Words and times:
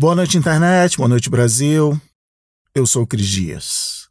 Boa 0.00 0.14
noite, 0.14 0.38
internet. 0.38 0.96
Boa 0.96 1.10
noite, 1.10 1.28
Brasil. 1.28 2.00
Eu 2.74 2.86
sou 2.86 3.02
o 3.02 3.06
Cris 3.06 3.26
Dias. 3.26 4.08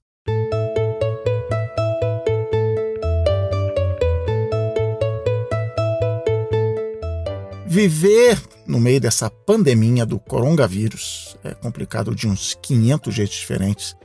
Viver 7.66 8.40
no 8.68 8.80
meio 8.80 9.02
dessa 9.02 9.32
pandemia 9.32 10.06
do 10.06 10.20
coronavírus 10.20 11.36
é 11.44 11.56
complicado 11.56 12.14
de 12.14 12.28
uns 12.28 12.54
500 12.62 13.12
jeitos 13.12 13.38
diferentes. 13.38 13.96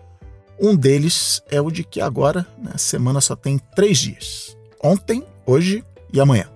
Um 0.58 0.74
deles 0.74 1.42
é 1.50 1.60
o 1.60 1.70
de 1.70 1.84
que 1.84 2.00
agora 2.00 2.46
né, 2.56 2.70
a 2.72 2.78
semana 2.78 3.20
só 3.20 3.36
tem 3.36 3.58
três 3.76 3.98
dias: 3.98 4.56
ontem, 4.82 5.22
hoje 5.44 5.84
e 6.10 6.18
amanhã. 6.18 6.48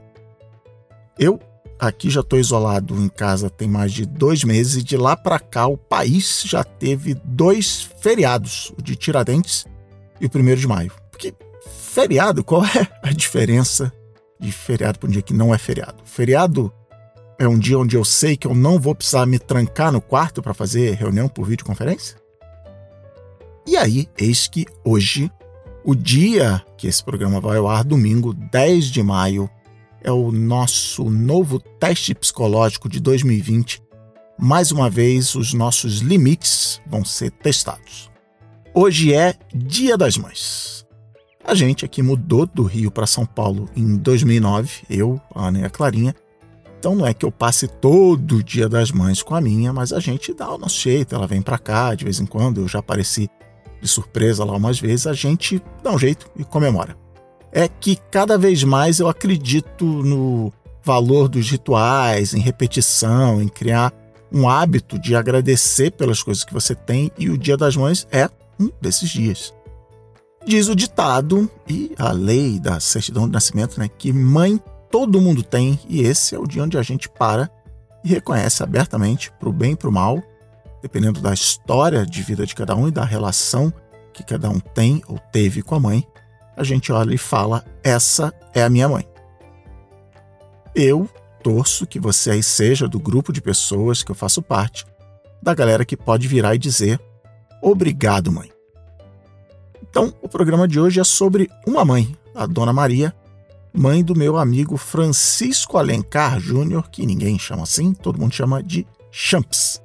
Eu 1.19 1.39
aqui 1.79 2.11
já 2.11 2.21
estou 2.21 2.39
isolado 2.39 2.95
em 2.97 3.09
casa 3.09 3.49
tem 3.49 3.69
mais 3.69 3.93
de 3.93 4.05
dois 4.05 4.45
meses 4.45 4.77
e 4.77 4.83
de 4.83 4.97
lá 4.97 5.17
para 5.17 5.39
cá 5.39 5.67
o 5.67 5.77
país 5.77 6.43
já 6.45 6.65
teve 6.65 7.15
dois 7.25 7.89
feriados, 8.01 8.73
o 8.77 8.83
de 8.83 8.97
Tiradentes 8.97 9.67
e 10.21 10.27
o 10.27 10.31
primeiro 10.31 10.61
de 10.61 10.67
maio. 10.67 10.93
Porque 11.11 11.35
feriado, 11.71 12.43
qual 12.43 12.65
é 12.65 12.89
a 13.03 13.13
diferença 13.13 13.93
de 14.39 14.51
feriado 14.53 14.99
para 14.99 15.09
um 15.09 15.13
dia 15.13 15.23
que 15.23 15.35
não 15.35 15.55
é 15.55 15.59
feriado? 15.59 16.03
Feriado 16.05 16.73
é 17.39 17.47
um 17.47 17.59
dia 17.59 17.79
onde 17.79 17.97
eu 17.97 18.05
sei 18.05 18.37
que 18.37 18.47
eu 18.47 18.55
não 18.55 18.81
vou 18.81 18.95
precisar 18.95 19.25
me 19.25 19.39
trancar 19.39 19.93
no 19.93 20.01
quarto 20.01 20.43
para 20.43 20.53
fazer 20.53 20.95
reunião 20.95 21.29
por 21.29 21.47
videoconferência? 21.47 22.17
E 23.65 23.77
aí, 23.77 24.09
eis 24.19 24.49
que 24.49 24.67
hoje, 24.83 25.31
o 25.85 25.95
dia 25.95 26.65
que 26.77 26.87
esse 26.87 27.05
programa 27.05 27.41
vai 27.41 27.59
ao 27.59 27.69
ar, 27.69 27.85
domingo 27.85 28.33
10 28.33 28.87
de 28.87 29.03
maio, 29.03 29.49
é 30.03 30.11
o 30.13 30.31
nosso 30.31 31.05
novo 31.05 31.59
teste 31.59 32.15
psicológico 32.15 32.89
de 32.89 33.01
2020. 33.01 33.83
Mais 34.39 34.71
uma 34.71 34.89
vez, 34.89 35.35
os 35.35 35.53
nossos 35.53 35.99
limites 35.99 36.81
vão 36.87 37.05
ser 37.05 37.31
testados. 37.31 38.11
Hoje 38.73 39.13
é 39.13 39.35
Dia 39.55 39.97
das 39.97 40.17
Mães. 40.17 40.87
A 41.45 41.55
gente 41.55 41.85
aqui 41.85 42.03
mudou 42.03 42.47
do 42.47 42.63
Rio 42.63 42.91
para 42.91 43.07
São 43.07 43.25
Paulo 43.25 43.69
em 43.75 43.97
2009, 43.97 44.83
eu, 44.89 45.21
a 45.35 45.49
Ana 45.49 45.61
e 45.61 45.65
a 45.65 45.71
Clarinha. 45.71 46.15
Então 46.79 46.95
não 46.95 47.07
é 47.07 47.13
que 47.13 47.25
eu 47.25 47.33
passe 47.33 47.67
todo 47.67 48.37
o 48.37 48.43
Dia 48.43 48.69
das 48.69 48.93
Mães 48.93 49.23
com 49.23 49.35
a 49.35 49.41
minha, 49.41 49.73
mas 49.73 49.93
a 49.93 49.99
gente 49.99 50.33
dá 50.33 50.53
o 50.53 50.59
nosso 50.59 50.79
jeito, 50.81 51.15
ela 51.15 51.27
vem 51.27 51.43
para 51.43 51.59
cá 51.59 51.95
de 51.95 52.05
vez 52.05 52.21
em 52.21 52.27
quando, 52.27 52.61
eu 52.61 52.69
já 52.69 52.79
apareci 52.79 53.29
de 53.81 53.89
surpresa 53.89 54.45
lá 54.45 54.57
umas 54.57 54.79
vezes, 54.79 55.07
a 55.07 55.13
gente 55.13 55.61
dá 55.83 55.91
um 55.91 55.99
jeito 55.99 56.31
e 56.37 56.45
comemora 56.45 56.97
é 57.53 57.69
que 57.69 57.97
cada 58.11 58.37
vez 58.37 58.63
mais 58.63 59.01
eu 59.01 59.09
acredito 59.09 59.85
no 59.85 60.53
valor 60.83 61.29
dos 61.29 61.51
rituais, 61.51 62.35
em 62.35 62.41
repetição, 62.41 63.43
em 63.43 63.49
criar 63.49 63.93
um 64.33 64.49
hábito 64.49 64.99
de 64.99 65.15
agradecer 65.15 65.91
pelas 65.91 66.23
coisas 66.23 66.45
que 66.45 66.53
você 66.53 66.75
tem 66.75 67.11
e 67.19 67.31
o 67.31 67.39
Dia 67.39 67.57
das 67.57 67.77
Mães 67.77 68.07
é 68.11 68.29
um 68.61 68.71
desses 68.81 69.09
dias. 69.09 69.55
Diz 70.47 70.69
o 70.69 70.77
ditado 70.77 71.51
e 71.69 71.93
a 71.99 72.13
lei 72.13 72.59
da 72.59 72.81
certidão 72.81 73.27
de 73.27 73.33
nascimento, 73.33 73.79
né, 73.79 73.89
que 73.89 74.13
mãe 74.13 74.61
todo 74.91 75.21
mundo 75.21 75.43
tem 75.43 75.79
e 75.89 76.03
esse 76.03 76.35
é 76.35 76.39
o 76.39 76.47
dia 76.47 76.63
onde 76.63 76.79
a 76.79 76.83
gente 76.83 77.09
para 77.09 77.51
e 78.05 78.09
reconhece 78.09 78.63
abertamente 78.63 79.31
para 79.33 79.49
o 79.49 79.53
bem 79.53 79.73
e 79.73 79.77
para 79.77 79.89
o 79.89 79.93
mal, 79.93 80.23
dependendo 80.81 81.21
da 81.21 81.35
história 81.35 82.07
de 82.07 82.23
vida 82.23 82.47
de 82.47 82.55
cada 82.55 82.75
um 82.75 82.89
e 82.89 82.91
da 82.91 83.05
relação 83.05 83.73
que 84.13 84.23
cada 84.23 84.49
um 84.49 84.59
tem 84.59 85.03
ou 85.07 85.19
teve 85.33 85.63
com 85.63 85.75
a 85.75 85.81
mãe, 85.81 86.07
a 86.59 86.65
gente 86.65 86.93
olha 86.93 87.15
e 87.15 87.19
fala: 87.19 87.65
essa 87.83 88.35
é 88.53 88.63
a 88.63 88.69
minha 88.69 88.89
mãe. 88.89 89.09
Eu 90.75 91.09
torço 91.43 91.87
que 91.87 92.01
você 92.01 92.33
aí 92.33 92.43
seja 92.43 92.89
do 92.89 92.99
grupo 92.99 93.33
de 93.33 93.41
pessoas 93.41 94.03
que 94.03 94.11
eu 94.11 94.15
faço 94.15 94.43
parte, 94.43 94.85
da 95.41 95.55
galera 95.55 95.85
que 95.85 95.97
pode 95.97 96.27
virar 96.27 96.55
e 96.55 96.59
dizer: 96.59 97.01
obrigado, 97.63 98.33
mãe. 98.33 98.51
Então, 99.89 100.13
o 100.21 100.29
programa 100.29 100.69
de 100.69 100.79
hoje 100.79 101.01
é 101.01 101.05
sobre 101.05 101.49
uma 101.67 101.85
mãe, 101.85 102.15
a 102.35 102.45
Dona 102.45 102.73
Maria, 102.73 103.15
mãe 103.73 104.03
do 104.03 104.15
meu 104.15 104.37
amigo 104.37 104.77
Francisco 104.77 105.79
Alencar 105.79 106.39
Júnior, 106.41 106.91
que 106.91 107.07
ninguém 107.07 107.39
chama 107.39 107.63
assim, 107.63 107.95
todo 107.95 108.19
mundo 108.19 108.35
chama 108.35 108.63
de 108.63 108.87
Champs. 109.11 109.81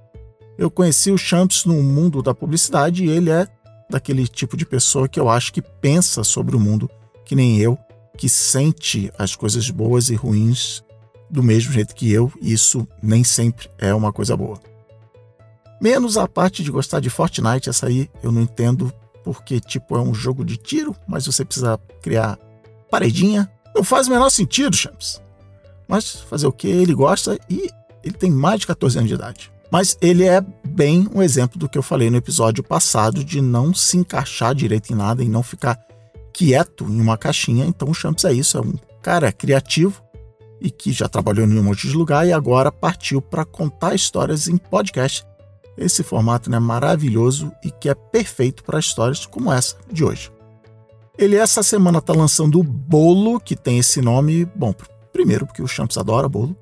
Eu 0.58 0.70
conheci 0.70 1.12
o 1.12 1.18
Champs 1.18 1.66
no 1.66 1.82
mundo 1.82 2.22
da 2.22 2.34
publicidade 2.34 3.06
e 3.06 3.10
ele 3.10 3.30
é 3.30 3.48
daquele 3.94 4.28
tipo 4.28 4.58
de 4.58 4.66
pessoa 4.66 5.08
que 5.08 5.20
eu 5.20 5.30
acho 5.30 5.54
que 5.54 5.62
pensa 5.62 6.24
sobre 6.24 6.56
o 6.56 6.60
mundo 6.60 6.90
que 7.24 7.36
nem 7.36 7.60
eu, 7.60 7.78
que 8.18 8.28
sente 8.28 9.12
as 9.18 9.36
coisas 9.36 9.70
boas 9.70 10.10
e 10.10 10.16
ruins 10.16 10.84
do 11.30 11.42
mesmo 11.42 11.72
jeito 11.72 11.96
que 11.96 12.12
eu, 12.12 12.32
e 12.42 12.52
isso 12.52 12.88
nem 13.02 13.24
sempre 13.24 13.70
é 13.78 13.94
uma 13.94 14.12
coisa 14.12 14.36
boa. 14.36 14.60
Menos 15.82 16.18
a 16.18 16.28
parte 16.28 16.64
de 16.64 16.72
gostar 16.72 17.00
de 17.00 17.10
Fortnite, 17.10 17.70
essa 17.70 17.88
aí 17.88 18.10
eu 18.22 18.32
não 18.32 18.42
entendo, 18.42 18.92
porque 19.24 19.60
tipo 19.60 19.96
é 19.96 20.02
um 20.02 20.14
jogo 20.14 20.44
de 20.44 20.58
tiro, 20.58 20.96
mas 21.08 21.26
você 21.26 21.46
precisa 21.46 21.80
criar 22.02 22.38
paredinha. 22.90 23.50
Não 23.76 23.84
faz 23.84 24.08
o 24.08 24.12
menor 24.12 24.30
sentido, 24.30 24.76
Champs. 24.76 25.22
Mas 25.88 26.22
fazer 26.22 26.48
o 26.48 26.52
que? 26.52 26.68
Ele 26.68 26.94
gosta 26.94 27.38
e 27.50 27.70
ele 28.04 28.14
tem 28.16 28.32
mais 28.32 28.62
de 28.62 28.68
14 28.68 28.98
anos 28.98 29.10
de 29.10 29.16
idade. 29.16 29.53
Mas 29.74 29.98
ele 30.00 30.26
é 30.26 30.40
bem 30.68 31.10
um 31.16 31.20
exemplo 31.20 31.58
do 31.58 31.68
que 31.68 31.80
eu 31.80 31.82
falei 31.82 32.08
no 32.08 32.18
episódio 32.18 32.64
passado 32.64 33.24
de 33.24 33.42
não 33.42 33.74
se 33.74 33.98
encaixar 33.98 34.54
direito 34.54 34.94
em 34.94 34.96
nada 34.96 35.24
e 35.24 35.28
não 35.28 35.42
ficar 35.42 35.80
quieto 36.32 36.84
em 36.84 37.02
uma 37.02 37.18
caixinha. 37.18 37.66
Então 37.66 37.90
o 37.90 37.94
Champs 37.94 38.24
é 38.24 38.32
isso, 38.32 38.56
é 38.56 38.62
um 38.62 38.76
cara 39.02 39.32
criativo 39.32 40.00
e 40.62 40.70
que 40.70 40.92
já 40.92 41.10
trabalhou 41.10 41.48
em 41.48 41.58
um 41.58 41.64
monte 41.64 41.88
de 41.88 41.96
lugar 41.96 42.28
e 42.28 42.32
agora 42.32 42.72
partiu 42.72 43.20
para 43.20 43.44
contar 43.44 43.96
histórias 43.96 44.48
em 44.48 44.58
podcast. 44.58 45.26
Esse 45.76 46.04
formato 46.04 46.50
é 46.50 46.52
né, 46.52 46.60
maravilhoso 46.60 47.52
e 47.64 47.72
que 47.72 47.90
é 47.90 47.96
perfeito 47.96 48.64
para 48.64 48.78
histórias 48.80 49.26
como 49.26 49.52
essa 49.52 49.76
de 49.92 50.04
hoje. 50.04 50.32
Ele 51.18 51.36
essa 51.36 51.64
semana 51.64 51.98
está 51.98 52.14
lançando 52.14 52.60
o 52.60 52.64
bolo 52.64 53.40
que 53.40 53.56
tem 53.56 53.80
esse 53.80 54.04
nome, 54.04 54.46
bom, 54.56 54.72
primeiro 55.12 55.48
porque 55.48 55.64
o 55.64 55.68
Champs 55.68 55.98
adora 55.98 56.30
bolo, 56.30 56.56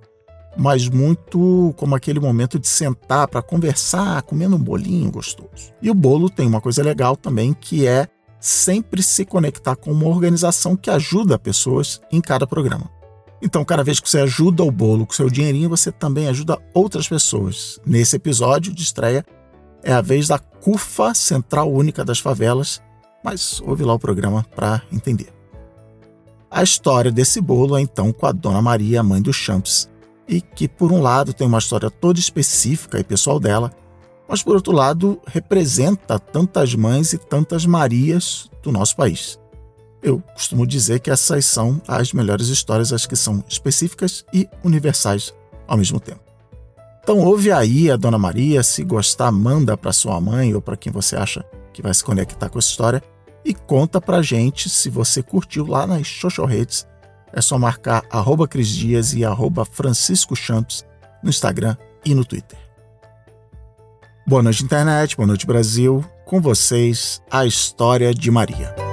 mas 0.57 0.89
muito 0.89 1.73
como 1.77 1.95
aquele 1.95 2.19
momento 2.19 2.59
de 2.59 2.67
sentar 2.67 3.27
para 3.27 3.41
conversar, 3.41 4.21
comendo 4.23 4.55
um 4.55 4.59
bolinho 4.59 5.11
gostoso. 5.11 5.73
E 5.81 5.89
o 5.89 5.93
bolo 5.93 6.29
tem 6.29 6.47
uma 6.47 6.61
coisa 6.61 6.83
legal 6.83 7.15
também 7.15 7.53
que 7.53 7.87
é 7.87 8.07
sempre 8.39 9.03
se 9.03 9.23
conectar 9.23 9.75
com 9.75 9.91
uma 9.91 10.07
organização 10.07 10.75
que 10.75 10.89
ajuda 10.89 11.37
pessoas 11.37 12.01
em 12.11 12.19
cada 12.19 12.47
programa. 12.47 12.89
Então, 13.41 13.65
cada 13.65 13.83
vez 13.83 13.99
que 13.99 14.09
você 14.09 14.19
ajuda 14.19 14.63
o 14.63 14.71
bolo 14.71 15.05
com 15.05 15.13
seu 15.13 15.29
dinheirinho, 15.29 15.69
você 15.69 15.91
também 15.91 16.27
ajuda 16.27 16.59
outras 16.73 17.07
pessoas. 17.07 17.79
Nesse 17.85 18.15
episódio 18.15 18.73
de 18.73 18.83
estreia, 18.83 19.25
é 19.83 19.91
a 19.91 20.01
vez 20.01 20.27
da 20.27 20.37
CUFA, 20.37 21.13
Central 21.15 21.71
Única 21.71 22.05
das 22.05 22.19
Favelas, 22.19 22.81
mas 23.23 23.61
ouve 23.61 23.83
lá 23.83 23.93
o 23.93 23.99
programa 23.99 24.45
para 24.55 24.81
entender. 24.91 25.33
A 26.49 26.61
história 26.61 27.11
desse 27.11 27.41
bolo 27.41 27.77
é 27.77 27.81
então 27.81 28.11
com 28.11 28.25
a 28.25 28.31
Dona 28.31 28.61
Maria, 28.61 29.01
mãe 29.01 29.21
do 29.21 29.33
Champs, 29.33 29.89
e 30.31 30.39
que, 30.39 30.65
por 30.65 30.93
um 30.93 31.01
lado, 31.01 31.33
tem 31.33 31.45
uma 31.45 31.57
história 31.57 31.91
toda 31.91 32.17
específica 32.17 32.97
e 32.97 33.03
pessoal 33.03 33.37
dela, 33.37 33.69
mas, 34.29 34.41
por 34.41 34.55
outro 34.55 34.71
lado, 34.71 35.19
representa 35.27 36.17
tantas 36.17 36.73
mães 36.73 37.11
e 37.11 37.17
tantas 37.17 37.65
Marias 37.65 38.49
do 38.63 38.71
nosso 38.71 38.95
país. 38.95 39.37
Eu 40.01 40.23
costumo 40.33 40.65
dizer 40.65 41.01
que 41.01 41.11
essas 41.11 41.45
são 41.45 41.81
as 41.85 42.13
melhores 42.13 42.47
histórias, 42.47 42.93
as 42.93 43.05
que 43.05 43.15
são 43.15 43.43
específicas 43.45 44.23
e 44.33 44.47
universais 44.63 45.33
ao 45.67 45.77
mesmo 45.77 45.99
tempo. 45.99 46.21
Então, 47.03 47.19
ouve 47.19 47.51
aí 47.51 47.91
a 47.91 47.97
Dona 47.97 48.17
Maria, 48.17 48.63
se 48.63 48.85
gostar, 48.85 49.33
manda 49.33 49.75
para 49.75 49.91
sua 49.91 50.21
mãe 50.21 50.55
ou 50.55 50.61
para 50.61 50.77
quem 50.77 50.93
você 50.93 51.17
acha 51.17 51.43
que 51.73 51.81
vai 51.81 51.93
se 51.93 52.03
conectar 52.03 52.47
com 52.47 52.57
essa 52.57 52.69
história 52.69 53.03
e 53.43 53.53
conta 53.53 53.99
pra 53.99 54.21
gente 54.21 54.69
se 54.69 54.89
você 54.89 55.21
curtiu 55.21 55.65
lá 55.65 55.85
nas 55.85 56.07
social 56.07 56.47
redes 56.47 56.87
é 57.33 57.41
só 57.41 57.57
marcar 57.57 58.03
arroba 58.09 58.47
Cris 58.47 58.69
Dias 58.69 59.13
e 59.13 59.23
arroba 59.23 59.65
Francisco 59.65 60.35
Champs 60.35 60.85
no 61.23 61.29
Instagram 61.29 61.75
e 62.05 62.13
no 62.13 62.25
Twitter. 62.25 62.57
Boa 64.27 64.43
noite, 64.43 64.63
internet, 64.63 65.15
boa 65.15 65.27
noite, 65.27 65.45
Brasil. 65.45 66.05
Com 66.25 66.39
vocês, 66.39 67.21
a 67.29 67.45
história 67.45 68.13
de 68.13 68.31
Maria. 68.31 68.90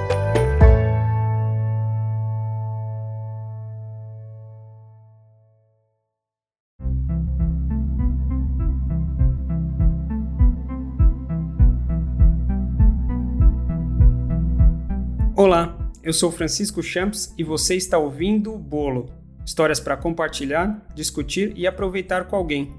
Eu 16.09 16.13
sou 16.13 16.31
Francisco 16.31 16.81
Champs 16.81 17.31
e 17.37 17.43
você 17.43 17.75
está 17.75 17.99
ouvindo 17.99 18.51
o 18.51 18.57
Bolo. 18.57 19.11
Histórias 19.45 19.79
para 19.79 19.95
compartilhar, 19.95 20.83
discutir 20.95 21.53
e 21.55 21.67
aproveitar 21.67 22.25
com 22.25 22.35
alguém. 22.35 22.73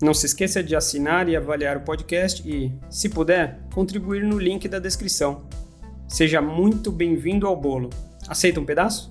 Não 0.00 0.14
se 0.14 0.26
esqueça 0.26 0.62
de 0.62 0.76
assinar 0.76 1.28
e 1.28 1.34
avaliar 1.34 1.76
o 1.76 1.80
podcast 1.80 2.48
e, 2.48 2.72
se 2.88 3.08
puder, 3.08 3.66
contribuir 3.74 4.22
no 4.22 4.38
link 4.38 4.68
da 4.68 4.78
descrição. 4.78 5.42
Seja 6.06 6.40
muito 6.40 6.92
bem-vindo 6.92 7.48
ao 7.48 7.56
bolo. 7.56 7.90
Aceita 8.28 8.60
um 8.60 8.64
pedaço? 8.64 9.10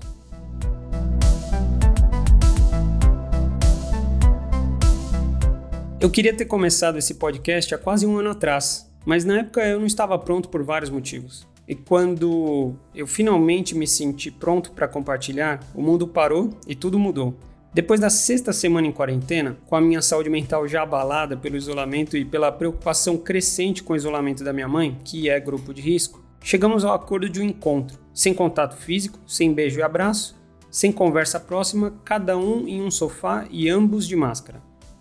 Eu 6.00 6.08
queria 6.08 6.34
ter 6.34 6.46
começado 6.46 6.96
esse 6.96 7.16
podcast 7.16 7.74
há 7.74 7.76
quase 7.76 8.06
um 8.06 8.16
ano 8.16 8.30
atrás, 8.30 8.90
mas 9.04 9.26
na 9.26 9.40
época 9.40 9.60
eu 9.60 9.78
não 9.78 9.86
estava 9.86 10.18
pronto 10.18 10.48
por 10.48 10.62
vários 10.62 10.88
motivos. 10.88 11.51
E 11.66 11.74
quando 11.74 12.74
eu 12.94 13.06
finalmente 13.06 13.74
me 13.74 13.86
senti 13.86 14.30
pronto 14.30 14.72
para 14.72 14.88
compartilhar, 14.88 15.60
o 15.74 15.80
mundo 15.80 16.06
parou 16.08 16.50
e 16.66 16.74
tudo 16.74 16.98
mudou. 16.98 17.34
Depois 17.74 17.98
da 17.98 18.10
sexta 18.10 18.52
semana 18.52 18.86
em 18.86 18.92
quarentena, 18.92 19.56
com 19.66 19.74
a 19.74 19.80
minha 19.80 20.02
saúde 20.02 20.28
mental 20.28 20.68
já 20.68 20.82
abalada 20.82 21.38
pelo 21.38 21.56
isolamento 21.56 22.18
e 22.18 22.24
pela 22.24 22.52
preocupação 22.52 23.16
crescente 23.16 23.82
com 23.82 23.94
o 23.94 23.96
isolamento 23.96 24.44
da 24.44 24.52
minha 24.52 24.68
mãe, 24.68 24.98
que 25.02 25.30
é 25.30 25.40
grupo 25.40 25.72
de 25.72 25.80
risco, 25.80 26.22
chegamos 26.42 26.84
ao 26.84 26.92
acordo 26.92 27.30
de 27.30 27.40
um 27.40 27.44
encontro, 27.44 27.98
sem 28.12 28.34
contato 28.34 28.76
físico, 28.76 29.18
sem 29.26 29.54
beijo 29.54 29.80
e 29.80 29.82
abraço, 29.82 30.38
sem 30.70 30.92
conversa 30.92 31.40
próxima, 31.40 31.94
cada 32.04 32.36
um 32.36 32.68
em 32.68 32.82
um 32.82 32.90
sofá 32.90 33.46
e 33.50 33.70
ambos 33.70 34.06
de 34.06 34.16
máscara. 34.16 34.60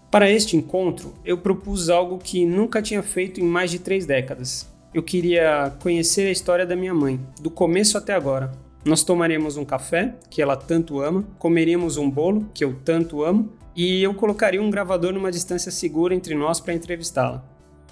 Para 0.10 0.32
este 0.32 0.56
encontro, 0.56 1.14
eu 1.26 1.38
propus 1.38 1.90
algo 1.90 2.20
que 2.20 2.46
nunca 2.46 2.82
tinha 2.82 3.04
feito 3.04 3.42
em 3.42 3.44
mais 3.44 3.70
de 3.70 3.80
três 3.80 4.06
décadas. 4.06 4.71
Eu 4.94 5.02
queria 5.02 5.74
conhecer 5.82 6.28
a 6.28 6.32
história 6.32 6.66
da 6.66 6.76
minha 6.76 6.94
mãe, 6.94 7.18
do 7.40 7.50
começo 7.50 7.98
até 7.98 8.14
agora, 8.14 8.52
nós 8.84 9.04
tomaríamos 9.04 9.56
um 9.56 9.64
café, 9.64 10.16
que 10.30 10.42
ela 10.42 10.58
tanto 10.58 11.00
ama, 11.00 11.24
comeríamos 11.38 11.98
um 11.98 12.10
bolo, 12.10 12.50
que 12.54 12.66
eu 12.66 12.76
tanto 12.84 13.24
amo, 13.24 13.54
e 13.76 14.02
eu 14.04 14.14
colocaria 14.14 14.62
um 14.62 14.70
gravador 14.70 15.14
numa 15.14 15.32
distância 15.32 15.72
segura 15.72 16.14
entre 16.14 16.36
nós 16.36 16.60
para 16.60 16.74
entrevistá-la. 16.74 17.42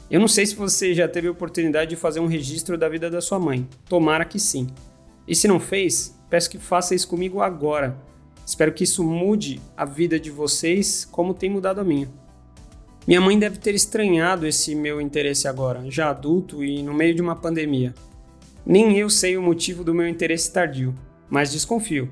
Eu 0.10 0.20
não 0.20 0.28
sei 0.28 0.46
se 0.46 0.56
você 0.56 0.94
já 0.94 1.08
teve 1.08 1.28
a 1.28 1.32
oportunidade 1.32 1.92
de 1.92 1.96
fazer 1.96 2.20
um 2.20 2.26
registro 2.26 2.78
da 2.78 2.90
vida 2.90 3.10
da 3.10 3.22
sua 3.22 3.40
mãe. 3.40 3.66
Tomara 3.88 4.26
que 4.26 4.40
sim. 4.40 4.68
E 5.28 5.36
se 5.36 5.48
não 5.48 5.60
fez, 5.60 6.20
peço 6.30 6.50
que 6.50 6.58
faça 6.58 6.96
isso 6.96 7.08
comigo 7.08 7.40
agora. 7.40 7.96
Espero 8.46 8.74
que 8.74 8.84
isso 8.84 9.04
mude 9.04 9.62
a 9.78 9.86
vida 9.86 10.20
de 10.20 10.32
vocês 10.32 11.06
como 11.06 11.36
tem 11.36 11.50
mudado 11.50 11.80
a 11.80 11.84
minha. 11.84 12.10
Minha 13.10 13.22
mãe 13.22 13.40
deve 13.40 13.58
ter 13.58 13.74
estranhado 13.74 14.46
esse 14.46 14.76
meu 14.76 15.02
interesse 15.02 15.48
agora, 15.48 15.84
já 15.90 16.12
adulto 16.12 16.64
e 16.64 16.84
no 16.84 16.94
meio 16.94 17.16
de 17.16 17.24
uma 17.24 17.36
pandemia. 17.36 17.92
Nem 18.64 19.00
eu 19.00 19.10
sei 19.10 19.36
o 19.36 19.42
motivo 19.42 19.84
do 19.84 19.96
meu 19.96 20.08
interesse 20.08 20.54
tardio, 20.54 20.94
mas 21.28 21.52
desconfio. 21.52 22.12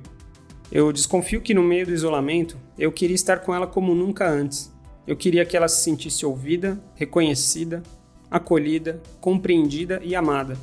Eu 0.71 0.91
desconfio 0.91 1.39
que 1.39 1.53
no 1.53 1.61
meio 1.61 1.85
do 1.85 1.93
isolamento 1.93 2.57
eu 2.79 2.91
queria 2.91 3.13
estar 3.13 3.41
com 3.41 3.53
ela 3.53 3.67
como 3.67 3.93
nunca 3.93 4.27
antes. 4.27 4.73
Eu 5.05 5.15
queria 5.15 5.45
que 5.45 5.55
ela 5.55 5.67
se 5.67 5.83
sentisse 5.83 6.25
ouvida, 6.25 6.81
reconhecida, 6.95 7.83
acolhida, 8.31 8.99
compreendida 9.21 10.01
e 10.03 10.15
amada. 10.15 10.57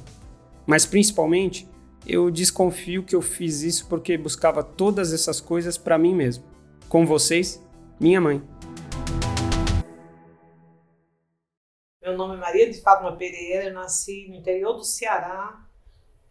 Mas 0.66 0.84
principalmente, 0.84 1.68
eu 2.04 2.28
desconfio 2.28 3.04
que 3.04 3.14
eu 3.14 3.22
fiz 3.22 3.62
isso 3.62 3.86
porque 3.86 4.18
buscava 4.18 4.64
todas 4.64 5.12
essas 5.12 5.40
coisas 5.40 5.78
para 5.78 5.96
mim 5.96 6.12
mesmo. 6.12 6.42
Com 6.88 7.06
vocês, 7.06 7.62
minha 8.00 8.20
mãe. 8.20 8.42
Maria 12.54 12.70
de 12.70 12.80
Fátima 12.80 13.16
Pereira, 13.16 13.64
eu 13.64 13.72
nasci 13.72 14.28
no 14.28 14.36
interior 14.36 14.74
do 14.74 14.84
Ceará, 14.84 15.60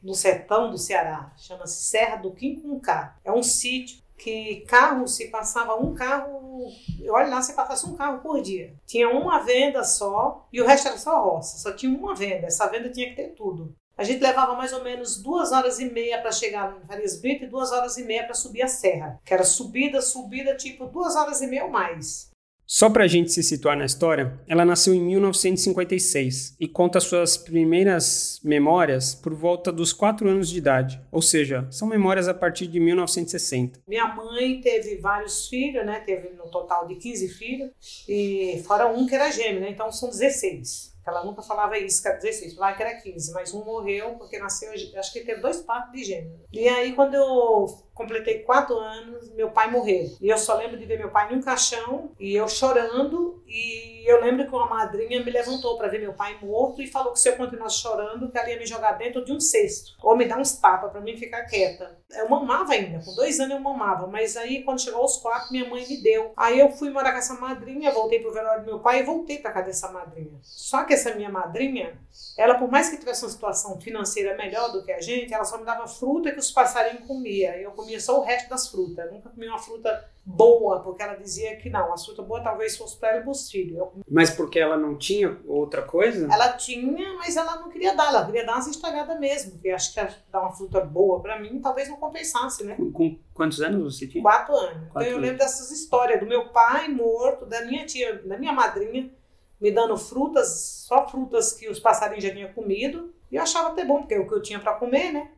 no 0.02 0.16
sertão 0.16 0.72
do 0.72 0.78
Ceará, 0.78 1.34
chama-se 1.36 1.84
Serra 1.84 2.16
do 2.16 2.32
Quincunca. 2.32 3.18
É 3.26 3.32
um 3.34 3.44
sítio 3.44 4.02
que 4.18 4.62
carro, 4.62 5.06
se 5.06 5.28
passava 5.28 5.76
um 5.76 5.94
carro, 5.94 6.72
olha 7.10 7.28
lá, 7.28 7.42
se 7.42 7.52
passasse 7.52 7.86
um 7.86 7.98
carro 7.98 8.20
por 8.20 8.42
dia. 8.42 8.74
Tinha 8.86 9.10
uma 9.10 9.40
venda 9.40 9.84
só 9.84 10.48
e 10.54 10.62
o 10.62 10.66
resto 10.66 10.88
era 10.88 10.98
só 10.98 11.22
roça, 11.22 11.58
só 11.58 11.76
tinha 11.76 11.94
uma 11.94 12.16
venda. 12.16 12.48
Essa 12.48 12.68
venda 12.68 12.90
tinha 12.90 13.10
que 13.10 13.18
ter 13.18 13.34
tudo. 13.34 13.76
A 13.98 14.06
gente 14.06 14.24
levava 14.24 14.56
mais 14.56 14.72
ou 14.72 14.82
menos 14.82 15.22
duas 15.22 15.52
horas 15.52 15.78
e 15.78 15.92
meia 15.92 16.22
para 16.22 16.32
chegar 16.32 16.72
no 16.72 16.86
Farias 16.86 17.20
Brito 17.20 17.44
e 17.44 17.50
duas 17.50 17.74
horas 17.74 17.98
e 17.98 18.06
meia 18.06 18.24
para 18.24 18.34
subir 18.34 18.62
a 18.62 18.68
serra, 18.70 19.20
que 19.26 19.34
era 19.34 19.44
subida, 19.44 20.02
subida, 20.02 20.56
tipo 20.56 20.86
duas 20.86 21.18
horas 21.18 21.42
e 21.42 21.48
meia 21.48 21.66
ou 21.66 21.70
mais. 21.70 22.32
Só 22.66 22.90
para 22.90 23.04
a 23.04 23.08
gente 23.08 23.32
se 23.32 23.44
situar 23.44 23.78
na 23.78 23.86
história, 23.86 24.40
ela 24.48 24.66
nasceu 24.66 24.94
em 24.94 25.02
1956 25.02 26.56
e 26.60 26.68
conta 26.68 27.00
suas 27.00 27.38
primeiras 27.38 28.40
memórias 28.44 29.14
por 29.14 29.34
volta 29.34 29.72
dos 29.72 29.92
4 29.92 30.28
anos 30.30 30.50
de 30.50 30.58
idade, 30.58 31.02
ou 31.12 31.22
seja, 31.22 31.68
são 31.70 31.88
memórias 31.88 32.28
a 32.28 32.34
partir 32.34 32.68
de 32.68 32.80
1960. 32.80 33.82
Minha 33.88 34.08
mãe 34.16 34.62
teve 34.62 34.98
vários 34.98 35.48
filhos, 35.48 35.86
né? 35.86 36.00
Teve 36.00 36.30
no 36.30 36.50
total 36.50 36.88
de 36.88 36.96
15 36.96 37.28
filhos, 37.30 37.72
e 38.08 38.64
fora 38.66 38.88
um 38.88 39.06
que 39.06 39.16
era 39.16 39.30
gêmeo, 39.30 39.62
né? 39.62 39.70
Então 39.70 39.92
são 39.92 40.10
16. 40.10 40.94
Ela 41.06 41.26
nunca 41.26 41.42
falava 41.42 41.78
isso, 41.78 42.02
que 42.02 42.08
era 42.08 42.18
16, 42.18 42.56
falava 42.56 42.78
que 42.78 42.84
era 42.84 42.96
15, 43.02 43.34
mas 43.34 43.54
um 43.54 43.64
morreu 43.66 44.16
porque 44.18 44.40
nasceu, 44.40 44.72
acho 44.72 45.12
que 45.12 45.20
teve 45.20 45.42
dois 45.42 45.58
partos 45.58 45.92
de 45.92 46.06
gêmeo. 46.06 46.40
E 46.52 46.68
aí, 46.68 46.94
quando 46.94 47.16
eu 47.16 47.68
completei 47.94 48.40
quatro 48.40 48.78
anos, 48.78 49.32
meu 49.34 49.52
pai 49.52 49.70
morreu. 49.70 50.10
E 50.20 50.30
eu 50.30 50.38
só 50.38 50.58
lembro 50.58 50.78
de 50.78 50.86
ver 50.86 50.98
meu 50.98 51.10
pai 51.10 51.34
num 51.34 51.42
caixão 51.42 52.12
e 52.20 52.36
eu 52.36 52.48
chorando. 52.48 53.42
E 53.48 54.10
eu 54.10 54.22
lembro 54.22 54.46
que 54.46 54.56
uma 54.56 54.68
madrinha 54.68 55.24
me 55.24 55.30
levantou 55.30 55.78
para 55.78 55.88
ver 55.88 56.00
meu 56.00 56.14
pai 56.14 56.38
morto 56.42 56.82
e 56.82 56.88
falou 56.88 57.14
que 57.14 57.20
se 57.20 57.30
eu 57.30 57.36
continuasse 57.36 57.78
chorando, 57.78 58.32
que 58.32 58.38
ela 58.38 58.50
ia 58.50 58.58
me 58.58 58.66
jogar 58.66 58.94
dentro 58.94 59.24
de 59.24 59.32
um 59.32 59.40
cesto 59.40 59.92
ou 60.02 60.18
me 60.18 60.26
dar 60.26 60.40
uns 60.40 60.54
tapas 60.58 60.92
para 60.92 61.02
mim 61.02 61.16
ficar 61.16 61.44
quieta. 61.44 62.00
Eu 62.12 62.28
mamava 62.30 62.74
ainda, 62.74 63.04
com 63.04 63.14
dois 63.16 63.40
anos 63.40 63.54
eu 63.54 63.60
mamava, 63.60 64.08
mas 64.08 64.36
aí 64.36 64.64
quando 64.64 64.82
chegou 64.82 65.02
aos 65.02 65.18
quatro, 65.18 65.52
minha 65.52 65.70
mãe 65.70 65.86
me 65.88 66.02
deu. 66.02 66.34
Aí 66.36 66.60
eu 66.60 66.72
fui 66.72 66.90
morar 66.90 67.12
com 67.12 67.20
essa 67.20 67.36
madrinha, 67.36 67.92
voltei 67.92 68.20
pro 68.20 68.34
velório 68.34 68.64
do 68.64 68.66
meu 68.66 68.80
pai 68.80 69.02
e 69.02 69.04
voltei 69.04 69.38
para 69.38 69.52
casa 69.52 69.68
dessa 69.68 69.92
madrinha. 69.92 70.40
Só 70.42 70.84
que 70.84 70.94
essa 70.94 71.14
minha 71.14 71.30
madrinha, 71.30 71.98
ela 72.38 72.56
por 72.56 72.72
mais 72.72 72.90
que 72.90 72.98
tivesse 72.98 73.24
uma 73.24 73.32
situação 73.32 73.80
financeira 73.80 74.36
melhor 74.36 74.72
do 74.72 74.84
que 74.84 74.92
a 74.92 75.00
gente, 75.00 75.34
ela 75.34 75.44
só 75.44 75.58
me 75.58 75.66
dava 75.66 75.88
fruta 75.88 76.32
que 76.32 76.40
os 76.40 76.52
passarinhos 76.52 77.06
comiam. 77.06 77.54
Eu 77.54 77.72
comia 77.72 77.83
só 78.00 78.20
o 78.20 78.24
resto 78.24 78.50
das 78.50 78.68
frutas. 78.68 79.06
Eu 79.06 79.14
nunca 79.14 79.30
comi 79.30 79.48
uma 79.48 79.60
fruta 79.60 80.10
boa, 80.26 80.82
porque 80.82 81.04
ela 81.04 81.16
dizia 81.16 81.56
que 81.58 81.70
não, 81.70 81.94
a 81.94 81.98
fruta 81.98 82.22
boa 82.22 82.42
talvez 82.42 82.78
fosse 82.78 82.98
para 82.98 83.10
ela 83.10 83.20
e 83.20 83.24
para 83.24 83.32
os 83.32 83.50
filhos. 83.50 83.88
Mas 84.10 84.32
porque 84.32 84.60
ela 84.60 84.78
não 84.78 84.98
tinha 84.98 85.38
outra 85.46 85.82
coisa? 85.82 86.28
Ela 86.32 86.54
tinha, 86.54 87.14
mas 87.16 87.36
ela 87.36 87.58
não 87.58 87.70
queria 87.70 87.96
dar, 87.96 88.08
ela 88.10 88.26
queria 88.26 88.46
dar 88.46 88.54
umas 88.54 88.68
estragadas 88.68 89.20
mesmo, 89.20 89.52
porque 89.52 89.70
acho 89.70 89.94
que 89.94 90.02
dar 90.32 90.42
uma 90.42 90.52
fruta 90.52 90.80
boa 90.82 91.22
para 91.22 91.40
mim 91.40 91.60
talvez 91.62 91.90
não 91.90 91.98
compensasse, 91.98 92.64
né? 92.64 92.76
Com, 92.76 92.92
com, 92.92 93.20
quantos 93.34 93.62
anos 93.62 93.96
você 93.96 94.08
tinha? 94.08 94.24
Quatro 94.24 94.56
anos. 94.56 94.90
Quatro 94.92 95.02
então 95.02 95.04
eu 95.04 95.18
lembro 95.18 95.38
dessas 95.38 95.72
histórias 95.72 96.20
do 96.20 96.26
meu 96.26 96.50
pai 96.50 96.88
morto, 96.88 97.46
da 97.46 97.66
minha 97.66 97.86
tia, 97.86 98.22
da 98.24 98.38
minha 98.38 98.54
madrinha, 98.54 99.12
me 99.60 99.72
dando 99.72 99.98
frutas, 99.98 100.86
só 100.88 101.08
frutas 101.08 101.54
que 101.54 101.70
os 101.70 101.80
passarinhos 101.80 102.24
já 102.24 102.32
tinham 102.32 102.52
comido, 102.54 103.14
e 103.32 103.36
eu 103.36 103.42
achava 103.42 103.70
até 103.70 103.84
bom, 103.84 104.00
porque 104.00 104.14
é 104.14 104.20
o 104.20 104.28
que 104.28 104.34
eu 104.34 104.42
tinha 104.42 104.60
para 104.60 104.76
comer, 104.76 105.12
né? 105.12 105.32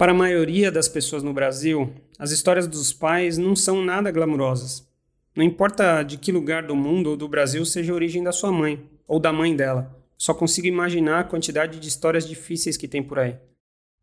Para 0.00 0.12
a 0.12 0.14
maioria 0.14 0.72
das 0.72 0.88
pessoas 0.88 1.22
no 1.22 1.34
Brasil, 1.34 1.92
as 2.18 2.30
histórias 2.30 2.66
dos 2.66 2.90
pais 2.90 3.36
não 3.36 3.54
são 3.54 3.84
nada 3.84 4.10
glamurosas. 4.10 4.88
Não 5.36 5.44
importa 5.44 6.02
de 6.02 6.16
que 6.16 6.32
lugar 6.32 6.62
do 6.62 6.74
mundo 6.74 7.10
ou 7.10 7.16
do 7.18 7.28
Brasil 7.28 7.62
seja 7.66 7.92
a 7.92 7.94
origem 7.94 8.22
da 8.22 8.32
sua 8.32 8.50
mãe 8.50 8.82
ou 9.06 9.20
da 9.20 9.30
mãe 9.30 9.54
dela, 9.54 9.94
só 10.16 10.32
consigo 10.32 10.66
imaginar 10.66 11.20
a 11.20 11.24
quantidade 11.24 11.78
de 11.78 11.86
histórias 11.86 12.26
difíceis 12.26 12.78
que 12.78 12.88
tem 12.88 13.02
por 13.02 13.18
aí. 13.18 13.36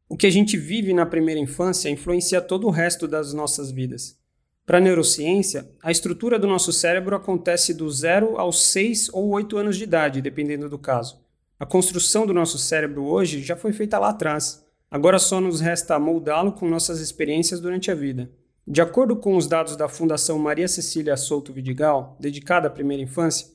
O 0.07 0.15
que 0.15 0.27
a 0.27 0.29
gente 0.29 0.55
vive 0.55 0.93
na 0.93 1.03
primeira 1.03 1.41
infância 1.41 1.89
influencia 1.89 2.41
todo 2.41 2.67
o 2.67 2.71
resto 2.71 3.07
das 3.07 3.33
nossas 3.33 3.71
vidas. 3.71 4.19
Para 4.67 4.77
a 4.77 4.81
neurociência, 4.81 5.67
a 5.81 5.89
estrutura 5.89 6.37
do 6.37 6.45
nosso 6.45 6.71
cérebro 6.71 7.15
acontece 7.15 7.73
do 7.73 7.89
zero 7.89 8.37
aos 8.37 8.61
6 8.67 9.09
ou 9.13 9.29
8 9.29 9.57
anos 9.57 9.75
de 9.75 9.85
idade, 9.85 10.21
dependendo 10.21 10.69
do 10.69 10.77
caso. 10.77 11.19
A 11.59 11.65
construção 11.65 12.27
do 12.27 12.35
nosso 12.35 12.59
cérebro 12.59 13.03
hoje 13.03 13.41
já 13.41 13.55
foi 13.55 13.73
feita 13.73 13.97
lá 13.97 14.09
atrás. 14.09 14.66
Agora 14.89 15.19
só 15.19 15.41
nos 15.41 15.59
resta 15.59 15.99
moldá-lo 15.99 16.53
com 16.53 16.67
nossas 16.67 17.01
experiências 17.01 17.59
durante 17.59 17.91
a 17.91 17.95
vida. 17.95 18.31
De 18.65 18.81
acordo 18.81 19.17
com 19.17 19.35
os 19.35 19.45
dados 19.45 19.75
da 19.75 19.89
Fundação 19.89 20.39
Maria 20.39 20.67
Cecília 20.67 21.17
Souto 21.17 21.51
Vidigal, 21.51 22.17
dedicada 22.19 22.67
à 22.67 22.71
primeira 22.71 23.03
infância, 23.03 23.47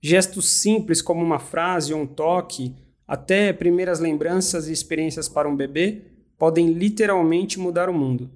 gestos 0.00 0.50
simples 0.50 1.00
como 1.00 1.24
uma 1.24 1.38
frase 1.38 1.94
ou 1.94 2.00
um 2.00 2.06
toque, 2.06 2.74
até 3.06 3.52
primeiras 3.52 4.00
lembranças 4.00 4.68
e 4.68 4.72
experiências 4.72 5.28
para 5.28 5.48
um 5.48 5.56
bebê, 5.56 6.02
podem 6.36 6.72
literalmente 6.72 7.60
mudar 7.60 7.88
o 7.88 7.94
mundo. 7.94 8.28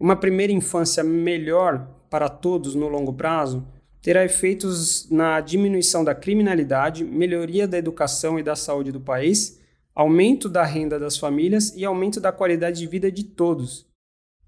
Uma 0.00 0.16
primeira 0.16 0.52
infância 0.52 1.04
melhor 1.04 1.88
para 2.10 2.28
todos 2.28 2.74
no 2.74 2.88
longo 2.88 3.12
prazo 3.12 3.64
terá 4.02 4.24
efeitos 4.24 5.08
na 5.10 5.40
diminuição 5.40 6.02
da 6.02 6.14
criminalidade, 6.14 7.04
melhoria 7.04 7.68
da 7.68 7.78
educação 7.78 8.38
e 8.38 8.42
da 8.42 8.56
saúde 8.56 8.90
do 8.90 9.00
país 9.00 9.57
aumento 9.98 10.48
da 10.48 10.64
renda 10.64 10.96
das 10.96 11.18
famílias 11.18 11.74
e 11.74 11.84
aumento 11.84 12.20
da 12.20 12.30
qualidade 12.30 12.78
de 12.78 12.86
vida 12.86 13.10
de 13.10 13.24
todos. 13.24 13.84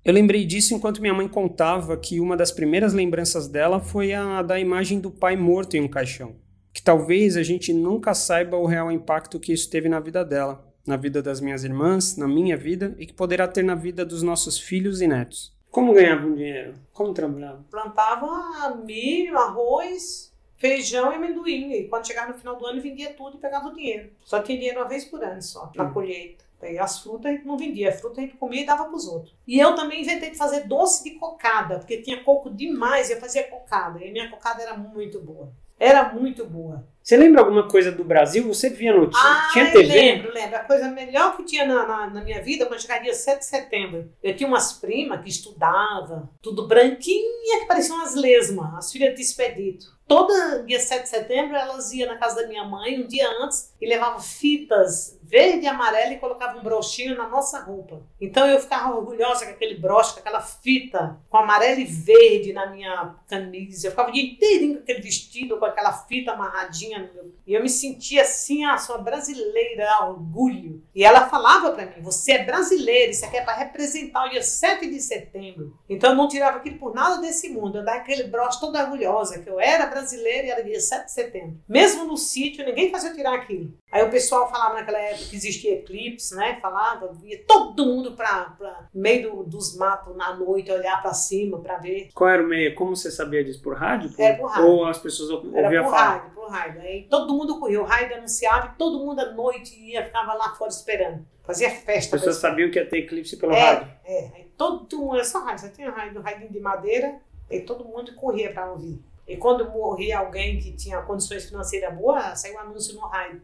Eu 0.05 0.15
lembrei 0.15 0.45
disso 0.45 0.73
enquanto 0.75 1.01
minha 1.01 1.13
mãe 1.13 1.27
contava 1.27 1.97
que 1.97 2.21
uma 2.21 2.37
das 2.37 2.53
primeiras 2.53 2.93
lembranças 2.93 3.49
dela 3.49 3.81
foi 3.81 4.13
a 4.13 4.43
da 4.43 4.61
imagem 4.61 5.01
do 5.01 5.11
pai 5.11 5.35
morto 5.35 5.77
em 5.77 5.81
um 5.81 5.89
caixão. 5.89 6.37
Que 6.73 6.81
talvez 6.81 7.37
a 7.37 7.43
gente 7.43 7.73
nunca 7.73 8.15
saiba 8.15 8.57
o 8.57 8.65
real 8.65 8.93
impacto 8.93 9.41
que 9.41 9.53
isso 9.53 9.69
teve 9.69 9.89
na 9.89 9.99
vida 9.99 10.25
dela, 10.25 10.65
na 10.87 10.97
vida 10.97 11.21
das 11.21 11.41
minhas 11.41 11.65
irmãs, 11.65 12.17
na 12.17 12.29
minha 12.29 12.57
vida 12.57 12.95
e 12.97 13.05
que 13.05 13.13
poderá 13.13 13.49
ter 13.49 13.65
na 13.65 13.75
vida 13.75 14.05
dos 14.05 14.23
nossos 14.23 14.57
filhos 14.57 15.01
e 15.01 15.09
netos. 15.09 15.53
Como 15.69 15.93
ganhavam 15.93 16.33
dinheiro? 16.33 16.75
Como 16.93 17.13
trabalhavam? 17.13 17.65
Plantava 17.69 18.77
milho, 18.85 19.37
arroz, 19.37 20.30
feijão 20.61 21.11
e 21.11 21.17
amendoim. 21.17 21.73
E 21.73 21.89
quando 21.89 22.07
chegava 22.07 22.33
no 22.33 22.39
final 22.39 22.55
do 22.55 22.67
ano, 22.67 22.81
vendia 22.81 23.15
tudo 23.15 23.39
e 23.39 23.41
pegava 23.41 23.69
o 23.69 23.75
dinheiro. 23.75 24.11
Só 24.23 24.41
tinha 24.41 24.59
dinheiro 24.59 24.79
uma 24.79 24.89
vez 24.89 25.07
por 25.07 25.25
ano 25.25 25.43
só, 25.43 25.73
na 25.75 25.85
hum. 25.85 25.93
colheita. 25.93 26.45
E 26.63 26.79
as 26.79 27.01
frutas 27.01 27.33
a 27.33 27.35
gente 27.35 27.47
não 27.47 27.57
vendia, 27.57 27.89
a 27.89 27.93
fruta 27.93 28.21
a 28.21 28.25
gente 28.25 28.37
comia 28.37 28.61
e 28.61 28.67
dava 28.67 28.85
para 28.85 28.95
os 28.95 29.09
outros. 29.09 29.35
E 29.47 29.59
eu 29.59 29.75
também 29.75 30.03
inventei 30.03 30.31
de 30.31 30.37
fazer 30.37 30.69
doce 30.69 31.03
de 31.03 31.13
cocada, 31.19 31.79
porque 31.79 32.03
tinha 32.03 32.23
coco 32.23 32.51
demais 32.51 33.09
e 33.09 33.15
eu 33.15 33.19
fazia 33.19 33.45
cocada. 33.45 34.05
E 34.05 34.13
minha 34.13 34.31
cocada 34.31 34.63
era 34.63 34.77
muito 34.77 35.19
boa. 35.21 35.51
Era 35.81 36.13
muito 36.13 36.45
boa. 36.45 36.87
Você 37.03 37.17
lembra 37.17 37.41
alguma 37.41 37.67
coisa 37.67 37.91
do 37.91 38.05
Brasil? 38.05 38.47
Você 38.47 38.69
via 38.69 38.95
notícia? 38.95 39.27
Ah, 39.27 39.49
tinha 39.51 39.73
TV? 39.73 39.87
lembro, 39.87 40.33
lembro. 40.33 40.57
A 40.57 40.61
coisa 40.61 40.89
melhor 40.89 41.37
que 41.37 41.45
tinha 41.45 41.65
na, 41.65 41.87
na, 41.87 42.11
na 42.11 42.23
minha 42.23 42.43
vida, 42.43 42.67
quando 42.67 42.81
chegaria 42.81 43.15
7 43.15 43.39
de 43.39 43.47
setembro, 43.47 44.13
eu 44.23 44.37
tinha 44.37 44.47
umas 44.47 44.75
primas 44.75 45.23
que 45.23 45.31
estudavam, 45.31 46.29
tudo 46.43 46.69
branquinha, 46.69 47.61
que 47.61 47.67
pareciam 47.67 47.97
umas 47.97 48.15
lesmas, 48.15 48.75
as 48.75 48.93
filhas 48.93 49.15
de 49.15 49.23
expedito. 49.23 49.87
Todo 50.07 50.67
dia 50.67 50.79
7 50.79 51.05
de 51.05 51.09
setembro, 51.09 51.57
elas 51.57 51.91
iam 51.93 52.09
na 52.09 52.19
casa 52.19 52.43
da 52.43 52.49
minha 52.49 52.65
mãe, 52.65 53.01
um 53.01 53.07
dia 53.07 53.29
antes, 53.43 53.73
e 53.81 53.89
levavam 53.89 54.21
fitas 54.21 55.19
verde 55.31 55.65
e 55.65 55.69
amarela 55.69 56.13
e 56.13 56.19
colocavam 56.19 56.61
um 56.61 56.63
broxinho 56.63 57.17
na 57.17 57.29
nossa 57.29 57.61
roupa. 57.61 58.03
Então 58.21 58.47
eu 58.47 58.61
ficava 58.61 58.95
orgulhosa 58.95 59.47
com 59.47 59.53
aquele 59.53 59.77
broche, 59.77 60.15
com 60.15 60.21
aquela 60.21 60.41
fita, 60.41 61.19
com 61.29 61.37
amarelo 61.37 61.81
e 61.81 61.85
verde 61.85 62.53
na 62.53 62.67
minha 62.67 63.15
camisa. 63.29 63.87
Eu 63.87 63.93
ficava 63.93 64.11
o 64.11 64.13
dia 64.13 64.25
inteirinho 64.25 64.77
com 64.77 64.83
aquele 64.83 65.01
vestido, 65.01 65.57
com 65.59 65.65
aquela 65.65 65.93
fita 65.93 66.33
amarradinha. 66.33 67.09
E 67.47 67.55
eu 67.55 67.63
me 67.63 67.69
sentia 67.69 68.23
assim, 68.23 68.65
a 68.65 68.75
ah, 68.75 68.79
sua 68.79 68.99
brasileira, 68.99 70.05
orgulho. 70.05 70.83
E 70.95 71.05
ela 71.05 71.29
falava 71.29 71.71
para 71.73 71.87
mim, 71.87 72.03
você 72.03 72.33
é 72.33 72.45
brasileira, 72.45 73.11
isso 73.11 73.25
aqui 73.25 73.37
é 73.37 73.45
para 73.45 73.57
representar 73.57 74.27
o 74.27 74.31
dia 74.31 74.43
7 74.43 74.89
de 74.89 75.01
setembro. 75.01 75.79
Então 75.89 76.11
eu 76.11 76.17
não 76.17 76.29
tirava 76.29 76.59
aquilo 76.59 76.79
por 76.79 76.95
nada 76.95 77.21
desse 77.21 77.49
mundo. 77.49 77.79
Eu 77.79 77.85
dava 77.85 77.99
aquele 77.99 78.25
broche 78.25 78.59
toda 78.59 78.83
orgulhosa, 78.83 79.39
que 79.39 79.49
eu 79.49 79.61
era 79.61 79.87
brasileira 79.87 80.47
e 80.47 80.51
era 80.51 80.65
dia 80.65 80.81
7 80.81 81.05
de 81.05 81.13
setembro. 81.13 81.61
Mesmo 81.69 82.05
no 82.05 82.17
sítio, 82.17 82.65
ninguém 82.65 82.91
fazia 82.91 83.15
tirar 83.15 83.35
aquilo. 83.35 83.73
Aí 83.91 84.05
o 84.05 84.11
pessoal 84.11 84.49
falava 84.49 84.75
naquela 84.75 84.99
época 84.99 85.27
que 85.29 85.37
existia 85.37 85.75
eclipse, 85.75 86.35
né? 86.37 86.59
Falava, 86.61 87.13
ia 87.25 87.43
todo 87.45 87.85
mundo 87.85 88.13
para 88.13 88.57
meio 88.95 89.31
do, 89.31 89.43
dos 89.43 89.77
matos 89.77 90.17
na 90.17 90.35
noite 90.35 90.71
olhar 90.71 91.03
para 91.03 91.13
cima 91.13 91.59
para 91.59 91.79
ver. 91.79 92.11
Qual 92.15 92.31
era 92.31 92.43
o 92.43 92.47
meio? 92.47 92.75
Como 92.77 92.95
você 92.95 93.11
sabia 93.11 93.43
disso? 93.43 93.61
Por 93.61 93.75
rádio? 93.75 94.11
Por, 94.13 94.23
era 94.23 94.37
por 94.37 94.47
rádio. 94.47 94.69
Ou 94.69 94.85
as 94.87 94.99
pessoas 94.99 95.31
ouviam 95.31 95.59
era 95.59 95.83
por 95.83 95.91
falar? 95.91 96.11
rádio, 96.11 96.31
por 96.31 96.51
rádio. 96.51 96.81
Aí 96.83 97.07
todo 97.11 97.35
mundo 97.35 97.59
corria. 97.59 97.81
O 97.81 97.85
rádio 97.85 98.17
anunciava 98.17 98.73
e 98.75 98.79
todo 98.79 99.05
mundo 99.05 99.21
à 99.21 99.33
noite 99.33 99.77
ia, 99.81 100.05
ficava 100.05 100.35
lá 100.35 100.55
fora 100.55 100.71
esperando. 100.71 101.27
Fazia 101.43 101.71
festa. 101.71 102.15
As 102.15 102.23
pessoas 102.23 102.37
sabiam 102.37 102.71
que 102.71 102.79
ia 102.79 102.87
ter 102.87 102.99
eclipse 102.99 103.37
pelo 103.37 103.53
é, 103.53 103.61
rádio? 103.61 103.93
É, 104.05 104.31
aí 104.37 104.45
todo 104.57 104.99
mundo, 104.99 105.15
era 105.17 105.25
só 105.25 105.43
rádio. 105.43 105.67
Você 105.67 105.71
tinha 105.71 105.91
rádio, 105.91 106.21
rádio 106.21 106.49
de 106.49 106.61
madeira, 106.61 107.19
e 107.51 107.59
todo 107.61 107.85
mundo 107.85 108.15
corria 108.15 108.53
para 108.53 108.71
ouvir. 108.71 109.03
E 109.27 109.37
quando 109.37 109.69
morria 109.69 110.19
alguém 110.19 110.59
que 110.59 110.73
tinha 110.73 111.01
condições 111.03 111.45
financeiras 111.47 111.93
boas, 111.97 112.41
saiu 112.41 112.55
um 112.55 112.61
anúncio 112.61 112.95
no 112.95 113.01
rádio. 113.01 113.43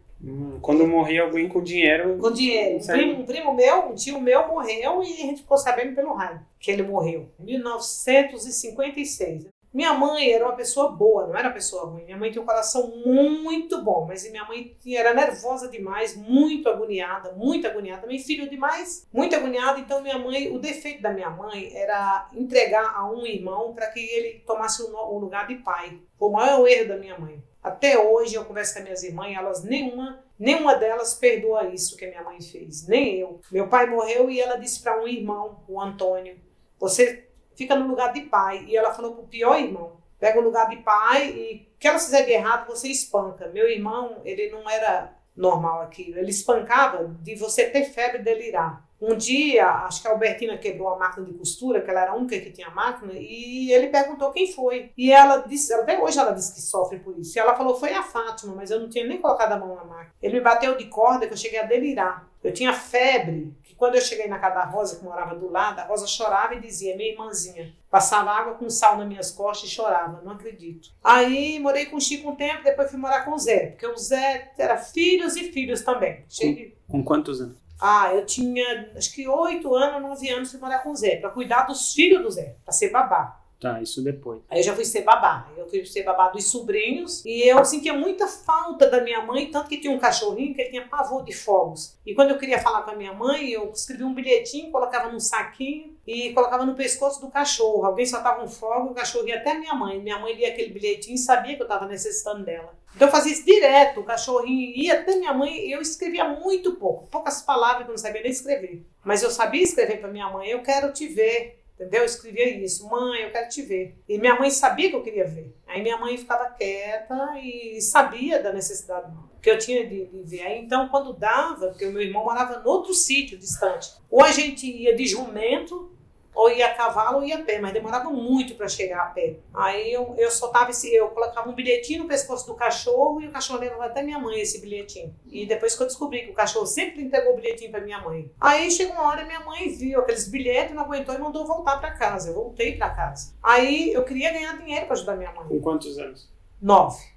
Quando 0.61 0.87
morria 0.87 1.23
alguém 1.23 1.49
com 1.49 1.63
dinheiro. 1.63 2.19
Com 2.19 2.33
dinheiro. 2.33 2.77
Um 2.77 2.87
primo, 2.87 3.21
um 3.21 3.27
primo, 3.27 3.55
meu, 3.55 3.91
um 3.91 3.95
tio 3.95 4.21
meu 4.21 4.49
morreu 4.49 5.03
e 5.03 5.13
a 5.13 5.27
gente 5.27 5.43
ficou 5.43 5.59
sabendo 5.59 5.95
pelo 5.95 6.15
rádio 6.15 6.41
que 6.59 6.71
ele 6.71 6.83
morreu. 6.83 7.29
Em 7.39 7.45
1956. 7.45 9.47
Minha 9.77 9.93
mãe 9.93 10.33
era 10.33 10.47
uma 10.47 10.57
pessoa 10.57 10.91
boa, 10.91 11.27
não 11.27 11.37
era 11.37 11.49
uma 11.49 11.55
pessoa 11.55 11.85
ruim. 11.85 12.05
Minha 12.05 12.17
mãe 12.17 12.31
tinha 12.31 12.41
um 12.41 12.47
coração 12.47 12.97
muito 13.05 13.83
bom, 13.83 14.07
mas 14.09 14.27
minha 14.31 14.43
mãe 14.47 14.75
era 14.89 15.13
nervosa 15.13 15.69
demais, 15.69 16.17
muito 16.17 16.71
agoniada, 16.71 17.33
muito 17.33 17.67
agoniada. 17.67 18.01
Também 18.01 18.19
filho 18.19 18.49
demais, 18.49 19.07
muito 19.13 19.37
agoniada. 19.37 19.79
Então 19.79 20.01
minha 20.01 20.19
mãe, 20.19 20.51
o 20.51 20.59
defeito 20.59 21.03
da 21.03 21.13
minha 21.13 21.29
mãe 21.29 21.77
era 21.77 22.27
entregar 22.33 22.95
a 22.97 23.07
um 23.07 23.27
irmão 23.27 23.75
para 23.75 23.89
que 23.89 24.01
ele 24.01 24.43
tomasse 24.47 24.83
o 24.83 25.19
lugar 25.19 25.47
de 25.47 25.57
pai. 25.57 26.01
Foi 26.19 26.31
o 26.31 26.33
maior 26.33 26.67
erro 26.67 26.89
da 26.89 26.97
minha 26.97 27.19
mãe. 27.19 27.39
Até 27.67 27.99
hoje 27.99 28.37
eu 28.37 28.45
converso 28.45 28.75
com 28.75 28.79
as 28.79 28.85
minhas 28.85 29.03
irmãs, 29.03 29.37
elas 29.37 29.65
nenhuma, 29.65 30.25
nenhuma 30.39 30.77
delas 30.77 31.15
perdoa 31.15 31.67
isso 31.67 31.97
que 31.97 32.07
minha 32.07 32.23
mãe 32.23 32.41
fez, 32.41 32.87
nem 32.87 33.17
eu. 33.17 33.41
Meu 33.51 33.67
pai 33.69 33.89
morreu 33.89 34.31
e 34.31 34.41
ela 34.41 34.55
disse 34.55 34.81
para 34.81 35.03
um 35.03 35.09
irmão, 35.09 35.65
o 35.67 35.81
Antônio, 35.81 36.39
você 36.79 37.27
fica 37.57 37.75
no 37.75 37.89
lugar 37.89 38.13
de 38.13 38.21
pai. 38.21 38.65
E 38.69 38.77
ela 38.77 38.95
falou 38.95 39.17
pro 39.17 39.27
pior 39.27 39.59
irmão: 39.59 39.97
pega 40.17 40.39
o 40.39 40.45
lugar 40.45 40.69
de 40.69 40.77
pai 40.77 41.29
e 41.31 41.69
que 41.77 41.89
ela 41.89 41.99
fizer 41.99 42.23
de 42.23 42.31
errado, 42.31 42.69
você 42.69 42.87
espanca. 42.87 43.49
Meu 43.49 43.69
irmão, 43.69 44.21
ele 44.25 44.49
não 44.49 44.71
era 44.71 45.13
normal 45.35 45.83
aquilo. 45.83 46.21
Ele 46.21 46.31
espancava 46.31 47.17
de 47.21 47.35
você 47.35 47.69
ter 47.69 47.87
febre 47.87 48.21
e 48.21 48.23
delirar. 48.25 48.86
Um 49.01 49.15
dia, 49.17 49.67
acho 49.67 50.01
que 50.01 50.09
a 50.09 50.13
Albertina 50.13 50.57
quebrou 50.57 50.89
a 50.89 50.99
máquina 50.99 51.27
de 51.27 51.35
costura, 51.35 51.83
que 51.83 51.91
ela 51.91 52.01
era 52.01 52.13
a 52.13 52.17
única 52.17 52.39
que 52.41 52.51
tinha 52.51 52.71
máquina, 52.71 53.13
e 53.15 53.71
ele 53.71 53.89
perguntou 53.89 54.33
quem 54.33 54.51
foi. 54.51 54.91
E 54.97 55.13
ela 55.13 55.39
disse, 55.39 55.73
até 55.75 56.03
hoje 56.03 56.19
ela 56.19 56.33
disse 56.33 56.55
que 56.55 56.61
sofre 56.63 56.99
por 56.99 57.19
isso. 57.19 57.37
E 57.37 57.41
ela 57.41 57.55
falou, 57.55 57.77
foi 57.77 57.93
a 57.93 58.03
Fátima, 58.03 58.55
mas 58.55 58.71
eu 58.71 58.81
não 58.81 58.89
tinha 58.89 59.07
nem 59.07 59.21
colocado 59.21 59.53
a 59.53 59.59
mão 59.59 59.75
na 59.75 59.85
máquina. 59.85 60.15
Ele 60.23 60.35
me 60.35 60.41
bateu 60.41 60.77
de 60.77 60.87
corda 60.87 61.27
que 61.27 61.33
eu 61.33 61.37
cheguei 61.37 61.59
a 61.59 61.67
delirar. 61.67 62.27
Eu 62.43 62.53
tinha 62.53 62.73
febre, 62.73 63.53
que 63.65 63.75
quando 63.75 63.97
eu 63.97 64.01
cheguei 64.01 64.29
na 64.29 64.39
casa 64.39 64.55
da 64.55 64.65
Rosa, 64.65 64.97
que 64.97 65.05
morava 65.05 65.35
do 65.35 65.51
lado, 65.51 65.81
a 65.81 65.85
Rosa 65.85 66.07
chorava 66.07 66.55
e 66.55 66.61
dizia, 66.61 66.97
minha 66.97 67.11
irmãzinha, 67.11 67.75
passava 67.91 68.31
água 68.31 68.55
com 68.55 68.71
sal 68.71 68.97
nas 68.97 69.09
minhas 69.09 69.31
costas 69.33 69.69
e 69.69 69.73
chorava, 69.73 70.23
não 70.23 70.33
acredito. 70.33 70.91
Aí 71.03 71.59
morei 71.59 71.87
com 71.87 71.97
o 71.97 72.01
Chico 72.01 72.31
um 72.31 72.37
tempo, 72.37 72.63
depois 72.63 72.89
fui 72.89 73.01
morar 73.01 73.25
com 73.25 73.33
o 73.33 73.39
Zé, 73.39 73.71
porque 73.71 73.87
o 73.87 73.97
Zé 73.97 74.53
era 74.57 74.79
filhos 74.79 75.37
e 75.37 75.51
filhos 75.51 75.83
também. 75.83 76.25
Cheguei... 76.29 76.77
Com 76.89 77.03
quantos 77.03 77.41
anos? 77.41 77.66
Ah, 77.81 78.15
eu 78.15 78.25
tinha 78.25 78.91
acho 78.97 79.15
que 79.15 79.29
oito 79.29 79.75
anos, 79.75 80.03
nove 80.03 80.29
anos 80.31 80.51
fui 80.51 80.61
morar 80.61 80.79
com 80.79 80.91
o 80.91 80.97
Zé, 80.97 81.17
para 81.17 81.31
cuidar 81.31 81.63
dos 81.63 81.93
filhos 81.93 82.23
do 82.23 82.31
Zé, 82.31 82.57
para 82.65 82.73
ser 82.73 82.91
babá. 82.91 83.43
Tá, 83.59 83.81
isso 83.81 84.03
depois. 84.03 84.43
Aí 84.51 84.61
eu 84.61 84.65
já 84.65 84.75
fui 84.75 84.85
ser 84.85 85.03
babá. 85.03 85.49
Eu 85.57 85.67
fui 85.69 85.85
ser 85.87 86.03
babá 86.03 86.29
dos 86.29 86.45
sobrinhos 86.51 87.25
e 87.25 87.49
eu 87.49 87.65
sentia 87.65 87.95
muita 87.95 88.27
falta 88.27 88.89
da 88.89 89.01
minha 89.01 89.23
mãe, 89.23 89.51
tanto 89.51 89.69
que 89.69 89.79
tinha 89.79 89.93
um 89.93 89.99
cachorrinho 89.99 90.55
que 90.55 90.61
ele 90.61 90.71
tinha 90.71 90.87
pavor 90.87 91.25
de 91.25 91.33
fogos. 91.33 91.97
E 92.05 92.15
quando 92.15 92.31
eu 92.31 92.39
queria 92.39 92.59
falar 92.59 92.83
com 92.83 92.91
a 92.91 92.95
minha 92.95 93.15
mãe, 93.15 93.49
eu 93.49 93.71
escrevia 93.71 94.07
um 94.07 94.13
bilhetinho, 94.13 94.71
colocava 94.71 95.11
num 95.11 95.19
saquinho 95.19 95.97
e 96.07 96.33
colocava 96.35 96.67
no 96.67 96.75
pescoço 96.75 97.21
do 97.21 97.29
cachorro. 97.29 97.87
Alguém 97.87 98.05
soltava 98.05 98.45
um 98.45 98.49
fogo, 98.49 98.91
o 98.91 98.95
cachorro 98.95 99.27
ia 99.27 99.37
até 99.37 99.55
minha 99.55 99.75
mãe. 99.75 100.01
Minha 100.01 100.19
mãe 100.19 100.35
lia 100.35 100.49
aquele 100.49 100.71
bilhetinho 100.71 101.15
e 101.15 101.19
sabia 101.19 101.57
que 101.57 101.63
eu 101.63 101.67
estava 101.67 101.87
necessitando 101.87 102.45
dela. 102.45 102.75
Então 102.97 103.09
eu 103.09 103.13
fazia 103.13 103.33
isso 103.33 103.45
direto, 103.45 104.01
o 104.01 104.05
cachorrinho 104.05 104.73
ia 104.75 104.95
até 104.95 105.17
minha 105.17 105.35
mãe, 105.35 105.71
eu 105.71 105.83
escrevia 105.83 106.25
muito 106.25 106.77
pouco, 106.77 107.07
poucas 107.09 107.43
palavras 107.43 107.87
eu 107.87 107.91
não 107.91 107.99
sabia 107.99 108.23
nem 108.23 108.31
escrever. 108.31 108.87
Mas 109.05 109.23
eu 109.23 109.31
sabia 109.31 109.63
escrever 109.63 110.01
para 110.01 110.11
minha 110.11 110.31
mãe, 110.31 110.49
eu 110.49 110.63
quero 110.63 110.91
te 110.95 111.07
ver, 111.07 111.63
entendeu? 111.75 112.01
Eu 112.01 112.07
escrevia 112.07 112.49
isso, 112.59 112.89
mãe, 112.89 113.23
eu 113.23 113.31
quero 113.31 113.51
te 113.51 113.61
ver. 113.61 113.99
E 114.09 114.19
minha 114.19 114.35
mãe 114.35 114.51
sabia 114.51 114.89
que 114.89 114.97
eu 114.97 115.03
queria 115.03 115.27
ver. 115.27 115.55
Aí 115.67 115.83
minha 115.83 115.99
mãe 115.99 116.17
ficava 116.17 116.47
quieta 116.47 117.39
e 117.39 117.83
sabia 117.83 118.43
da 118.43 118.51
necessidade 118.51 119.13
que 119.43 119.51
eu 119.51 119.59
tinha 119.59 119.87
de, 119.87 120.07
de 120.07 120.23
ver. 120.25 120.43
Aí, 120.43 120.59
então, 120.59 120.89
quando 120.89 121.13
dava, 121.13 121.69
porque 121.69 121.87
o 121.87 121.93
meu 121.93 122.03
irmão 122.03 122.25
morava 122.25 122.59
no 122.59 122.69
outro 122.69 122.93
sítio 122.93 123.39
distante, 123.39 123.93
ou 124.11 124.25
a 124.25 124.33
gente 124.33 124.67
ia 124.67 124.97
de 124.97 125.07
jumento, 125.07 125.96
ou 126.37 126.51
ia 126.51 126.67
a 126.67 126.75
cavalo 126.75 127.19
ou 127.19 127.25
ia 127.25 127.39
a 127.39 127.43
pé, 127.43 127.59
mas 127.59 127.73
demorava 127.73 128.11
muito 128.11 128.55
para 128.55 128.69
chegar 128.69 129.03
a 129.03 129.07
pé. 129.07 129.39
Aí 129.55 129.91
eu, 129.91 130.15
eu 130.19 130.31
soltava 130.31 130.71
esse, 130.71 130.95
eu 130.95 131.09
colocava 131.09 131.49
um 131.49 131.55
bilhetinho 131.55 132.03
no 132.03 132.09
pescoço 132.09 132.47
do 132.47 132.55
cachorro 132.55 133.23
e 133.23 133.27
o 133.27 133.33
cachorro 133.33 133.59
levava 133.59 133.87
até 133.87 134.03
minha 134.03 134.19
mãe 134.19 134.39
esse 134.39 134.61
bilhetinho. 134.61 135.15
E 135.27 135.47
depois 135.47 135.75
que 135.75 135.83
eu 135.83 135.87
descobri 135.87 136.25
que 136.25 136.31
o 136.31 136.35
cachorro 136.35 136.67
sempre 136.67 137.03
entregou 137.03 137.33
o 137.33 137.37
bilhetinho 137.37 137.71
para 137.71 137.81
minha 137.81 138.01
mãe. 138.01 138.31
Aí 138.39 138.71
chegou 138.71 138.95
uma 138.95 139.09
hora 139.09 139.25
minha 139.25 139.41
mãe 139.41 139.69
viu 139.71 140.01
aqueles 140.01 140.29
bilhetes, 140.29 140.75
não 140.75 140.83
aguentou 140.83 141.15
e 141.15 141.19
mandou 141.19 141.47
voltar 141.47 141.79
para 141.79 141.93
casa. 141.93 142.29
Eu 142.29 142.35
voltei 142.35 142.77
para 142.77 142.91
casa. 142.91 143.35
Aí 143.43 143.93
eu 143.93 144.05
queria 144.05 144.31
ganhar 144.31 144.59
dinheiro 144.59 144.85
para 144.85 144.95
ajudar 144.95 145.17
minha 145.17 145.33
mãe. 145.33 145.49
Com 145.49 145.61
quantos 145.61 145.99
anos? 145.99 146.31
Nove. 146.61 147.16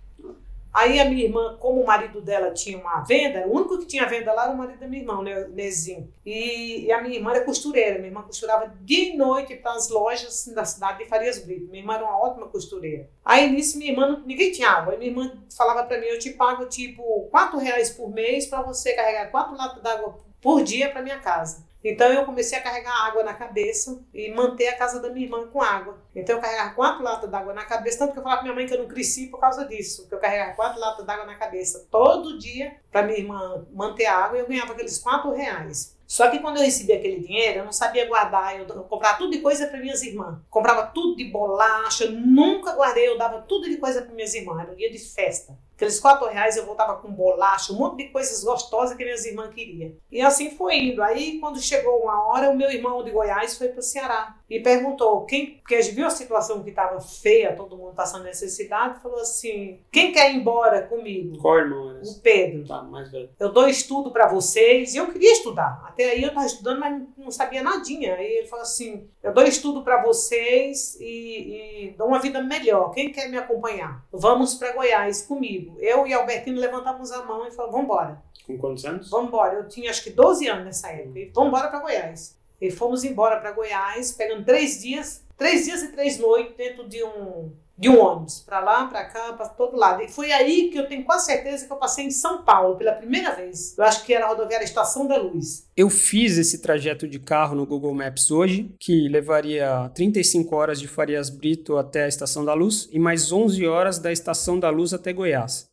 Aí 0.73 0.99
a 0.99 1.05
minha 1.05 1.23
irmã, 1.23 1.57
como 1.59 1.81
o 1.81 1.85
marido 1.87 2.21
dela 2.21 2.51
tinha 2.51 2.77
uma 2.77 3.01
venda, 3.01 3.47
o 3.47 3.55
único 3.55 3.79
que 3.79 3.87
tinha 3.87 4.05
venda 4.05 4.31
lá 4.31 4.43
era 4.43 4.51
o 4.51 4.57
marido 4.57 4.79
da 4.79 4.87
minha 4.87 5.01
irmã, 5.01 5.19
o 5.19 5.23
Nezinho. 5.23 6.13
E, 6.25 6.85
e, 6.85 6.91
a 6.91 7.01
minha 7.01 7.15
irmã 7.15 7.31
era 7.31 7.43
costureira. 7.43 7.95
Minha 7.95 8.09
irmã 8.09 8.21
costurava 8.21 8.71
dia 8.81 9.13
e 9.13 9.17
noite 9.17 9.55
para 9.55 9.73
as 9.73 9.89
lojas 9.89 10.47
da 10.53 10.63
cidade 10.63 10.99
de 10.99 11.05
Farias 11.05 11.39
Brito. 11.39 11.69
Minha 11.69 11.81
irmã 11.81 11.95
era 11.95 12.05
uma 12.05 12.19
ótima 12.19 12.47
costureira. 12.47 13.09
Aí 13.25 13.49
nisso 13.51 13.77
minha 13.77 13.91
irmã, 13.91 14.21
ninguém 14.25 14.51
tinha 14.51 14.69
água. 14.69 14.93
Aí 14.93 14.99
minha 14.99 15.11
irmã 15.11 15.43
falava 15.55 15.83
para 15.85 15.99
mim, 15.99 16.05
eu 16.05 16.19
te 16.19 16.31
pago 16.31 16.65
tipo 16.65 17.27
quatro 17.31 17.57
reais 17.57 17.89
por 17.89 18.09
mês 18.13 18.45
para 18.45 18.61
você 18.61 18.93
carregar 18.93 19.31
quatro 19.31 19.57
latas 19.57 19.81
d'água 19.81 20.19
por 20.39 20.63
dia 20.63 20.89
para 20.89 21.01
minha 21.01 21.19
casa. 21.19 21.67
Então 21.83 22.11
eu 22.11 22.25
comecei 22.25 22.57
a 22.57 22.61
carregar 22.61 23.07
água 23.07 23.23
na 23.23 23.33
cabeça 23.33 24.03
e 24.13 24.31
manter 24.31 24.67
a 24.67 24.77
casa 24.77 24.99
da 24.99 25.09
minha 25.09 25.25
irmã 25.25 25.47
com 25.47 25.61
água. 25.61 25.97
Então 26.15 26.35
eu 26.35 26.41
carregava 26.41 26.75
quatro 26.75 27.03
latas 27.03 27.29
d'água 27.29 27.53
na 27.53 27.65
cabeça, 27.65 27.99
tanto 27.99 28.13
que 28.13 28.19
eu 28.19 28.23
falava 28.23 28.41
pra 28.41 28.43
minha 28.43 28.55
mãe 28.55 28.67
que 28.67 28.73
eu 28.73 28.79
não 28.79 28.87
cresci 28.87 29.27
por 29.27 29.39
causa 29.39 29.65
disso, 29.65 30.07
que 30.07 30.13
eu 30.13 30.19
carregava 30.19 30.53
quatro 30.53 30.79
latas 30.79 31.05
d'água 31.05 31.25
na 31.25 31.35
cabeça 31.35 31.87
todo 31.89 32.37
dia 32.37 32.75
para 32.91 33.03
minha 33.03 33.17
irmã 33.17 33.65
manter 33.71 34.05
a 34.05 34.17
água 34.17 34.37
e 34.37 34.41
eu 34.41 34.47
ganhava 34.47 34.73
aqueles 34.73 34.97
quatro 34.99 35.33
reais. 35.33 35.97
Só 36.05 36.27
que 36.31 36.39
quando 36.39 36.57
eu 36.57 36.63
recebia 36.63 36.95
aquele 36.95 37.19
dinheiro, 37.19 37.59
eu 37.59 37.65
não 37.65 37.71
sabia 37.71 38.07
guardar. 38.07 38.59
Eu, 38.59 38.65
comprava 38.85 39.19
tudo 39.19 39.29
de 39.29 39.41
coisa 39.41 39.67
para 39.67 39.77
minhas 39.77 40.01
irmãs. 40.01 40.39
Comprava 40.49 40.87
tudo 40.87 41.15
de 41.15 41.25
bolacha, 41.25 42.05
eu 42.05 42.11
nunca 42.13 42.73
guardei, 42.73 43.07
eu 43.07 43.15
dava 43.15 43.43
tudo 43.43 43.69
de 43.69 43.77
coisa 43.77 44.01
para 44.01 44.15
minhas 44.15 44.33
irmãs. 44.33 44.59
Era 44.59 44.71
um 44.71 44.75
dia 44.75 44.89
de 44.89 44.97
festa. 44.97 45.55
Aqueles 45.79 45.97
quatro 45.97 46.27
reais 46.27 46.57
eu 46.57 46.65
voltava 46.65 46.97
com 46.97 47.09
bolacha, 47.09 47.71
um 47.71 47.77
monte 47.77 48.03
de 48.03 48.09
coisas 48.09 48.43
gostosas 48.43 48.97
que 48.97 49.03
minhas 49.05 49.25
irmãs 49.25 49.53
queriam. 49.53 49.93
E 50.11 50.21
assim 50.21 50.51
foi 50.51 50.75
indo. 50.75 51.01
Aí, 51.01 51.39
quando 51.39 51.57
chegou 51.61 52.03
uma 52.03 52.27
hora, 52.27 52.49
o 52.49 52.57
meu 52.57 52.69
irmão 52.69 53.01
de 53.01 53.11
Goiás 53.11 53.57
foi 53.57 53.69
para 53.69 53.79
o 53.79 53.81
Ceará 53.81 54.35
e 54.49 54.59
perguntou: 54.59 55.23
quem, 55.25 55.51
porque 55.59 55.75
a 55.75 55.81
gente 55.81 55.95
viu 55.95 56.05
a 56.05 56.09
situação 56.09 56.61
que 56.63 56.71
estava 56.71 56.99
feia, 56.99 57.55
todo 57.55 57.77
mundo 57.77 57.93
passando 57.95 58.25
necessidade, 58.25 59.01
falou 59.01 59.21
assim: 59.21 59.79
quem 59.89 60.11
quer 60.11 60.33
ir 60.33 60.35
embora 60.35 60.81
comigo? 60.81 61.37
Qual 61.37 61.57
irmão 61.57 61.91
era? 61.91 62.01
O 62.03 62.19
Pedro. 62.21 62.67
Tá, 62.67 62.83
mais 62.83 63.09
velho. 63.09 63.29
Eu 63.39 63.49
dou 63.49 63.65
estudo 63.69 64.11
para 64.11 64.27
vocês. 64.27 64.93
E 64.93 64.97
eu 64.97 65.07
queria 65.07 65.31
estudar. 65.31 65.81
Até 65.87 66.11
aí 66.11 66.21
eu 66.21 66.27
estava 66.27 66.45
estudando, 66.45 66.79
mas 66.81 67.01
não 67.17 67.31
sabia 67.31 67.63
nadinha. 67.63 68.15
Aí 68.15 68.39
ele 68.39 68.47
falou 68.47 68.63
assim: 68.63 69.07
eu 69.23 69.33
dou 69.33 69.45
estudo 69.45 69.81
para 69.81 70.03
vocês 70.03 70.97
e, 70.99 71.85
e 71.85 71.95
dou 71.97 72.07
uma 72.07 72.19
vida 72.19 72.43
melhor. 72.43 72.91
Quem 72.91 73.13
quer 73.13 73.29
me 73.29 73.37
acompanhar? 73.37 74.05
Vamos 74.11 74.55
para 74.55 74.73
Goiás 74.73 75.21
comigo. 75.21 75.68
Eu 75.77 76.07
e 76.07 76.13
Albertino 76.13 76.59
levantamos 76.59 77.11
a 77.11 77.23
mão 77.25 77.47
e 77.47 77.51
falamos: 77.51 77.73
vamos 77.73 77.85
embora. 77.85 78.21
Com 78.45 78.57
quantos 78.57 78.85
anos? 78.85 79.09
Vamos 79.09 79.27
embora. 79.27 79.53
Eu 79.55 79.67
tinha 79.67 79.89
acho 79.89 80.03
que 80.03 80.09
12 80.09 80.47
anos 80.47 80.65
nessa 80.65 80.89
época. 80.89 81.19
E 81.19 81.25
vamos 81.25 81.49
embora 81.49 81.67
para 81.69 81.79
Goiás. 81.79 82.37
E 82.61 82.69
fomos 82.71 83.03
embora 83.03 83.39
para 83.39 83.51
Goiás, 83.51 84.11
pegando 84.11 84.43
três 84.43 84.81
dias, 84.81 85.23
três 85.37 85.65
dias 85.65 85.81
e 85.83 85.91
três 85.91 86.19
noites 86.19 86.55
dentro 86.57 86.87
de 86.87 87.03
um 87.03 87.51
de 87.79 87.87
um 87.87 87.97
ônibus, 87.97 88.41
para 88.41 88.59
lá, 88.59 88.87
para 88.87 89.05
cá, 89.05 89.31
para 89.31 89.47
todo 89.47 89.77
lado. 89.77 90.03
E 90.03 90.09
foi 90.09 90.33
aí 90.33 90.69
que 90.69 90.77
eu 90.77 90.85
tenho 90.85 91.05
quase 91.05 91.27
certeza 91.27 91.65
que 91.65 91.71
eu 91.71 91.77
passei 91.77 92.05
em 92.05 92.11
São 92.11 92.43
Paulo 92.43 92.75
pela 92.75 92.91
primeira 92.91 93.33
vez. 93.33 93.77
Eu 93.77 93.85
acho 93.85 94.05
que 94.05 94.13
era 94.13 94.25
a 94.25 94.27
rodoviária 94.27 94.65
Estação 94.65 95.07
da 95.07 95.15
Luz. 95.15 95.65
Eu 95.77 95.89
fiz 95.89 96.37
esse 96.37 96.61
trajeto 96.61 97.07
de 97.07 97.19
carro 97.19 97.55
no 97.55 97.65
Google 97.65 97.95
Maps 97.95 98.31
hoje, 98.31 98.75
que 98.77 99.07
levaria 99.07 99.89
35 99.95 100.53
horas 100.53 100.77
de 100.77 100.89
Farias 100.89 101.29
Brito 101.29 101.77
até 101.77 102.03
a 102.03 102.07
Estação 102.09 102.43
da 102.43 102.53
Luz 102.53 102.89
e 102.91 102.99
mais 102.99 103.31
11 103.31 103.65
horas 103.65 103.97
da 103.97 104.11
Estação 104.11 104.59
da 104.59 104.69
Luz 104.69 104.93
até 104.93 105.13
Goiás. 105.13 105.69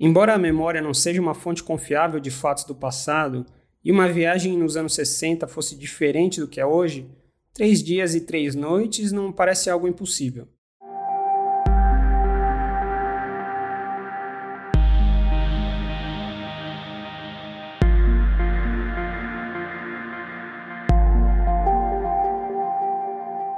Embora 0.00 0.32
a 0.32 0.38
memória 0.38 0.80
não 0.80 0.94
seja 0.94 1.20
uma 1.20 1.34
fonte 1.34 1.62
confiável 1.62 2.18
de 2.18 2.30
fatos 2.30 2.64
do 2.64 2.74
passado, 2.74 3.44
e 3.84 3.92
uma 3.92 4.08
viagem 4.08 4.56
nos 4.56 4.76
anos 4.76 4.94
60 4.94 5.46
fosse 5.46 5.76
diferente 5.76 6.40
do 6.40 6.48
que 6.48 6.60
é 6.60 6.66
hoje, 6.66 7.08
três 7.52 7.82
dias 7.82 8.14
e 8.14 8.22
três 8.22 8.54
noites 8.54 9.12
não 9.12 9.30
parece 9.30 9.70
algo 9.70 9.86
impossível. 9.86 10.48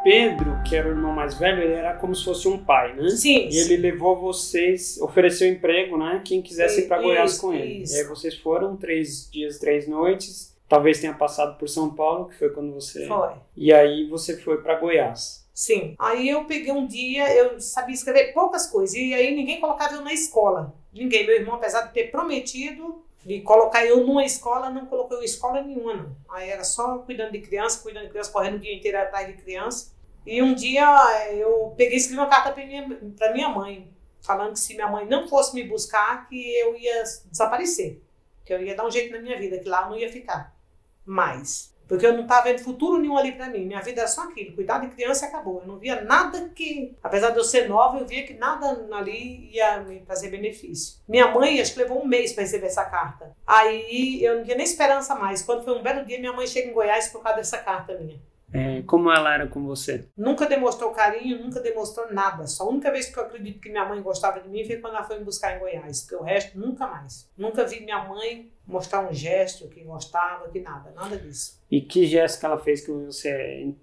Pedro, 0.09 0.63
que 0.65 0.75
era 0.75 0.89
o 0.89 0.93
irmão 0.93 1.13
mais 1.13 1.39
velho, 1.39 1.63
ele 1.63 1.75
era 1.75 1.93
como 1.93 2.15
se 2.15 2.25
fosse 2.25 2.49
um 2.49 2.65
pai, 2.65 2.95
né? 2.95 3.11
Sim. 3.11 3.47
E 3.51 3.59
ele 3.59 3.77
levou 3.77 4.19
vocês, 4.19 4.99
ofereceu 5.03 5.47
emprego, 5.47 5.99
né? 5.99 6.23
Quem 6.25 6.41
quisesse 6.41 6.81
ir 6.81 6.89
para 6.89 7.03
Goiás 7.03 7.33
Isso, 7.33 7.41
com 7.43 7.53
ele. 7.53 7.83
isso. 7.83 7.95
E 7.95 7.99
aí 8.01 8.05
vocês 8.07 8.35
foram 8.39 8.75
três 8.75 9.31
dias, 9.31 9.59
três 9.59 9.87
noites. 9.87 10.57
Talvez 10.67 10.99
tenha 10.99 11.13
passado 11.13 11.59
por 11.59 11.69
São 11.69 11.95
Paulo, 11.95 12.31
que 12.31 12.39
foi 12.39 12.49
quando 12.49 12.73
você. 12.73 13.07
Foi. 13.07 13.35
E 13.55 13.71
aí 13.71 14.09
você 14.09 14.39
foi 14.39 14.63
para 14.63 14.77
Goiás. 14.81 15.47
Sim. 15.53 15.95
Aí 15.99 16.27
eu 16.27 16.47
peguei 16.47 16.73
um 16.73 16.87
dia, 16.87 17.31
eu 17.35 17.61
sabia 17.61 17.95
escrever 17.95 18.33
poucas 18.33 18.67
coisas. 18.67 18.97
E 18.97 19.13
aí 19.13 19.37
ninguém 19.37 19.61
colocava 19.61 19.95
eu 19.95 20.01
na 20.01 20.15
escola. 20.15 20.75
Ninguém. 20.91 21.27
Meu 21.27 21.37
irmão, 21.37 21.57
apesar 21.57 21.83
de 21.83 21.93
ter 21.93 22.11
prometido 22.11 23.03
de 23.27 23.43
colocar 23.43 23.85
eu 23.85 24.07
numa 24.07 24.25
escola, 24.25 24.71
não 24.71 24.87
colocou 24.87 25.19
eu 25.19 25.23
em 25.23 25.27
escola 25.27 25.61
nenhuma, 25.61 25.95
não. 25.95 26.17
Aí 26.31 26.49
era 26.49 26.65
só 26.65 26.97
cuidando 26.99 27.33
de 27.33 27.41
criança, 27.41 27.83
cuidando 27.83 28.05
de 28.05 28.11
criança, 28.11 28.33
correndo 28.33 28.57
o 28.57 28.59
dia 28.59 28.75
inteiro 28.75 28.97
atrás 28.97 29.27
de 29.27 29.35
criança. 29.35 29.98
E 30.29 30.43
um 30.43 30.53
dia 30.55 30.87
eu 31.33 31.73
peguei 31.75 31.95
e 31.95 31.97
escrevi 31.97 32.21
uma 32.21 32.29
carta 32.29 32.53
para 32.53 32.67
minha, 32.67 32.87
pra 33.17 33.33
minha 33.33 33.49
mãe, 33.49 33.91
falando 34.21 34.53
que 34.53 34.61
se 34.61 34.75
minha 34.75 34.87
mãe 34.87 35.07
não 35.07 35.27
fosse 35.27 35.55
me 35.55 35.65
buscar, 35.65 36.29
que 36.29 36.55
eu 36.55 36.77
ia 36.77 37.03
desaparecer. 37.31 38.03
Que 38.45 38.53
eu 38.53 38.63
ia 38.63 38.77
dar 38.77 38.87
um 38.87 38.91
jeito 38.91 39.11
na 39.11 39.23
minha 39.23 39.39
vida, 39.39 39.59
que 39.59 39.67
lá 39.67 39.85
eu 39.85 39.91
não 39.91 39.99
ia 39.99 40.13
ficar 40.13 40.55
mais. 41.03 41.75
Porque 41.89 42.05
eu 42.05 42.13
não 42.13 42.25
estava 42.25 42.45
vendo 42.45 42.63
futuro 42.63 43.01
nenhum 43.01 43.17
ali 43.17 43.33
para 43.33 43.49
mim. 43.49 43.65
Minha 43.65 43.81
vida 43.81 44.03
era 44.03 44.09
só 44.09 44.25
aquilo, 44.25 44.55
cuidar 44.55 44.81
de 44.81 44.89
criança 44.89 45.25
acabou. 45.25 45.63
Eu 45.63 45.67
não 45.67 45.79
via 45.79 46.03
nada 46.03 46.51
que, 46.51 46.95
apesar 47.03 47.31
de 47.31 47.39
eu 47.39 47.45
ser 47.45 47.67
nova, 47.67 47.99
eu 47.99 48.07
via 48.07 48.27
que 48.27 48.35
nada 48.35 48.87
ali 48.93 49.49
ia 49.51 49.81
me 49.81 50.01
trazer 50.01 50.29
benefício. 50.29 50.99
Minha 51.09 51.29
mãe, 51.29 51.59
acho 51.59 51.73
que 51.73 51.79
levou 51.79 52.03
um 52.03 52.07
mês 52.07 52.35
para 52.35 52.43
receber 52.43 52.67
essa 52.67 52.85
carta. 52.85 53.35
Aí 53.47 54.23
eu 54.23 54.37
não 54.37 54.45
tinha 54.45 54.57
nem 54.57 54.67
esperança 54.67 55.15
mais. 55.15 55.43
Quando 55.43 55.65
foi 55.65 55.79
um 55.79 55.83
belo 55.83 56.05
dia, 56.05 56.19
minha 56.19 56.35
mãe 56.35 56.47
chega 56.47 56.69
em 56.69 56.75
Goiás 56.75 57.09
por 57.09 57.23
causa 57.23 57.39
dessa 57.39 57.57
carta 57.57 57.95
minha. 57.95 58.21
É, 58.53 58.83
como 58.83 59.11
ela 59.11 59.35
era 59.35 59.47
com 59.47 59.63
você? 59.65 60.09
Nunca 60.17 60.47
demonstrou 60.47 60.91
carinho, 60.93 61.43
nunca 61.43 61.61
demonstrou 61.61 62.13
nada. 62.13 62.47
Só 62.47 62.65
a 62.65 62.69
única 62.71 62.91
vez 62.91 63.07
que 63.07 63.19
eu 63.19 63.23
acredito 63.23 63.61
que 63.61 63.69
minha 63.69 63.85
mãe 63.85 64.01
gostava 64.01 64.41
de 64.41 64.49
mim 64.49 64.65
foi 64.65 64.77
quando 64.77 64.95
ela 64.95 65.05
foi 65.05 65.19
me 65.19 65.25
buscar 65.25 65.57
em 65.57 65.59
Goiás. 65.59 66.03
Porque 66.03 66.17
o 66.17 66.23
resto, 66.23 66.59
nunca 66.59 66.87
mais. 66.87 67.31
Nunca 67.37 67.65
vi 67.65 67.81
minha 67.81 68.03
mãe 68.05 68.51
mostrar 68.67 69.09
um 69.09 69.13
gesto 69.13 69.69
que 69.69 69.83
gostava, 69.85 70.49
que 70.49 70.61
nada. 70.61 70.91
Nada 70.93 71.17
disso. 71.17 71.61
E 71.71 71.81
que 71.81 72.07
gesto 72.07 72.41
que 72.41 72.47
ela 72.47 72.59
fez 72.59 72.81
que 72.81 72.91
você 72.91 73.75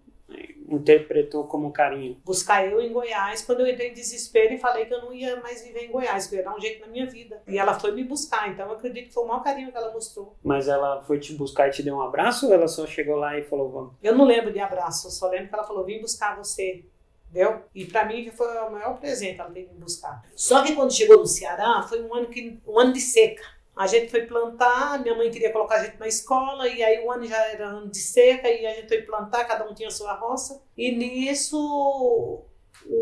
interpretou 0.77 1.45
como 1.45 1.71
carinho? 1.71 2.17
Buscar 2.23 2.65
eu 2.65 2.81
em 2.81 2.91
Goiás 2.91 3.41
quando 3.43 3.61
eu 3.61 3.67
entrei 3.67 3.89
em 3.89 3.93
desespero 3.93 4.53
e 4.53 4.57
falei 4.57 4.85
que 4.85 4.93
eu 4.93 5.01
não 5.01 5.13
ia 5.13 5.39
mais 5.41 5.63
viver 5.63 5.85
em 5.85 5.91
Goiás, 5.91 6.27
que 6.27 6.35
eu 6.35 6.39
ia 6.39 6.45
dar 6.45 6.55
um 6.55 6.59
jeito 6.59 6.81
na 6.81 6.87
minha 6.87 7.05
vida. 7.05 7.41
E 7.47 7.57
ela 7.57 7.79
foi 7.79 7.91
me 7.91 8.03
buscar. 8.03 8.49
Então 8.49 8.67
eu 8.67 8.73
acredito 8.73 9.07
que 9.07 9.13
foi 9.13 9.23
o 9.23 9.27
maior 9.27 9.43
carinho 9.43 9.71
que 9.71 9.77
ela 9.77 9.91
mostrou. 9.91 10.35
Mas 10.43 10.67
ela 10.67 11.03
foi 11.03 11.19
te 11.19 11.33
buscar 11.33 11.67
e 11.67 11.71
te 11.71 11.83
deu 11.83 11.95
um 11.95 12.01
abraço 12.01 12.47
ou 12.47 12.53
ela 12.53 12.67
só 12.67 12.85
chegou 12.85 13.15
lá 13.15 13.37
e 13.37 13.43
falou 13.43 13.71
vamos? 13.71 13.93
Eu 14.01 14.15
não 14.15 14.25
lembro 14.25 14.51
de 14.51 14.59
abraço, 14.59 15.09
só 15.11 15.29
lembro 15.29 15.49
que 15.49 15.55
ela 15.55 15.63
falou: 15.63 15.85
vim 15.85 16.01
buscar 16.01 16.35
você. 16.35 16.83
Entendeu? 17.29 17.63
E 17.73 17.83
para 17.85 18.05
mim 18.05 18.31
foi 18.31 18.47
o 18.47 18.71
maior 18.71 18.97
presente 18.97 19.41
ela 19.41 19.49
ter 19.49 19.67
me 19.67 19.79
buscar. 19.79 20.23
Só 20.35 20.63
que 20.63 20.73
quando 20.73 20.93
chegou 20.93 21.17
no 21.17 21.27
Ceará, 21.27 21.83
foi 21.83 22.01
um 22.01 22.13
ano, 22.15 22.27
que, 22.27 22.57
um 22.65 22.79
ano 22.79 22.93
de 22.93 23.01
seca. 23.01 23.43
A 23.75 23.87
gente 23.87 24.09
foi 24.09 24.25
plantar, 24.25 25.01
minha 25.01 25.15
mãe 25.15 25.29
queria 25.29 25.51
colocar 25.51 25.75
a 25.75 25.83
gente 25.83 25.99
na 25.99 26.07
escola, 26.07 26.67
e 26.67 26.81
aí 26.81 27.03
o 27.03 27.11
ano 27.11 27.25
já 27.25 27.37
era 27.47 27.67
ano 27.67 27.89
de 27.89 27.97
seca, 27.97 28.49
e 28.49 28.65
a 28.65 28.73
gente 28.73 28.87
foi 28.87 29.01
plantar, 29.01 29.45
cada 29.45 29.69
um 29.69 29.73
tinha 29.73 29.91
sua 29.91 30.13
roça. 30.13 30.61
E 30.77 30.95
nisso 30.95 32.45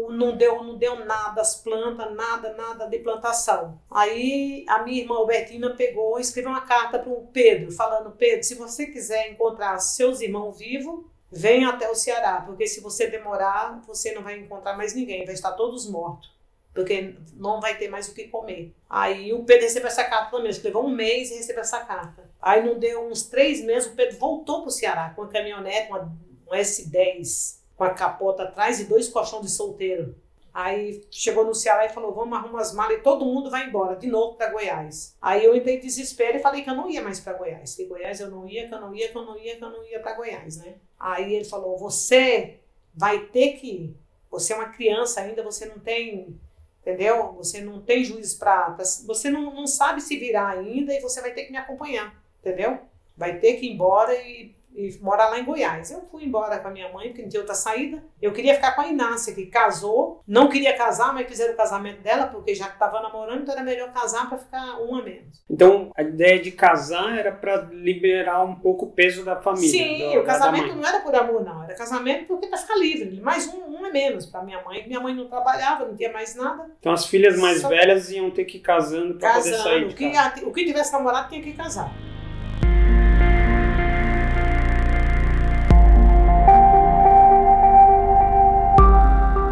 não 0.10 0.36
deu, 0.36 0.64
não 0.64 0.78
deu 0.78 1.06
nada, 1.06 1.42
as 1.42 1.56
plantas, 1.56 2.16
nada, 2.16 2.54
nada 2.54 2.88
de 2.88 3.00
plantação. 3.00 3.80
Aí 3.90 4.66
a 4.68 4.82
minha 4.84 5.02
irmã 5.02 5.16
Albertina 5.16 5.76
pegou 5.76 6.18
e 6.18 6.22
escreveu 6.22 6.52
uma 6.52 6.62
carta 6.62 7.00
para 7.00 7.12
o 7.12 7.28
Pedro, 7.28 7.72
falando: 7.72 8.12
Pedro, 8.12 8.44
se 8.44 8.56
você 8.56 8.88
quiser 8.88 9.32
encontrar 9.32 9.78
seus 9.80 10.22
irmãos 10.22 10.58
vivos, 10.58 11.06
venha 11.32 11.70
até 11.70 11.90
o 11.90 11.96
Ceará, 11.96 12.42
porque 12.46 12.68
se 12.68 12.82
você 12.82 13.08
demorar, 13.08 13.82
você 13.86 14.14
não 14.14 14.24
vai 14.24 14.40
encontrar 14.40 14.78
mais 14.78 14.94
ninguém, 14.94 15.26
vai 15.26 15.34
estar 15.34 15.52
todos 15.54 15.90
mortos. 15.90 16.33
Porque 16.74 17.16
não 17.36 17.62
vai 17.62 17.78
ter 17.78 17.88
mais 17.88 18.08
o 18.08 18.16
que 18.16 18.28
comer. 18.28 18.74
Aí 18.90 19.32
o 19.32 19.44
Pedro 19.44 19.64
recebeu 19.64 19.88
essa 19.88 20.04
carta 20.04 20.32
também. 20.32 20.50
Acho 20.50 20.64
levou 20.64 20.86
um 20.86 20.90
mês 20.90 21.30
e 21.30 21.36
recebeu 21.36 21.62
essa 21.62 21.80
carta. 21.82 22.30
Aí 22.42 22.66
não 22.66 22.80
deu 22.80 23.08
uns 23.08 23.24
três 23.24 23.64
meses, 23.64 23.92
o 23.92 23.96
Pedro 23.96 24.18
voltou 24.18 24.62
para 24.62 24.70
o 24.70 24.72
Ceará 24.72 25.12
com 25.12 25.22
uma 25.22 25.30
caminhonete, 25.30 25.90
uma, 25.90 26.12
um 26.48 26.56
S10, 26.56 27.60
com 27.76 27.84
a 27.84 27.92
capota 27.92 28.44
atrás 28.44 28.80
e 28.80 28.86
dois 28.86 29.08
colchões 29.08 29.44
de 29.44 29.52
solteiro. 29.52 30.16
Aí 30.54 31.04
chegou 31.10 31.44
no 31.44 31.56
Ceará 31.56 31.86
e 31.86 31.90
falou: 31.90 32.14
vamos 32.14 32.38
arrumar 32.38 32.62
as 32.62 32.74
malas 32.74 32.98
e 32.98 33.02
todo 33.02 33.26
mundo 33.26 33.50
vai 33.50 33.68
embora, 33.68 33.96
de 33.96 34.08
novo 34.08 34.36
para 34.36 34.52
Goiás. 34.52 35.16
Aí 35.20 35.44
eu 35.44 35.56
entrei 35.56 35.78
em 35.78 35.80
desespero 35.80 36.38
e 36.38 36.42
falei 36.42 36.62
que 36.62 36.70
eu 36.70 36.76
não 36.76 36.90
ia 36.90 37.02
mais 37.02 37.20
para 37.20 37.34
Goiás. 37.34 37.76
Que 37.76 37.86
Goiás 37.86 38.20
eu 38.20 38.30
não 38.30 38.48
ia, 38.48 38.68
que 38.68 38.74
eu 38.74 38.80
não 38.80 38.94
ia, 38.94 39.10
que 39.10 39.18
eu 39.18 39.26
não 39.26 39.38
ia, 39.38 39.58
que 39.58 39.64
eu 39.64 39.70
não 39.70 39.84
ia 39.84 40.00
para 40.00 40.14
Goiás, 40.14 40.58
né? 40.58 40.76
Aí 41.00 41.34
ele 41.34 41.46
falou: 41.46 41.78
você 41.78 42.60
vai 42.94 43.26
ter 43.28 43.54
que 43.54 43.68
ir. 43.68 43.98
Você 44.30 44.54
é 44.54 44.56
uma 44.56 44.70
criança 44.70 45.22
ainda, 45.22 45.42
você 45.42 45.66
não 45.66 45.80
tem 45.80 46.40
entendeu? 46.86 47.34
Você 47.38 47.62
não 47.62 47.82
tem 47.82 48.04
juízo 48.04 48.38
para. 48.38 48.76
Você 49.08 49.30
não, 49.30 49.54
não 49.54 49.66
sabe 49.66 50.02
se 50.02 50.18
virar 50.18 50.50
ainda 50.50 50.94
e 50.94 51.00
você 51.00 51.22
vai 51.22 51.32
ter 51.32 51.46
que 51.46 51.52
me 51.52 51.58
acompanhar, 51.58 52.14
entendeu? 52.40 52.78
Vai 53.16 53.40
ter 53.40 53.54
que 53.54 53.68
ir 53.68 53.74
embora 53.74 54.14
e, 54.14 54.56
e 54.76 54.98
morar 55.02 55.30
lá 55.30 55.40
em 55.40 55.46
Goiás. 55.46 55.92
Eu 55.92 56.02
fui 56.02 56.26
embora 56.26 56.60
com 56.60 56.68
a 56.68 56.72
minha 56.72 56.92
mãe, 56.92 57.08
porque 57.08 57.22
não 57.22 57.30
tinha 57.30 57.40
outra 57.40 57.56
saída. 57.56 58.04
Eu 58.22 58.34
queria 58.34 58.56
ficar 58.56 58.74
com 58.74 58.82
a 58.82 58.88
Inácia, 58.88 59.34
que 59.34 59.46
casou, 59.46 60.22
não 60.28 60.50
queria 60.50 60.76
casar, 60.76 61.14
mas 61.14 61.28
fizeram 61.28 61.54
o 61.54 61.58
casamento 61.58 62.02
dela, 62.02 62.28
porque 62.28 62.56
já 62.56 62.68
estava 62.68 63.02
namorando, 63.02 63.44
então 63.44 63.54
era 63.54 63.64
melhor 63.64 63.94
casar 63.94 64.28
para 64.28 64.40
ficar 64.40 64.82
um 64.82 64.96
a 64.96 65.02
menos. 65.04 65.44
Então 65.50 65.92
a 65.96 66.02
ideia 66.02 66.42
de 66.42 66.52
casar 66.52 67.18
era 67.18 67.32
para 67.32 67.62
liberar 67.72 68.44
um 68.44 68.56
pouco 68.56 68.88
o 68.88 68.92
peso 68.92 69.24
da 69.24 69.40
família. 69.42 69.70
Sim, 69.70 70.18
o 70.18 70.24
casamento 70.24 70.76
não 70.76 70.86
era 70.86 71.00
por 71.00 71.16
amor, 71.16 71.44
não. 71.44 71.64
Era 71.64 71.76
casamento 71.76 72.26
porque 72.26 72.48
para 72.48 72.58
ficar 72.58 72.76
livre. 72.76 73.22
Mais 73.22 73.48
um, 73.48 73.73
a 73.86 73.92
menos 73.92 74.26
para 74.26 74.44
minha 74.44 74.62
mãe. 74.64 74.86
Minha 74.88 75.00
mãe 75.00 75.14
não 75.16 75.28
trabalhava, 75.28 75.86
não 75.86 75.96
tinha 75.96 76.12
mais 76.12 76.36
nada. 76.36 76.72
Então 76.80 76.92
as 76.92 77.06
filhas 77.06 77.38
mais 77.40 77.62
Só- 77.62 77.70
velhas 77.70 78.10
iam 78.12 78.30
ter 78.32 78.46
que 78.46 78.58
ir 78.58 78.62
casando 78.62 79.16
para 79.16 79.34
poder 79.36 79.50
sair 79.52 79.58
Casando. 79.64 79.88
de 79.88 79.94
O 79.94 79.98
que, 79.98 80.12
casa. 80.12 80.46
o 80.48 80.54
que 80.54 80.66
tivesse 80.66 80.92
namorado 80.94 81.30
tinha 81.30 81.42
que 81.42 81.54
casar. 81.54 81.92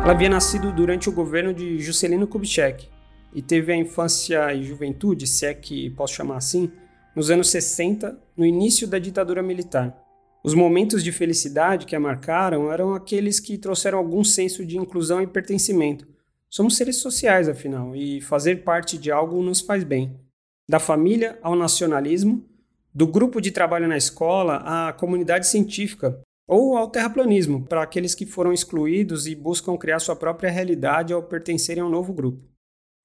Ela 0.03 0.13
havia 0.13 0.29
nascido 0.29 0.71
durante 0.71 1.07
o 1.09 1.11
governo 1.11 1.53
de 1.53 1.79
Juscelino 1.79 2.27
Kubitschek 2.27 2.89
e 3.33 3.41
teve 3.41 3.71
a 3.71 3.75
infância 3.75 4.51
e 4.53 4.63
juventude, 4.63 5.27
se 5.27 5.45
é 5.45 5.53
que 5.53 5.89
posso 5.91 6.13
chamar 6.15 6.37
assim, 6.37 6.71
nos 7.15 7.29
anos 7.29 7.49
60, 7.51 8.17
no 8.35 8.45
início 8.45 8.87
da 8.87 8.97
ditadura 8.97 9.43
militar. 9.43 9.95
Os 10.43 10.55
momentos 10.55 11.03
de 11.03 11.11
felicidade 11.11 11.85
que 11.85 11.95
a 11.95 11.99
marcaram 11.99 12.71
eram 12.71 12.95
aqueles 12.95 13.39
que 13.39 13.59
trouxeram 13.59 13.99
algum 13.99 14.23
senso 14.23 14.65
de 14.65 14.75
inclusão 14.75 15.21
e 15.21 15.27
pertencimento. 15.27 16.07
Somos 16.49 16.75
seres 16.75 16.97
sociais, 16.97 17.47
afinal, 17.47 17.95
e 17.95 18.19
fazer 18.21 18.63
parte 18.63 18.97
de 18.97 19.11
algo 19.11 19.43
nos 19.43 19.61
faz 19.61 19.83
bem. 19.83 20.19
Da 20.67 20.79
família 20.79 21.37
ao 21.43 21.55
nacionalismo, 21.55 22.43
do 22.93 23.05
grupo 23.05 23.39
de 23.39 23.51
trabalho 23.51 23.87
na 23.87 23.95
escola 23.95 24.63
à 24.65 24.91
comunidade 24.93 25.47
científica, 25.47 26.19
Ou 26.47 26.75
ao 26.75 26.89
terraplanismo, 26.89 27.65
para 27.65 27.81
aqueles 27.81 28.13
que 28.13 28.25
foram 28.25 28.51
excluídos 28.51 29.25
e 29.25 29.33
buscam 29.33 29.77
criar 29.77 29.99
sua 29.99 30.17
própria 30.17 30.51
realidade 30.51 31.13
ao 31.13 31.23
pertencerem 31.23 31.81
a 31.81 31.85
um 31.85 31.89
novo 31.89 32.11
grupo. 32.11 32.43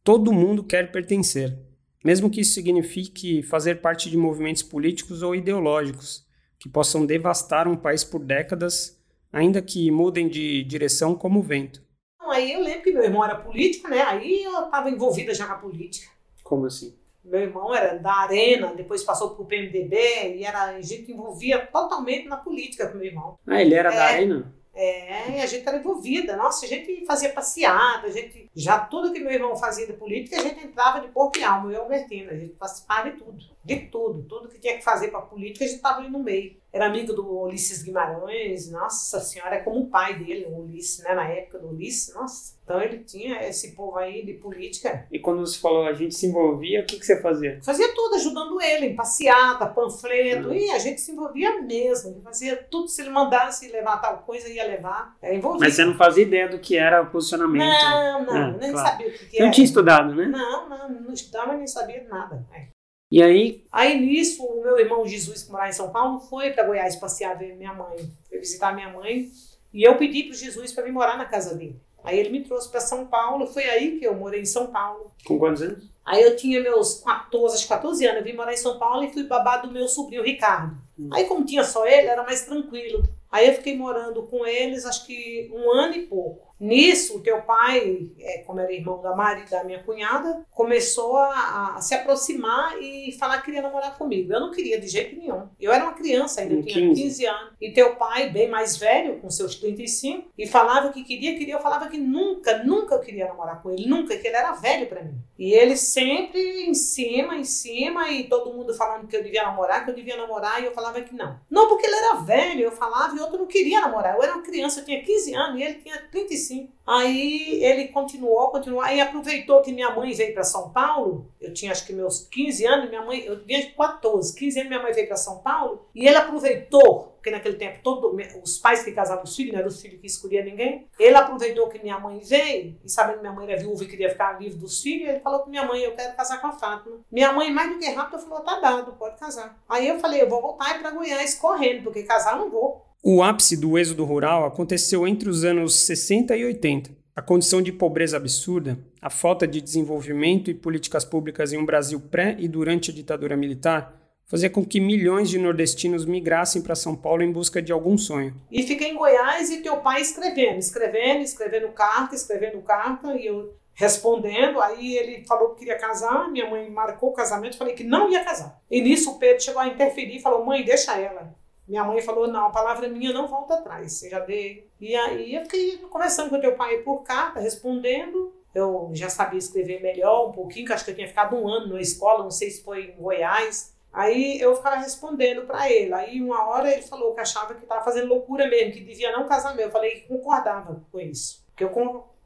Todo 0.02 0.32
mundo 0.32 0.64
quer 0.64 0.90
pertencer, 0.90 1.56
mesmo 2.04 2.28
que 2.28 2.40
isso 2.40 2.54
signifique 2.54 3.44
fazer 3.44 3.76
parte 3.76 4.10
de 4.10 4.16
movimentos 4.16 4.64
políticos 4.64 5.22
ou 5.22 5.32
ideológicos 5.32 6.25
que 6.58 6.68
possam 6.68 7.04
devastar 7.04 7.68
um 7.68 7.76
país 7.76 8.04
por 8.04 8.24
décadas, 8.24 8.98
ainda 9.32 9.60
que 9.60 9.90
mudem 9.90 10.28
de 10.28 10.64
direção 10.64 11.14
como 11.14 11.40
o 11.40 11.42
vento. 11.42 11.82
Aí 12.20 12.52
eu 12.52 12.60
lembro 12.60 12.82
que 12.82 12.92
meu 12.92 13.04
irmão 13.04 13.24
era 13.24 13.36
político, 13.36 13.88
né? 13.88 14.02
Aí 14.02 14.42
eu 14.42 14.64
estava 14.64 14.90
envolvida 14.90 15.32
já 15.32 15.46
com 15.46 15.52
a 15.52 15.58
política. 15.58 16.10
Como 16.42 16.66
assim? 16.66 16.96
Meu 17.24 17.40
irmão 17.40 17.74
era 17.74 17.98
da 17.98 18.12
Arena, 18.12 18.72
depois 18.74 19.02
passou 19.02 19.30
para 19.30 19.42
o 19.42 19.46
PMDB 19.46 20.36
e 20.36 20.44
era, 20.44 20.80
gente 20.80 21.10
envolvia 21.10 21.66
totalmente 21.66 22.28
na 22.28 22.36
política 22.36 22.88
com 22.88 22.98
meu 22.98 23.06
irmão. 23.06 23.38
Ah, 23.46 23.60
ele 23.60 23.74
era 23.74 23.92
é, 23.92 23.96
da 23.96 24.04
Arena? 24.04 24.54
É, 24.78 25.30
e 25.30 25.40
a 25.40 25.46
gente 25.46 25.66
era 25.66 25.78
envolvida. 25.78 26.36
Nossa, 26.36 26.66
a 26.66 26.68
gente 26.68 27.06
fazia 27.06 27.32
passeada, 27.32 28.08
a 28.08 28.10
gente. 28.10 28.50
Já 28.54 28.78
tudo 28.78 29.10
que 29.10 29.18
meu 29.18 29.32
irmão 29.32 29.56
fazia 29.56 29.86
de 29.86 29.94
política, 29.94 30.36
a 30.36 30.42
gente 30.42 30.62
entrava 30.66 31.00
de 31.00 31.08
corpo 31.08 31.38
e 31.38 31.42
alma, 31.42 31.68
eu 31.68 31.72
e 31.72 31.76
Albertina. 31.76 32.32
A 32.32 32.36
gente 32.36 32.52
participava 32.52 33.10
de 33.10 33.16
tudo. 33.16 33.42
De 33.64 33.76
tudo. 33.86 34.22
Tudo 34.24 34.48
que 34.48 34.58
tinha 34.58 34.76
que 34.76 34.84
fazer 34.84 35.08
para 35.08 35.22
política, 35.22 35.64
a 35.64 35.66
gente 35.68 35.78
estava 35.78 36.00
ali 36.00 36.10
no 36.10 36.18
meio 36.18 36.54
era 36.76 36.86
amigo 36.86 37.12
do 37.12 37.26
Ulisses 37.42 37.82
Guimarães, 37.82 38.70
nossa 38.70 39.18
senhora, 39.20 39.56
é 39.56 39.60
como 39.60 39.80
o 39.80 39.86
pai 39.86 40.18
dele, 40.18 40.46
o 40.46 40.60
Ulisses, 40.60 41.02
né, 41.02 41.14
na 41.14 41.26
época 41.28 41.58
do 41.58 41.68
Ulisses, 41.68 42.14
nossa. 42.14 42.54
Então 42.62 42.82
ele 42.82 42.98
tinha 42.98 43.42
esse 43.48 43.74
povo 43.74 43.96
aí 43.96 44.26
de 44.26 44.34
política. 44.34 45.06
E 45.10 45.18
quando 45.18 45.38
você 45.38 45.58
falou 45.58 45.86
a 45.86 45.92
gente 45.92 46.14
se 46.14 46.26
envolvia, 46.26 46.82
o 46.82 46.84
que, 46.84 46.98
que 46.98 47.06
você 47.06 47.22
fazia? 47.22 47.60
Fazia 47.62 47.94
tudo, 47.94 48.16
ajudando 48.16 48.60
ele, 48.60 48.86
em 48.86 48.96
passeata, 48.96 49.66
panfleto, 49.66 50.48
uhum. 50.48 50.54
e 50.54 50.70
a 50.70 50.78
gente 50.78 51.00
se 51.00 51.12
envolvia 51.12 51.62
mesmo, 51.62 52.20
fazia 52.20 52.56
tudo, 52.56 52.88
se 52.88 53.02
ele 53.02 53.10
mandasse 53.10 53.68
levar 53.68 53.98
tal 53.98 54.18
coisa, 54.18 54.48
ia 54.48 54.66
levar, 54.66 55.16
é 55.22 55.34
envolvido. 55.34 55.64
Mas 55.64 55.74
você 55.74 55.84
não 55.84 55.94
fazia 55.94 56.24
ideia 56.24 56.48
do 56.48 56.58
que 56.58 56.76
era 56.76 57.02
o 57.02 57.10
posicionamento? 57.10 57.64
Não, 57.64 58.24
não, 58.26 58.36
é, 58.36 58.58
nem 58.58 58.72
claro. 58.72 58.88
sabia 58.88 59.08
o 59.08 59.12
que, 59.12 59.26
que 59.26 59.36
era. 59.36 59.46
Não 59.46 59.52
tinha 59.52 59.64
estudado, 59.64 60.14
né? 60.14 60.26
Não, 60.26 60.68
não, 60.68 60.88
não 60.88 61.12
estudava 61.12 61.54
nem 61.54 61.66
sabia 61.66 62.04
nada. 62.08 62.44
É. 62.52 62.75
E 63.10 63.22
aí? 63.22 63.64
Aí 63.70 64.00
nisso, 64.00 64.44
o 64.44 64.62
meu 64.62 64.78
irmão 64.78 65.06
Jesus, 65.06 65.44
que 65.44 65.50
morava 65.50 65.70
em 65.70 65.72
São 65.72 65.90
Paulo, 65.90 66.20
foi 66.20 66.50
para 66.50 66.64
Goiás 66.64 66.96
passear 66.96 67.38
ver 67.38 67.56
minha 67.56 67.72
mãe, 67.72 67.96
foi 68.28 68.38
visitar 68.38 68.74
minha 68.74 68.90
mãe. 68.90 69.30
E 69.72 69.82
eu 69.82 69.96
pedi 69.96 70.24
para 70.24 70.32
o 70.32 70.36
Jesus 70.36 70.72
para 70.72 70.84
vir 70.84 70.92
morar 70.92 71.16
na 71.16 71.24
casa 71.24 71.54
dele. 71.54 71.80
Aí 72.02 72.18
ele 72.18 72.30
me 72.30 72.42
trouxe 72.42 72.70
para 72.70 72.80
São 72.80 73.06
Paulo, 73.06 73.46
foi 73.46 73.64
aí 73.64 73.98
que 73.98 74.06
eu 74.06 74.14
morei 74.14 74.40
em 74.40 74.46
São 74.46 74.68
Paulo. 74.68 75.12
Com 75.24 75.38
quantos 75.38 75.62
anos? 75.62 75.84
Aí 76.04 76.22
eu 76.22 76.36
tinha 76.36 76.60
meus 76.60 77.00
14, 77.00 77.66
14 77.66 78.06
anos, 78.06 78.18
eu 78.18 78.24
vim 78.24 78.32
morar 78.32 78.52
em 78.52 78.56
São 78.56 78.78
Paulo 78.78 79.02
e 79.02 79.12
fui 79.12 79.24
babado 79.24 79.66
do 79.66 79.74
meu 79.74 79.88
sobrinho 79.88 80.22
Ricardo. 80.22 80.76
Hum. 80.96 81.10
Aí 81.12 81.24
como 81.24 81.44
tinha 81.44 81.64
só 81.64 81.84
ele, 81.84 82.06
era 82.06 82.22
mais 82.22 82.42
tranquilo. 82.42 83.02
Aí 83.30 83.48
eu 83.48 83.54
fiquei 83.54 83.76
morando 83.76 84.22
com 84.24 84.46
eles, 84.46 84.86
acho 84.86 85.04
que 85.04 85.50
um 85.52 85.70
ano 85.72 85.94
e 85.94 86.06
pouco. 86.06 86.45
Nisso, 86.58 87.18
o 87.18 87.22
teu 87.22 87.42
pai, 87.42 88.08
é, 88.18 88.38
como 88.38 88.60
era 88.60 88.72
irmão 88.72 89.00
da 89.02 89.14
Mari, 89.14 89.44
da 89.50 89.62
minha 89.62 89.82
cunhada, 89.82 90.44
começou 90.50 91.16
a, 91.16 91.76
a, 91.76 91.80
se 91.80 91.94
aproximar 91.94 92.80
e 92.80 93.12
falar 93.12 93.38
que 93.38 93.46
queria 93.46 93.62
namorar 93.62 93.96
comigo. 93.98 94.32
Eu 94.32 94.40
não 94.40 94.50
queria 94.50 94.80
de 94.80 94.88
jeito 94.88 95.16
nenhum. 95.16 95.48
Eu 95.60 95.70
era 95.70 95.84
uma 95.84 95.92
criança 95.92 96.40
ainda, 96.40 96.54
eu 96.54 96.62
tinha 96.62 96.88
15. 96.88 97.02
15 97.02 97.26
anos. 97.26 97.52
E 97.60 97.72
teu 97.72 97.96
pai, 97.96 98.30
bem 98.30 98.48
mais 98.48 98.76
velho, 98.76 99.20
com 99.20 99.28
seus 99.28 99.54
35, 99.56 100.30
e 100.36 100.46
falava 100.46 100.92
que 100.92 101.04
queria, 101.04 101.36
queria. 101.36 101.54
Eu 101.54 101.60
falava 101.60 101.88
que 101.88 101.98
nunca, 101.98 102.64
nunca 102.64 102.98
queria 103.00 103.28
namorar 103.28 103.62
com 103.62 103.70
ele. 103.70 103.86
Nunca, 103.86 104.16
que 104.16 104.26
ele 104.26 104.36
era 104.36 104.52
velho 104.52 104.86
para 104.86 105.02
mim. 105.02 105.14
E 105.38 105.52
ele 105.52 105.76
sempre 105.76 106.40
em 106.66 106.74
cima, 106.74 107.36
em 107.36 107.44
cima, 107.44 108.10
e 108.10 108.24
todo 108.24 108.54
mundo 108.54 108.74
falando 108.74 109.06
que 109.06 109.16
eu 109.16 109.22
devia 109.22 109.42
namorar, 109.42 109.84
que 109.84 109.90
eu 109.90 109.94
devia 109.94 110.16
namorar, 110.16 110.62
e 110.62 110.66
eu 110.66 110.72
falava 110.72 111.00
que 111.02 111.14
não. 111.14 111.38
Não 111.50 111.68
porque 111.68 111.86
ele 111.86 111.96
era 111.96 112.14
velho, 112.14 112.62
eu 112.62 112.72
falava, 112.72 113.14
e 113.14 113.20
outro 113.20 113.38
não 113.38 113.46
queria 113.46 113.82
namorar. 113.82 114.16
Eu 114.16 114.22
era 114.22 114.32
uma 114.32 114.42
criança, 114.42 114.80
eu 114.80 114.84
tinha 114.86 115.02
15 115.02 115.34
anos, 115.34 115.60
e 115.60 115.62
ele 115.62 115.74
tinha 115.74 115.98
35 116.10 116.45
Aí 116.86 117.62
ele 117.64 117.88
continuou, 117.88 118.48
continuou. 118.50 118.80
Aí 118.80 119.00
aproveitou 119.00 119.60
que 119.60 119.72
minha 119.72 119.90
mãe 119.90 120.12
veio 120.12 120.32
para 120.32 120.44
São 120.44 120.70
Paulo. 120.70 121.32
Eu 121.40 121.52
tinha 121.52 121.72
acho 121.72 121.84
que 121.86 121.92
meus 121.92 122.26
15 122.28 122.66
anos, 122.66 122.88
minha 122.88 123.02
mãe, 123.02 123.24
eu 123.24 123.44
tinha 123.44 123.70
14, 123.72 124.34
15 124.34 124.60
anos 124.60 124.68
minha 124.68 124.82
mãe 124.82 124.92
veio 124.92 125.08
para 125.08 125.16
São 125.16 125.38
Paulo. 125.38 125.86
E 125.94 126.06
ele 126.06 126.16
aproveitou, 126.16 127.16
porque 127.16 127.30
naquele 127.30 127.56
tempo 127.56 127.80
todo, 127.82 128.16
os 128.42 128.58
pais 128.58 128.84
que 128.84 128.92
casavam 128.92 129.24
os 129.24 129.34
filhos, 129.34 129.52
não 129.52 129.58
eram 129.58 129.68
os 129.68 129.80
filhos 129.80 130.00
que 130.00 130.06
escolhiam 130.06 130.44
ninguém. 130.44 130.86
Ele 130.98 131.16
aproveitou 131.16 131.68
que 131.68 131.82
minha 131.82 131.98
mãe 131.98 132.20
veio, 132.20 132.78
e 132.84 132.88
sabendo 132.88 133.16
que 133.16 133.22
minha 133.22 133.32
mãe 133.32 133.50
era 133.50 133.60
viúva 133.60 133.82
e 133.82 133.88
queria 133.88 134.10
ficar 134.10 134.40
livre 134.40 134.58
dos 134.58 134.80
filhos, 134.80 135.08
ele 135.08 135.20
falou 135.20 135.40
com 135.40 135.50
minha 135.50 135.64
mãe: 135.64 135.82
Eu 135.82 135.94
quero 135.94 136.16
casar 136.16 136.40
com 136.40 136.46
a 136.46 136.52
Fátima. 136.52 137.00
Minha 137.10 137.32
mãe, 137.32 137.52
mais 137.52 137.72
do 137.72 137.78
que 137.78 137.90
rápido, 137.90 138.22
falou: 138.22 138.44
Tá 138.44 138.60
dado, 138.60 138.92
pode 138.92 139.16
casar. 139.18 139.58
Aí 139.68 139.88
eu 139.88 139.98
falei: 139.98 140.22
Eu 140.22 140.28
vou 140.28 140.40
voltar 140.40 140.78
para 140.78 140.90
Goiás 140.92 141.34
correndo, 141.34 141.82
porque 141.82 142.04
casar 142.04 142.38
não 142.38 142.50
vou. 142.50 142.85
O 143.02 143.22
ápice 143.22 143.56
do 143.56 143.78
êxodo 143.78 144.04
rural 144.04 144.44
aconteceu 144.44 145.06
entre 145.06 145.28
os 145.28 145.44
anos 145.44 145.76
60 145.76 146.36
e 146.36 146.44
80. 146.44 146.90
A 147.14 147.22
condição 147.22 147.62
de 147.62 147.72
pobreza 147.72 148.16
absurda, 148.16 148.78
a 149.00 149.08
falta 149.08 149.46
de 149.46 149.60
desenvolvimento 149.60 150.50
e 150.50 150.54
políticas 150.54 151.04
públicas 151.04 151.52
em 151.52 151.56
um 151.56 151.64
Brasil 151.64 152.00
pré 152.00 152.36
e 152.38 152.48
durante 152.48 152.90
a 152.90 152.94
ditadura 152.94 153.36
militar 153.36 153.96
fazia 154.26 154.50
com 154.50 154.64
que 154.64 154.80
milhões 154.80 155.30
de 155.30 155.38
nordestinos 155.38 156.04
migrassem 156.04 156.60
para 156.60 156.74
São 156.74 156.96
Paulo 156.96 157.22
em 157.22 157.30
busca 157.30 157.62
de 157.62 157.72
algum 157.72 157.96
sonho. 157.96 158.34
E 158.50 158.64
fiquei 158.64 158.90
em 158.90 158.96
Goiás 158.96 159.50
e 159.50 159.62
teu 159.62 159.76
pai 159.78 160.00
escrevendo, 160.00 160.58
escrevendo, 160.58 161.22
escrevendo 161.22 161.68
carta, 161.68 162.14
escrevendo 162.14 162.60
carta 162.60 163.14
e 163.14 163.26
eu 163.26 163.54
respondendo. 163.72 164.60
Aí 164.60 164.96
ele 164.96 165.24
falou 165.26 165.50
que 165.50 165.60
queria 165.60 165.78
casar, 165.78 166.28
minha 166.30 166.50
mãe 166.50 166.68
marcou 166.68 167.10
o 167.10 167.14
casamento, 167.14 167.56
falei 167.56 167.74
que 167.74 167.84
não 167.84 168.10
ia 168.10 168.24
casar. 168.24 168.60
E 168.70 168.80
nisso 168.80 169.12
o 169.12 169.18
Pedro 169.18 169.42
chegou 169.42 169.62
a 169.62 169.68
interferir 169.68 170.16
e 170.16 170.20
falou: 170.20 170.44
mãe, 170.44 170.64
deixa 170.64 170.98
ela. 170.98 171.34
Minha 171.66 171.84
mãe 171.84 172.00
falou: 172.00 172.28
não, 172.28 172.46
a 172.46 172.50
palavra 172.50 172.88
minha 172.88 173.12
não 173.12 173.26
volta 173.26 173.54
atrás, 173.54 174.02
eu 174.02 174.10
já. 174.10 174.24
E 174.28 174.94
aí 174.94 175.34
eu 175.34 175.42
fiquei 175.42 175.78
conversando 175.78 176.30
com 176.30 176.36
o 176.36 176.40
teu 176.40 176.54
pai 176.54 176.78
por 176.78 177.02
carta, 177.02 177.40
respondendo. 177.40 178.32
Eu 178.54 178.90
já 178.94 179.10
sabia 179.10 179.38
escrever 179.38 179.82
melhor 179.82 180.30
um 180.30 180.32
pouquinho, 180.32 180.66
que 180.66 180.72
acho 180.72 180.84
que 180.84 180.90
eu 180.90 180.94
tinha 180.94 181.08
ficado 181.08 181.36
um 181.36 181.46
ano 181.46 181.74
na 181.74 181.80
escola, 181.80 182.22
não 182.24 182.30
sei 182.30 182.50
se 182.50 182.62
foi 182.62 182.86
em 182.86 182.96
Goiás. 182.96 183.76
Aí 183.92 184.40
eu 184.40 184.54
ficava 184.56 184.76
respondendo 184.76 185.46
para 185.46 185.70
ele. 185.70 185.92
Aí 185.92 186.22
uma 186.22 186.46
hora 186.46 186.70
ele 186.70 186.82
falou 186.82 187.14
que 187.14 187.20
achava 187.20 187.54
que 187.54 187.62
estava 187.62 187.84
fazendo 187.84 188.08
loucura 188.08 188.48
mesmo, 188.48 188.72
que 188.72 188.80
devia 188.80 189.12
não 189.12 189.26
casar. 189.26 189.58
Eu 189.58 189.70
falei 189.70 190.00
que 190.00 190.08
concordava 190.08 190.82
com 190.90 191.00
isso. 191.00 191.44
Que 191.54 191.64
eu 191.64 191.70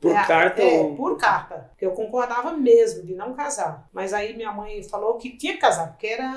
por 0.01 0.17
é, 0.17 0.27
carta? 0.27 0.63
É, 0.63 0.81
ou... 0.81 0.97
por 0.97 1.19
carta. 1.19 1.71
Que 1.77 1.85
eu 1.85 1.93
concordava 1.93 2.53
mesmo 2.53 3.05
de 3.05 3.15
não 3.15 3.35
casar. 3.35 3.89
Mas 3.93 4.13
aí 4.13 4.35
minha 4.35 4.51
mãe 4.51 4.83
falou 4.83 5.19
que 5.19 5.37
tinha 5.37 5.53
que 5.53 5.61
casar, 5.61 5.89
porque 5.89 6.07
era. 6.07 6.33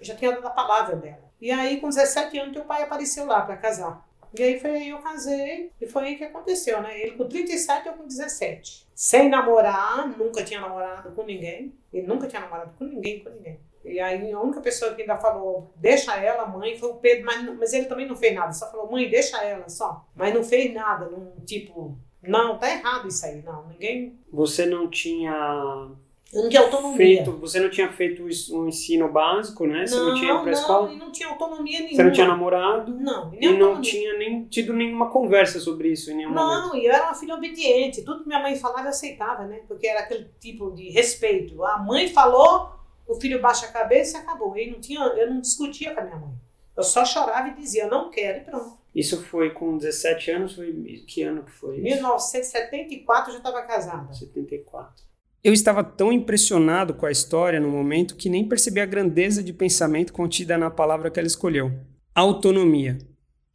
Já 0.00 0.14
tinha 0.14 0.32
dado 0.32 0.46
a 0.46 0.50
palavra 0.50 0.96
dela. 0.96 1.27
E 1.40 1.50
aí, 1.50 1.80
com 1.80 1.88
17 1.88 2.38
anos, 2.38 2.54
teu 2.54 2.64
pai 2.64 2.82
apareceu 2.82 3.26
lá 3.26 3.42
para 3.42 3.56
casar. 3.56 4.06
E 4.36 4.42
aí 4.42 4.60
foi 4.60 4.70
aí 4.70 4.88
eu 4.90 4.98
casei 4.98 5.72
e 5.80 5.86
foi 5.86 6.04
aí 6.04 6.16
que 6.16 6.24
aconteceu, 6.24 6.82
né? 6.82 7.00
Ele 7.00 7.12
com 7.12 7.26
37 7.26 7.86
eu 7.86 7.94
com 7.94 8.06
17. 8.06 8.86
Sem 8.94 9.28
namorar, 9.28 10.06
nunca 10.18 10.44
tinha 10.44 10.60
namorado 10.60 11.12
com 11.12 11.22
ninguém. 11.22 11.72
Ele 11.92 12.06
nunca 12.06 12.26
tinha 12.26 12.42
namorado 12.42 12.72
com 12.78 12.84
ninguém, 12.84 13.20
com 13.20 13.30
ninguém. 13.30 13.58
E 13.84 13.98
aí 13.98 14.30
a 14.30 14.40
única 14.40 14.60
pessoa 14.60 14.94
que 14.94 15.00
ainda 15.00 15.16
falou, 15.16 15.72
deixa 15.76 16.14
ela, 16.16 16.46
mãe, 16.46 16.76
foi 16.76 16.90
o 16.90 16.96
Pedro, 16.96 17.24
mas, 17.24 17.42
mas 17.58 17.72
ele 17.72 17.86
também 17.86 18.06
não 18.06 18.16
fez 18.16 18.34
nada. 18.34 18.52
Só 18.52 18.70
falou, 18.70 18.90
mãe, 18.90 19.08
deixa 19.08 19.42
ela 19.42 19.68
só. 19.68 20.04
Mas 20.14 20.34
não 20.34 20.44
fez 20.44 20.74
nada, 20.74 21.06
num 21.06 21.32
tipo, 21.46 21.96
não, 22.22 22.58
tá 22.58 22.70
errado 22.70 23.08
isso 23.08 23.24
aí, 23.24 23.40
não. 23.42 23.66
Ninguém. 23.68 24.18
Você 24.30 24.66
não 24.66 24.90
tinha 24.90 25.90
eu 26.30 26.42
não 26.42 26.50
tinha 26.50 26.62
autonomia. 26.62 26.96
Feito, 26.96 27.32
você 27.38 27.58
não 27.58 27.70
tinha 27.70 27.90
feito 27.90 28.22
um 28.54 28.68
ensino 28.68 29.10
básico, 29.10 29.66
né? 29.66 29.86
Você 29.86 29.94
não, 29.94 30.08
não 30.08 30.14
tinha 30.14 30.32
ido 30.32 30.42
pra 30.42 30.52
não, 30.52 30.58
escola? 30.58 30.92
e 30.92 30.96
não 30.96 31.10
tinha 31.10 31.28
autonomia 31.30 31.78
nenhuma. 31.78 31.96
Você 31.96 32.02
não 32.02 32.12
tinha 32.12 32.26
namorado? 32.28 32.94
Não, 32.94 33.32
e, 33.32 33.46
e 33.46 33.56
não 33.56 33.80
tinha 33.80 34.18
nem 34.18 34.44
tido 34.44 34.74
nenhuma 34.74 35.10
conversa 35.10 35.58
sobre 35.58 35.90
isso 35.90 36.10
em 36.10 36.16
nenhum 36.16 36.32
não, 36.32 36.46
momento? 36.46 36.68
Não, 36.68 36.76
e 36.76 36.84
eu 36.84 36.92
era 36.92 37.04
uma 37.04 37.14
filha 37.14 37.34
obediente. 37.34 38.02
Tudo 38.02 38.22
que 38.22 38.28
minha 38.28 38.42
mãe 38.42 38.56
falava 38.56 38.82
eu 38.82 38.90
aceitava, 38.90 39.46
né? 39.46 39.60
Porque 39.66 39.86
era 39.86 40.00
aquele 40.00 40.30
tipo 40.38 40.70
de 40.72 40.90
respeito. 40.90 41.64
A 41.64 41.78
mãe 41.78 42.08
falou, 42.08 42.72
o 43.06 43.14
filho 43.14 43.40
baixa 43.40 43.64
a 43.64 43.72
cabeça 43.72 44.18
e 44.18 44.20
acabou. 44.20 44.54
Eu 44.54 44.72
não, 44.72 44.80
tinha, 44.80 45.00
eu 45.00 45.30
não 45.30 45.40
discutia 45.40 45.94
com 45.94 46.00
a 46.00 46.04
minha 46.04 46.16
mãe. 46.16 46.34
Eu 46.76 46.82
só 46.82 47.06
chorava 47.06 47.48
e 47.48 47.54
dizia, 47.54 47.84
eu 47.84 47.90
não 47.90 48.10
quero 48.10 48.38
e 48.38 48.40
pronto. 48.42 48.76
Isso 48.94 49.22
foi 49.24 49.50
com 49.50 49.78
17 49.78 50.30
anos? 50.30 50.54
Foi, 50.54 50.72
que 51.06 51.22
ano 51.22 51.42
que 51.44 51.52
foi? 51.52 51.76
Isso? 51.76 51.84
1974 51.84 53.30
eu 53.30 53.32
já 53.32 53.38
estava 53.38 53.62
casada. 53.62 54.12
74. 54.12 55.08
Eu 55.42 55.52
estava 55.52 55.84
tão 55.84 56.12
impressionado 56.12 56.94
com 56.94 57.06
a 57.06 57.12
história 57.12 57.60
no 57.60 57.68
momento 57.68 58.16
que 58.16 58.28
nem 58.28 58.48
percebi 58.48 58.80
a 58.80 58.86
grandeza 58.86 59.40
de 59.40 59.52
pensamento 59.52 60.12
contida 60.12 60.58
na 60.58 60.68
palavra 60.68 61.10
que 61.10 61.18
ela 61.18 61.28
escolheu: 61.28 61.72
autonomia. 62.12 62.98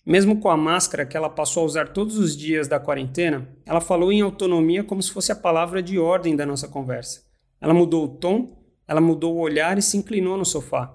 Mesmo 0.06 0.40
com 0.40 0.50
a 0.50 0.58
máscara 0.58 1.06
que 1.06 1.16
ela 1.16 1.30
passou 1.30 1.64
a 1.64 1.66
usar 1.66 1.90
todos 1.90 2.18
os 2.18 2.36
dias 2.36 2.68
da 2.68 2.80
quarentena, 2.80 3.50
ela 3.66 3.82
falou 3.82 4.12
em 4.12 4.22
autonomia 4.22 4.84
como 4.84 5.02
se 5.02 5.12
fosse 5.12 5.32
a 5.32 5.36
palavra 5.36 5.82
de 5.82 5.98
ordem 6.00 6.36
da 6.36 6.46
nossa 6.46 6.68
conversa. 6.68 7.24
Ela 7.60 7.74
mudou 7.74 8.06
o 8.06 8.10
tom, 8.10 8.64
ela 8.88 9.00
mudou 9.00 9.36
o 9.36 9.40
olhar 9.40 9.78
e 9.78 9.82
se 9.82 9.98
inclinou 9.98 10.38
no 10.38 10.46
sofá. 10.46 10.94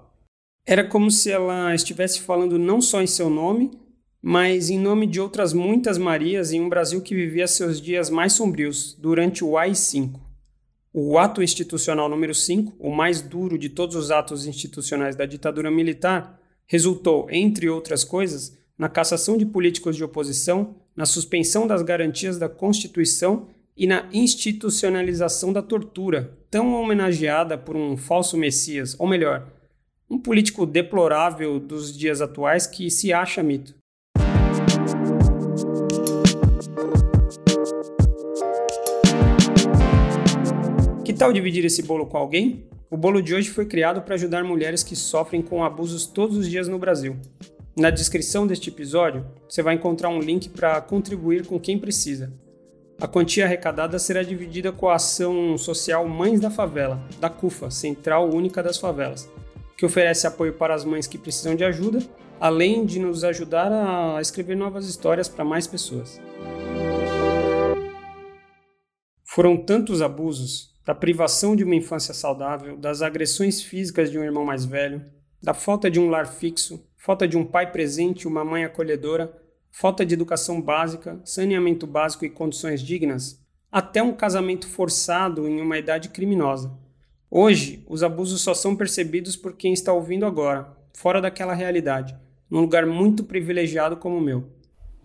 Era 0.65 0.83
como 0.83 1.09
se 1.09 1.31
ela 1.31 1.73
estivesse 1.73 2.21
falando 2.21 2.59
não 2.59 2.81
só 2.81 3.01
em 3.01 3.07
seu 3.07 3.29
nome, 3.29 3.71
mas 4.21 4.69
em 4.69 4.77
nome 4.77 5.07
de 5.07 5.19
outras 5.19 5.53
muitas 5.53 5.97
Marias 5.97 6.51
em 6.51 6.61
um 6.61 6.69
Brasil 6.69 7.01
que 7.01 7.15
vivia 7.15 7.47
seus 7.47 7.81
dias 7.81 8.09
mais 8.09 8.33
sombrios 8.33 8.95
durante 8.99 9.43
o 9.43 9.57
AI-5. 9.57 10.28
O 10.91 11.19
ato 11.19 11.43
institucional 11.43 12.09
número 12.09 12.33
5, 12.33 12.75
o 12.79 12.89
mais 12.89 13.21
duro 13.21 13.59
de 13.59 13.69
todos 13.69 13.95
os 13.95 14.09
atos 14.09 14.47
institucionais 14.47 15.15
da 15.15 15.25
ditadura 15.25 15.69
militar, 15.69 16.41
resultou, 16.65 17.27
entre 17.29 17.69
outras 17.69 18.03
coisas, 18.03 18.57
na 18.75 18.89
cassação 18.89 19.37
de 19.37 19.45
políticos 19.45 19.95
de 19.95 20.03
oposição, 20.03 20.75
na 20.95 21.05
suspensão 21.05 21.67
das 21.67 21.83
garantias 21.83 22.39
da 22.39 22.49
Constituição 22.49 23.47
e 23.77 23.85
na 23.85 24.09
institucionalização 24.11 25.53
da 25.53 25.61
tortura, 25.61 26.37
tão 26.49 26.73
homenageada 26.73 27.55
por 27.55 27.75
um 27.75 27.95
falso 27.95 28.35
Messias, 28.35 28.95
ou 28.99 29.07
melhor, 29.07 29.47
um 30.09 30.17
político 30.17 30.65
deplorável 30.65 31.59
dos 31.59 31.95
dias 31.95 32.19
atuais 32.19 32.65
que 32.65 32.89
se 32.89 33.13
acha 33.13 33.43
mito. 33.43 33.78
Tal 41.19 41.33
dividir 41.33 41.65
esse 41.65 41.83
bolo 41.83 42.05
com 42.05 42.17
alguém? 42.17 42.63
O 42.89 42.95
bolo 42.95 43.21
de 43.21 43.35
hoje 43.35 43.49
foi 43.49 43.65
criado 43.65 44.01
para 44.01 44.15
ajudar 44.15 44.41
mulheres 44.41 44.83
que 44.83 44.95
sofrem 44.95 45.41
com 45.41 45.65
abusos 45.65 46.05
todos 46.05 46.37
os 46.37 46.49
dias 46.49 46.69
no 46.69 46.79
Brasil. 46.79 47.17
Na 47.75 47.89
descrição 47.89 48.47
deste 48.47 48.69
episódio, 48.69 49.25
você 49.45 49.61
vai 49.61 49.75
encontrar 49.75 50.07
um 50.07 50.21
link 50.21 50.47
para 50.47 50.79
contribuir 50.79 51.45
com 51.45 51.59
quem 51.59 51.77
precisa. 51.77 52.31
A 53.01 53.05
quantia 53.05 53.43
arrecadada 53.43 53.99
será 53.99 54.23
dividida 54.23 54.71
com 54.71 54.87
a 54.87 54.95
ação 54.95 55.57
social 55.57 56.07
Mães 56.07 56.39
da 56.39 56.49
Favela, 56.49 57.05
da 57.19 57.29
CUFA, 57.29 57.69
Central 57.69 58.33
Única 58.33 58.63
das 58.63 58.77
Favelas, 58.77 59.29
que 59.77 59.85
oferece 59.85 60.25
apoio 60.25 60.53
para 60.53 60.73
as 60.73 60.85
mães 60.85 61.05
que 61.05 61.17
precisam 61.17 61.53
de 61.53 61.65
ajuda, 61.65 61.99
além 62.39 62.85
de 62.85 62.97
nos 62.97 63.25
ajudar 63.25 63.73
a 63.73 64.21
escrever 64.21 64.55
novas 64.55 64.87
histórias 64.87 65.27
para 65.27 65.43
mais 65.43 65.67
pessoas. 65.67 66.17
Foram 69.25 69.57
tantos 69.57 70.01
abusos, 70.01 70.78
da 70.89 70.95
privação 70.95 71.55
de 71.55 71.63
uma 71.63 71.75
infância 71.75 72.15
saudável, 72.15 72.75
das 72.75 73.03
agressões 73.03 73.61
físicas 73.61 74.09
de 74.09 74.17
um 74.17 74.23
irmão 74.23 74.43
mais 74.43 74.65
velho, 74.65 75.05
da 75.39 75.53
falta 75.53 75.87
de 75.87 75.99
um 75.99 76.09
lar 76.09 76.25
fixo, 76.25 76.83
falta 76.97 77.27
de 77.27 77.37
um 77.37 77.45
pai 77.45 77.71
presente, 77.71 78.27
uma 78.27 78.43
mãe 78.43 78.63
acolhedora, 78.63 79.31
falta 79.69 80.03
de 80.03 80.15
educação 80.15 80.59
básica, 80.59 81.21
saneamento 81.23 81.85
básico 81.85 82.25
e 82.25 82.29
condições 82.31 82.81
dignas, 82.81 83.39
até 83.71 84.01
um 84.01 84.13
casamento 84.13 84.67
forçado 84.67 85.47
em 85.47 85.61
uma 85.61 85.77
idade 85.77 86.09
criminosa. 86.09 86.75
Hoje, 87.29 87.85
os 87.87 88.01
abusos 88.01 88.41
só 88.41 88.55
são 88.55 88.75
percebidos 88.75 89.35
por 89.35 89.53
quem 89.55 89.73
está 89.73 89.93
ouvindo 89.93 90.25
agora, 90.25 90.75
fora 90.97 91.21
daquela 91.21 91.53
realidade, 91.53 92.17
num 92.49 92.61
lugar 92.61 92.87
muito 92.87 93.23
privilegiado 93.23 93.95
como 93.95 94.17
o 94.17 94.21
meu. 94.21 94.58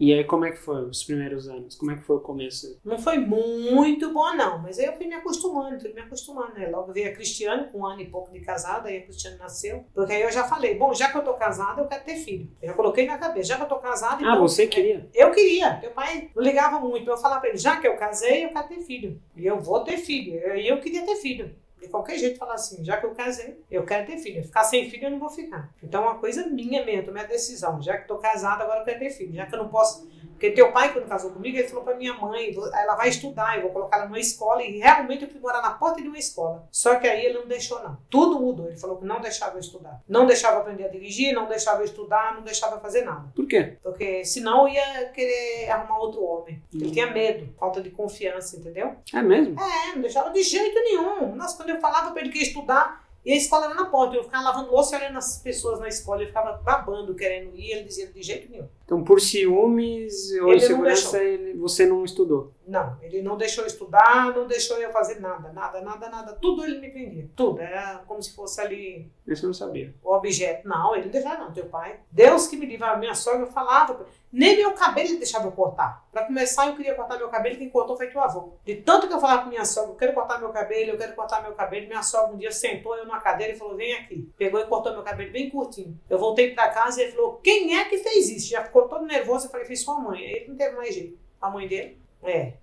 E 0.04 0.12
aí, 0.12 0.22
como 0.22 0.44
é 0.44 0.50
que 0.50 0.58
foi 0.58 0.82
os 0.84 1.02
primeiros 1.02 1.48
anos? 1.48 1.76
Como 1.76 1.90
é 1.90 1.96
que 1.96 2.02
foi 2.02 2.16
o 2.16 2.20
começo? 2.20 2.78
Não 2.84 2.98
foi 2.98 3.16
muito 3.16 4.12
bom, 4.12 4.34
não, 4.34 4.58
mas 4.58 4.78
aí 4.78 4.84
eu 4.84 4.92
fui 4.92 5.06
me 5.06 5.14
acostumando, 5.14 5.80
fui 5.80 5.94
me 5.94 6.00
acostumando, 6.02 6.52
né? 6.52 6.68
Logo 6.68 6.92
veio 6.92 7.08
a 7.08 7.14
Cristiane, 7.14 7.70
com 7.72 7.78
um 7.78 7.86
ano 7.86 8.02
e 8.02 8.10
pouco 8.10 8.30
de 8.30 8.40
casada, 8.40 8.90
aí 8.90 8.98
a 8.98 9.02
Cristiane 9.02 9.38
nasceu. 9.38 9.86
Porque 9.94 10.12
aí 10.12 10.20
eu 10.20 10.30
já 10.30 10.44
falei, 10.44 10.74
bom, 10.74 10.92
já 10.92 11.10
que 11.10 11.16
eu 11.16 11.24
tô 11.24 11.32
casada, 11.32 11.80
eu 11.80 11.86
quero 11.88 12.04
ter 12.04 12.16
filho. 12.16 12.50
Eu 12.60 12.68
já 12.68 12.74
coloquei 12.74 13.06
na 13.06 13.16
cabeça, 13.16 13.48
já 13.48 13.56
que 13.56 13.62
eu 13.62 13.68
tô 13.68 13.76
casada, 13.78 14.16
Ah, 14.16 14.32
então, 14.32 14.42
você 14.42 14.66
queria? 14.66 15.08
Eu 15.14 15.30
queria. 15.30 15.78
Meu 15.80 15.92
pai 15.92 16.28
não 16.36 16.42
ligava 16.42 16.78
muito 16.80 17.04
pra 17.04 17.14
eu 17.14 17.18
falar 17.18 17.40
pra 17.40 17.48
ele, 17.48 17.56
já 17.56 17.80
que 17.80 17.88
eu 17.88 17.96
casei, 17.96 18.44
eu 18.44 18.50
quero 18.50 18.68
ter 18.68 18.80
filho. 18.80 19.18
E 19.34 19.46
eu 19.46 19.58
vou 19.58 19.82
ter 19.84 19.96
filho. 19.96 20.34
E 20.54 20.68
eu 20.68 20.80
queria 20.80 21.06
ter 21.06 21.16
filho. 21.16 21.56
De 21.84 21.90
qualquer 21.90 22.18
jeito, 22.18 22.38
falar 22.38 22.54
assim, 22.54 22.84
já 22.84 22.96
que 22.96 23.06
eu 23.06 23.14
casei, 23.14 23.62
eu 23.70 23.84
quero 23.84 24.06
ter 24.06 24.18
filho. 24.18 24.42
Ficar 24.42 24.64
sem 24.64 24.90
filho, 24.90 25.04
eu 25.04 25.10
não 25.10 25.18
vou 25.18 25.28
ficar. 25.28 25.70
Então, 25.82 26.02
é 26.02 26.06
uma 26.06 26.18
coisa 26.18 26.46
minha 26.46 26.84
mesmo, 26.84 27.12
minha 27.12 27.26
decisão. 27.26 27.80
Já 27.80 27.98
que 27.98 28.08
tô 28.08 28.16
casada, 28.18 28.64
agora 28.64 28.80
eu 28.80 28.84
quero 28.84 28.98
ter 28.98 29.10
filho. 29.10 29.34
Já 29.34 29.46
que 29.46 29.54
eu 29.54 29.58
não 29.58 29.68
posso... 29.68 30.08
Porque 30.44 30.56
teu 30.56 30.70
pai, 30.72 30.92
quando 30.92 31.06
casou 31.08 31.30
comigo, 31.30 31.56
ele 31.56 31.66
falou 31.66 31.84
pra 31.84 31.94
minha 31.94 32.12
mãe, 32.12 32.54
ela 32.74 32.94
vai 32.96 33.08
estudar, 33.08 33.56
eu 33.56 33.62
vou 33.62 33.70
colocar 33.70 33.96
ela 33.96 34.04
numa 34.06 34.18
escola. 34.18 34.62
E 34.62 34.76
realmente 34.78 35.24
eu 35.24 35.30
fui 35.30 35.40
morar 35.40 35.62
na 35.62 35.70
porta 35.70 36.02
de 36.02 36.08
uma 36.08 36.18
escola. 36.18 36.68
Só 36.70 36.96
que 36.96 37.06
aí 37.08 37.24
ele 37.24 37.38
não 37.38 37.46
deixou, 37.46 37.82
não. 37.82 37.96
Tudo 38.10 38.38
mudou. 38.38 38.66
Ele 38.66 38.76
falou 38.76 38.98
que 38.98 39.06
não 39.06 39.20
deixava 39.22 39.56
eu 39.56 39.60
estudar. 39.60 40.02
Não 40.06 40.26
deixava 40.26 40.58
aprender 40.58 40.84
a 40.84 40.88
dirigir, 40.88 41.32
não 41.32 41.46
deixava 41.48 41.80
eu 41.80 41.86
estudar, 41.86 42.34
não 42.34 42.42
deixava 42.42 42.76
eu 42.76 42.80
fazer 42.80 43.06
nada. 43.06 43.32
Por 43.34 43.46
quê? 43.46 43.78
Porque 43.82 44.22
senão 44.26 44.68
eu 44.68 44.74
ia 44.74 45.08
querer 45.14 45.70
arrumar 45.70 45.98
outro 45.98 46.22
homem. 46.22 46.62
Ele 46.74 46.88
Hum. 46.88 46.92
tinha 46.92 47.06
medo, 47.06 47.48
falta 47.58 47.80
de 47.80 47.88
confiança, 47.90 48.56
entendeu? 48.58 48.96
É 49.14 49.22
mesmo? 49.22 49.56
É, 49.58 49.94
não 49.94 50.02
deixava 50.02 50.28
de 50.30 50.42
jeito 50.42 50.74
nenhum. 50.78 51.34
Nossa, 51.34 51.56
quando 51.56 51.70
eu 51.70 51.80
falava 51.80 52.10
pra 52.10 52.20
ele 52.20 52.30
que 52.30 52.38
ia 52.38 52.44
estudar, 52.44 53.02
e 53.24 53.32
a 53.32 53.36
escola 53.36 53.64
era 53.64 53.74
na 53.74 53.86
porta, 53.86 54.14
eu 54.16 54.24
ficava 54.24 54.44
lavando 54.44 54.70
louça 54.70 54.94
e 54.94 54.98
olhando 54.98 55.16
as 55.16 55.38
pessoas 55.38 55.80
na 55.80 55.88
escola, 55.88 56.20
eu 56.22 56.26
ficava 56.26 56.60
babando, 56.62 57.14
querendo 57.14 57.56
ir, 57.56 57.70
ele 57.70 57.84
dizia 57.84 58.06
de 58.08 58.22
jeito 58.22 58.50
nenhum. 58.52 58.68
Então, 58.84 59.02
por 59.02 59.20
ciúmes 59.20 60.30
ou 60.32 60.36
Ele 60.36 60.46
não 60.48 60.56
insegurança, 60.56 61.22
ele- 61.22 61.54
você 61.54 61.86
não 61.86 62.04
estudou. 62.04 62.52
Não, 62.66 62.96
ele 63.02 63.20
não 63.22 63.36
deixou 63.36 63.62
eu 63.64 63.68
estudar, 63.68 64.34
não 64.34 64.46
deixou 64.46 64.78
eu 64.78 64.90
fazer 64.90 65.20
nada, 65.20 65.52
nada, 65.52 65.80
nada, 65.82 66.08
nada. 66.08 66.32
Tudo 66.40 66.64
ele 66.64 66.78
me 66.80 66.90
prendia. 66.90 67.28
Tudo. 67.36 67.60
Era 67.60 68.02
como 68.06 68.22
se 68.22 68.34
fosse 68.34 68.58
ali 68.60 69.10
Isso 69.26 69.44
eu 69.44 69.48
não 69.48 69.54
sabia. 69.54 69.94
o 70.02 70.14
objeto. 70.14 70.66
Não, 70.66 70.94
ele 70.94 71.04
não 71.04 71.12
deixava, 71.12 71.44
não, 71.44 71.52
teu 71.52 71.66
pai. 71.66 72.00
Deus 72.10 72.46
que 72.46 72.56
me 72.56 72.64
livre, 72.64 72.84
a 72.86 72.96
minha 72.96 73.14
sogra 73.14 73.46
falava. 73.46 74.06
Nem 74.32 74.56
meu 74.56 74.72
cabelo 74.72 75.08
ele 75.10 75.18
deixava 75.18 75.46
eu 75.46 75.52
cortar. 75.52 76.04
Pra 76.10 76.24
começar, 76.24 76.66
eu 76.66 76.74
queria 76.74 76.94
cortar 76.94 77.18
meu 77.18 77.28
cabelo, 77.28 77.56
quem 77.56 77.68
cortou 77.68 77.96
foi 77.96 78.08
teu 78.08 78.20
avô. 78.20 78.54
De 78.64 78.76
tanto 78.76 79.06
que 79.06 79.12
eu 79.14 79.20
falava 79.20 79.42
com 79.44 79.48
minha 79.50 79.64
sogra, 79.64 79.92
eu 79.92 79.96
quero 79.96 80.12
cortar 80.14 80.40
meu 80.40 80.48
cabelo, 80.48 80.90
eu 80.92 80.98
quero 80.98 81.14
cortar 81.14 81.42
meu 81.42 81.52
cabelo. 81.52 81.86
Minha 81.86 82.02
sogra 82.02 82.34
um 82.34 82.38
dia 82.38 82.50
sentou 82.50 82.96
eu 82.96 83.04
numa 83.04 83.20
cadeira 83.20 83.52
e 83.52 83.56
falou: 83.56 83.76
vem 83.76 83.92
aqui. 83.94 84.28
Pegou 84.38 84.58
e 84.58 84.64
cortou 84.66 84.92
meu 84.92 85.02
cabelo 85.02 85.30
bem 85.30 85.50
curtinho. 85.50 85.98
Eu 86.10 86.18
voltei 86.18 86.52
pra 86.54 86.70
casa 86.70 87.00
e 87.00 87.04
ele 87.04 87.12
falou: 87.12 87.34
quem 87.44 87.78
é 87.78 87.84
que 87.84 87.98
fez 87.98 88.28
isso? 88.30 88.48
Já 88.50 88.62
ficou 88.74 88.88
todo 88.88 89.06
nervoso. 89.06 89.46
Eu 89.46 89.50
falei: 89.50 89.66
fez 89.66 89.82
sua 89.82 89.98
mãe. 90.00 90.18
Aí 90.18 90.32
ele 90.32 90.48
não 90.48 90.56
teve 90.56 90.74
mais 90.74 90.92
jeito. 90.92 91.16
A 91.40 91.48
mãe 91.48 91.68
dele? 91.68 91.98
É. 92.22 92.54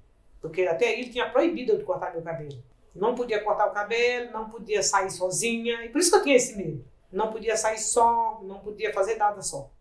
Porque 0.42 0.64
até 0.64 0.88
aí 0.88 1.00
ele 1.00 1.10
tinha 1.10 1.30
proibido 1.30 1.78
de 1.78 1.84
cortar 1.84 2.12
meu 2.12 2.22
cabelo. 2.22 2.62
Não 2.94 3.16
podia 3.16 3.42
cortar 3.42 3.68
o 3.68 3.74
cabelo, 3.74 4.32
não 4.32 4.50
podia 4.50 4.84
sair 4.84 5.10
sozinha. 5.10 5.86
E 5.86 5.90
por 5.90 6.00
isso 6.00 6.12
que 6.12 6.18
eu 6.18 6.24
tinha 6.24 6.36
esse 6.36 6.58
medo. 6.58 6.84
Não 7.12 7.32
podia 7.32 7.56
sair 7.56 7.78
só, 7.78 8.42
não 8.44 8.60
podia 8.60 8.92
fazer 8.94 9.16
nada 9.16 9.42
só. 9.42 9.72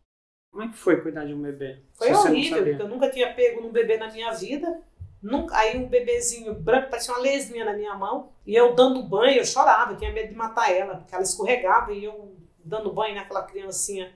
Como 0.52 0.64
é 0.64 0.68
que 0.68 0.76
foi 0.76 1.00
cuidar 1.00 1.24
de 1.24 1.34
um 1.34 1.42
bebê? 1.42 1.80
Foi 1.94 2.12
horrível, 2.12 2.64
porque 2.64 2.82
eu 2.82 2.88
nunca 2.88 3.08
tinha 3.08 3.32
pego 3.34 3.60
num 3.60 3.70
bebê 3.70 3.96
na 3.96 4.10
minha 4.10 4.32
vida. 4.32 4.82
Nunca, 5.22 5.56
aí 5.56 5.76
um 5.76 5.86
bebezinho 5.86 6.54
branco, 6.54 6.90
parecia 6.90 7.14
uma 7.14 7.20
lesminha 7.20 7.64
na 7.64 7.72
minha 7.72 7.94
mão. 7.94 8.32
E 8.46 8.54
eu 8.54 8.74
dando 8.74 9.02
banho, 9.02 9.38
eu 9.38 9.44
chorava, 9.44 9.92
eu 9.92 9.96
tinha 9.96 10.12
medo 10.12 10.28
de 10.28 10.34
matar 10.34 10.72
ela, 10.72 10.96
porque 10.96 11.14
ela 11.14 11.22
escorregava 11.22 11.92
e 11.92 12.04
eu 12.04 12.34
dando 12.64 12.92
banho 12.92 13.14
naquela 13.14 13.42
criancinha 13.42 14.12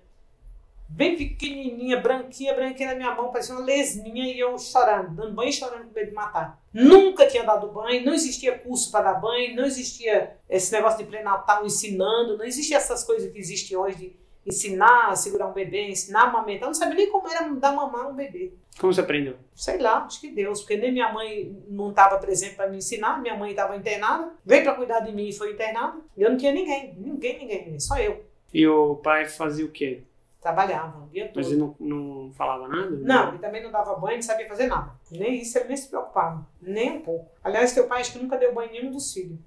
bem 0.95 1.17
pequenininha, 1.17 2.01
branquinha, 2.01 2.55
branquinha 2.55 2.91
na 2.91 2.95
minha 2.95 3.15
mão, 3.15 3.33
parecia 3.33 3.55
uma 3.55 3.65
lesminha 3.65 4.33
e 4.33 4.39
eu 4.39 4.57
chorando, 4.59 5.11
dando 5.17 5.35
banho 5.35 5.49
e 5.49 5.53
chorando 5.53 5.89
com 5.89 5.93
medo 5.93 6.09
de 6.09 6.15
matar. 6.15 6.63
Nunca 6.73 7.27
tinha 7.27 7.43
dado 7.43 7.67
banho, 7.73 8.05
não 8.05 8.15
existia 8.15 8.57
curso 8.57 8.93
para 8.93 9.13
dar 9.13 9.21
banho, 9.21 9.57
não 9.57 9.65
existia 9.65 10.37
esse 10.49 10.73
negócio 10.73 10.99
de 10.99 11.11
pré-natal 11.11 11.67
ensinando, 11.67 12.39
não 12.39 12.45
existia 12.45 12.77
essas 12.77 13.03
coisas 13.03 13.31
que 13.33 13.39
existem 13.39 13.77
hoje 13.77 13.97
de 13.97 14.17
ensinar 14.47 15.09
a 15.09 15.17
segurar 15.17 15.49
um 15.49 15.53
bebê, 15.53 15.89
ensinar 15.89 16.25
a 16.25 16.29
amamentar. 16.29 16.65
Eu 16.65 16.67
não 16.69 16.75
sabia 16.75 16.95
nem 16.95 17.11
como 17.11 17.29
era 17.29 17.49
dar 17.55 17.73
mamar 17.73 18.09
um 18.09 18.15
bebê. 18.15 18.53
Como 18.79 18.93
você 18.93 19.01
aprendeu? 19.01 19.37
Sei 19.53 19.79
lá, 19.79 20.05
acho 20.05 20.21
que 20.21 20.31
Deus, 20.31 20.61
porque 20.61 20.77
nem 20.77 20.93
minha 20.93 21.13
mãe 21.13 21.57
não 21.69 21.91
estava 21.91 22.19
presente 22.19 22.55
para 22.55 22.69
me 22.69 22.77
ensinar, 22.77 23.21
minha 23.21 23.37
mãe 23.37 23.51
estava 23.51 23.77
internada, 23.77 24.33
veio 24.45 24.63
para 24.63 24.75
cuidar 24.75 25.01
de 25.01 25.13
mim 25.13 25.29
e 25.29 25.33
foi 25.33 25.53
internada. 25.53 25.99
E 26.17 26.23
eu 26.23 26.31
não 26.31 26.37
tinha 26.37 26.53
ninguém, 26.53 26.95
ninguém, 26.97 27.39
ninguém, 27.39 27.65
ninguém, 27.65 27.81
só 27.81 27.99
eu. 27.99 28.25
E 28.53 28.65
o 28.65 28.97
pai 28.97 29.27
fazia 29.27 29.65
o 29.65 29.71
quê? 29.71 30.03
Trabalhava 30.45 31.03
o 31.03 31.09
dia 31.09 31.29
todo. 31.29 31.37
Mas 31.37 31.47
ele 31.47 31.57
não, 31.57 31.75
não 31.81 32.33
falava 32.35 32.69
nada? 32.69 32.91
Não, 32.91 33.29
ele 33.31 33.39
também 33.39 33.63
não 33.63 33.71
dava 33.71 33.95
banho, 33.95 34.17
não 34.17 34.23
sabia 34.23 34.47
fazer 34.47 34.67
nada. 34.67 34.93
Nem 35.11 35.41
isso 35.41 35.57
ele 35.57 35.69
nem 35.69 35.77
se 35.79 35.89
preocupava, 35.89 36.47
nem 36.61 36.99
um 36.99 37.01
pouco. 37.01 37.31
Aliás, 37.43 37.73
teu 37.73 37.87
pai 37.87 38.03
acho 38.03 38.13
que 38.13 38.19
nunca 38.19 38.37
deu 38.37 38.53
banho 38.53 38.69
em 38.69 38.73
nenhum 38.75 38.91
dos 38.91 39.11
filhos. 39.11 39.39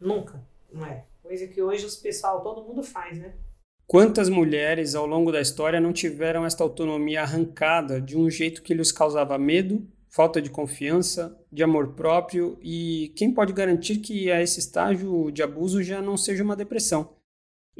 Nunca, 0.00 0.42
não 0.72 0.86
é? 0.86 1.04
Coisa 1.22 1.46
que 1.46 1.60
hoje 1.60 1.84
os 1.84 1.96
pessoal, 1.96 2.40
todo 2.40 2.66
mundo 2.66 2.82
faz, 2.82 3.18
né? 3.18 3.34
Quantas 3.86 4.30
mulheres 4.30 4.94
ao 4.94 5.04
longo 5.04 5.30
da 5.30 5.38
história 5.42 5.78
não 5.78 5.92
tiveram 5.92 6.46
esta 6.46 6.64
autonomia 6.64 7.20
arrancada 7.20 8.00
de 8.00 8.16
um 8.16 8.30
jeito 8.30 8.62
que 8.62 8.72
lhes 8.72 8.90
causava 8.90 9.36
medo, 9.36 9.86
falta 10.08 10.40
de 10.40 10.48
confiança, 10.48 11.38
de 11.52 11.62
amor 11.62 11.88
próprio 11.88 12.58
e 12.62 13.12
quem 13.14 13.34
pode 13.34 13.52
garantir 13.52 13.98
que 13.98 14.30
a 14.30 14.40
esse 14.40 14.60
estágio 14.60 15.30
de 15.30 15.42
abuso 15.42 15.82
já 15.82 16.00
não 16.00 16.16
seja 16.16 16.42
uma 16.42 16.56
depressão? 16.56 17.17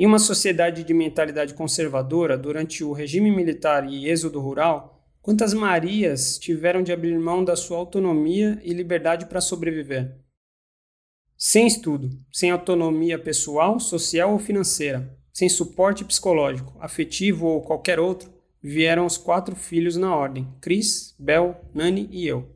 Em 0.00 0.06
uma 0.06 0.20
sociedade 0.20 0.84
de 0.84 0.94
mentalidade 0.94 1.54
conservadora, 1.54 2.38
durante 2.38 2.84
o 2.84 2.92
regime 2.92 3.32
militar 3.32 3.84
e 3.90 4.08
êxodo 4.08 4.38
rural, 4.38 5.02
quantas 5.20 5.52
Marias 5.52 6.38
tiveram 6.38 6.84
de 6.84 6.92
abrir 6.92 7.18
mão 7.18 7.42
da 7.42 7.56
sua 7.56 7.78
autonomia 7.78 8.60
e 8.62 8.72
liberdade 8.72 9.26
para 9.26 9.40
sobreviver? 9.40 10.16
Sem 11.36 11.66
estudo, 11.66 12.10
sem 12.32 12.52
autonomia 12.52 13.18
pessoal, 13.18 13.80
social 13.80 14.34
ou 14.34 14.38
financeira, 14.38 15.18
sem 15.32 15.48
suporte 15.48 16.04
psicológico, 16.04 16.76
afetivo 16.78 17.48
ou 17.48 17.62
qualquer 17.62 17.98
outro, 17.98 18.32
vieram 18.62 19.04
os 19.04 19.16
quatro 19.16 19.56
filhos 19.56 19.96
na 19.96 20.14
ordem: 20.14 20.46
Cris, 20.60 21.16
Bel, 21.18 21.60
Nani 21.74 22.08
e 22.12 22.24
eu. 22.24 22.48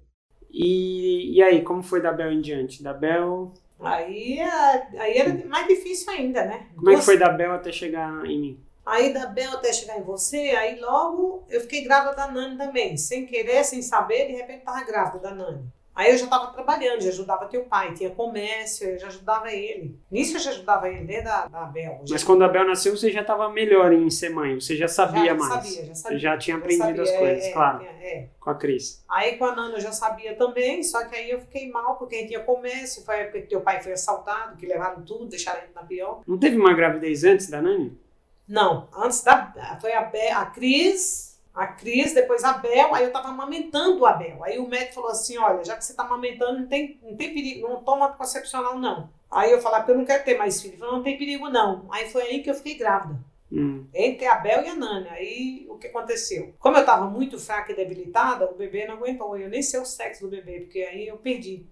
E, 0.49 1.37
e 1.37 1.43
aí, 1.43 1.63
como 1.63 1.83
foi 1.83 2.01
da 2.01 2.13
Bel 2.13 2.31
em 2.31 2.41
diante? 2.41 2.85
Da 2.85 2.95
Bel. 2.95 3.53
Aí, 3.85 4.38
é- 4.38 5.01
aí 5.01 5.18
era 5.18 5.47
mais 5.47 5.66
difícil 5.66 6.11
ainda, 6.12 6.45
né? 6.45 6.66
Como 6.77 6.90
é 6.90 6.97
que 6.97 7.03
foi 7.03 7.18
da 7.18 7.29
Bel 7.29 7.53
até 7.53 7.73
chegar 7.73 8.25
em 8.27 8.40
mim? 8.40 8.61
Aí 8.85 9.12
da 9.12 9.27
Bel 9.27 9.53
até 9.53 9.73
chegar 9.73 9.99
em 9.99 10.03
você, 10.03 10.37
aí 10.37 10.79
logo 10.81 11.45
eu 11.49 11.61
fiquei 11.61 11.85
grávida 11.85 12.14
da 12.16 12.29
Nani 12.29 12.57
também. 12.57 12.97
Sem 12.97 13.27
querer, 13.27 13.64
sem 13.64 13.81
saber, 13.81 14.27
de 14.27 14.33
repente 14.33 14.64
tava 14.64 14.83
grávida 14.85 15.18
da 15.21 15.35
Nani. 15.35 15.64
Aí 15.95 16.11
eu 16.11 16.17
já 16.17 16.25
estava 16.25 16.47
trabalhando, 16.47 17.03
já 17.03 17.11
ajudava 17.11 17.47
teu 17.47 17.65
pai, 17.65 17.93
tinha 17.93 18.09
comércio, 18.11 18.89
eu 18.89 18.99
já 18.99 19.09
ajudava 19.09 19.53
ele. 19.53 20.01
Nisso 20.11 20.37
eu 20.37 20.41
já 20.41 20.51
ajudava 20.51 20.89
ele 20.89 21.05
desde 21.05 21.29
a 21.29 21.47
da 21.47 21.63
Abel. 21.65 22.03
Mas 22.09 22.25
quando 22.25 22.43
a 22.43 22.47
Abel 22.47 22.67
nasceu, 22.67 22.97
você 22.97 23.11
já 23.11 23.21
estava 23.21 23.49
melhor 23.51 23.93
em 23.93 24.09
ser 24.09 24.31
mãe, 24.31 24.59
você 24.59 24.75
já 24.75 24.89
sabia 24.89 25.27
já, 25.27 25.35
mais. 25.35 25.53
Sabia, 25.53 25.85
já 25.87 25.95
sabia. 25.95 26.19
Você 26.19 26.23
já 26.23 26.39
tinha 26.39 26.57
aprendido 26.57 26.87
sabia, 26.87 27.03
as 27.03 27.11
coisas, 27.11 27.45
é, 27.45 27.53
claro. 27.53 27.83
É, 27.85 28.15
é. 28.15 28.29
Com 28.41 28.51
a 28.51 28.55
Cris. 28.55 29.05
Aí 29.09 29.37
com 29.37 29.45
a 29.45 29.55
Nana 29.55 29.75
eu 29.75 29.81
já 29.81 29.93
sabia 29.93 30.35
também, 30.35 30.83
só 30.83 31.05
que 31.05 31.15
aí 31.15 31.31
eu 31.31 31.41
fiquei 31.41 31.71
mal 31.71 31.97
porque 31.97 32.17
a 32.17 32.19
gente 32.21 32.29
tinha 32.29 32.41
comércio, 32.41 33.05
foi 33.05 33.15
a 33.15 33.19
época 33.19 33.43
que 33.43 33.49
teu 33.49 33.61
pai 33.61 33.83
foi 33.83 33.93
assaltado, 33.93 34.57
que 34.57 34.67
levaram 34.67 35.03
tudo, 35.03 35.27
deixaram 35.27 35.61
ele 35.61 35.73
na 35.75 35.83
pior. 35.83 36.23
Não 36.27 36.39
teve 36.39 36.57
uma 36.57 36.73
gravidez 36.73 37.23
antes 37.23 37.51
da 37.51 37.61
Nani? 37.61 38.01
Não, 38.49 38.89
antes 38.97 39.23
da. 39.23 39.79
Foi 39.81 39.93
a, 39.93 40.11
a 40.41 40.47
Cris 40.47 41.32
a 41.55 41.67
Cris, 41.67 42.15
depois 42.15 42.45
a 42.45 42.55
Bel, 42.55 42.95
aí 42.95 43.05
eu 43.05 43.12
tava 43.12 43.29
amamentando 43.29 44.07
a 44.07 44.12
Bel. 44.12 44.43
Aí 44.43 44.59
o 44.59 44.69
médico 44.69 44.95
falou 44.95 45.11
assim: 45.11 45.37
olha, 45.38 45.65
já 45.65 45.77
que 45.77 45.85
você 45.85 45.95
tá 45.95 46.05
amamentando, 46.05 46.61
não 46.61 46.67
tem, 46.67 46.99
não 47.03 47.17
tem 47.17 47.35
perigo, 47.35 47.69
não 47.69 47.83
toma 47.83 48.09
anticoncepcional, 48.09 48.79
não. 48.79 49.11
Aí 49.31 49.51
eu 49.51 49.61
falei, 49.61 49.79
porque 49.79 49.93
eu 49.93 49.99
não 49.99 50.05
quero 50.05 50.25
ter 50.25 50.37
mais 50.37 50.61
filho. 50.61 50.75
Ele 50.75 50.81
falou, 50.81 50.97
não 50.97 51.03
tem 51.03 51.17
perigo, 51.17 51.49
não. 51.49 51.87
Aí 51.91 52.11
foi 52.11 52.23
aí 52.23 52.43
que 52.43 52.51
eu 52.51 52.55
fiquei 52.55 52.75
grávida. 52.75 53.19
Hum. 53.51 53.87
Entre 53.95 54.27
a 54.27 54.37
Bel 54.37 54.62
e 54.62 54.69
a 54.69 54.75
Nani. 54.75 55.09
Aí 55.09 55.67
o 55.69 55.77
que 55.77 55.87
aconteceu? 55.87 56.55
Como 56.59 56.77
eu 56.77 56.85
tava 56.85 57.09
muito 57.09 57.38
fraca 57.38 57.73
e 57.73 57.77
debilitada, 57.77 58.51
o 58.51 58.55
bebê 58.55 58.87
não 58.87 58.95
aguentou. 58.95 59.37
Eu 59.37 59.49
nem 59.49 59.62
sei 59.62 59.81
o 59.81 59.85
sexo 59.85 60.23
do 60.23 60.31
bebê, 60.31 60.61
porque 60.61 60.81
aí 60.81 61.09
eu 61.09 61.17
perdi. 61.17 61.67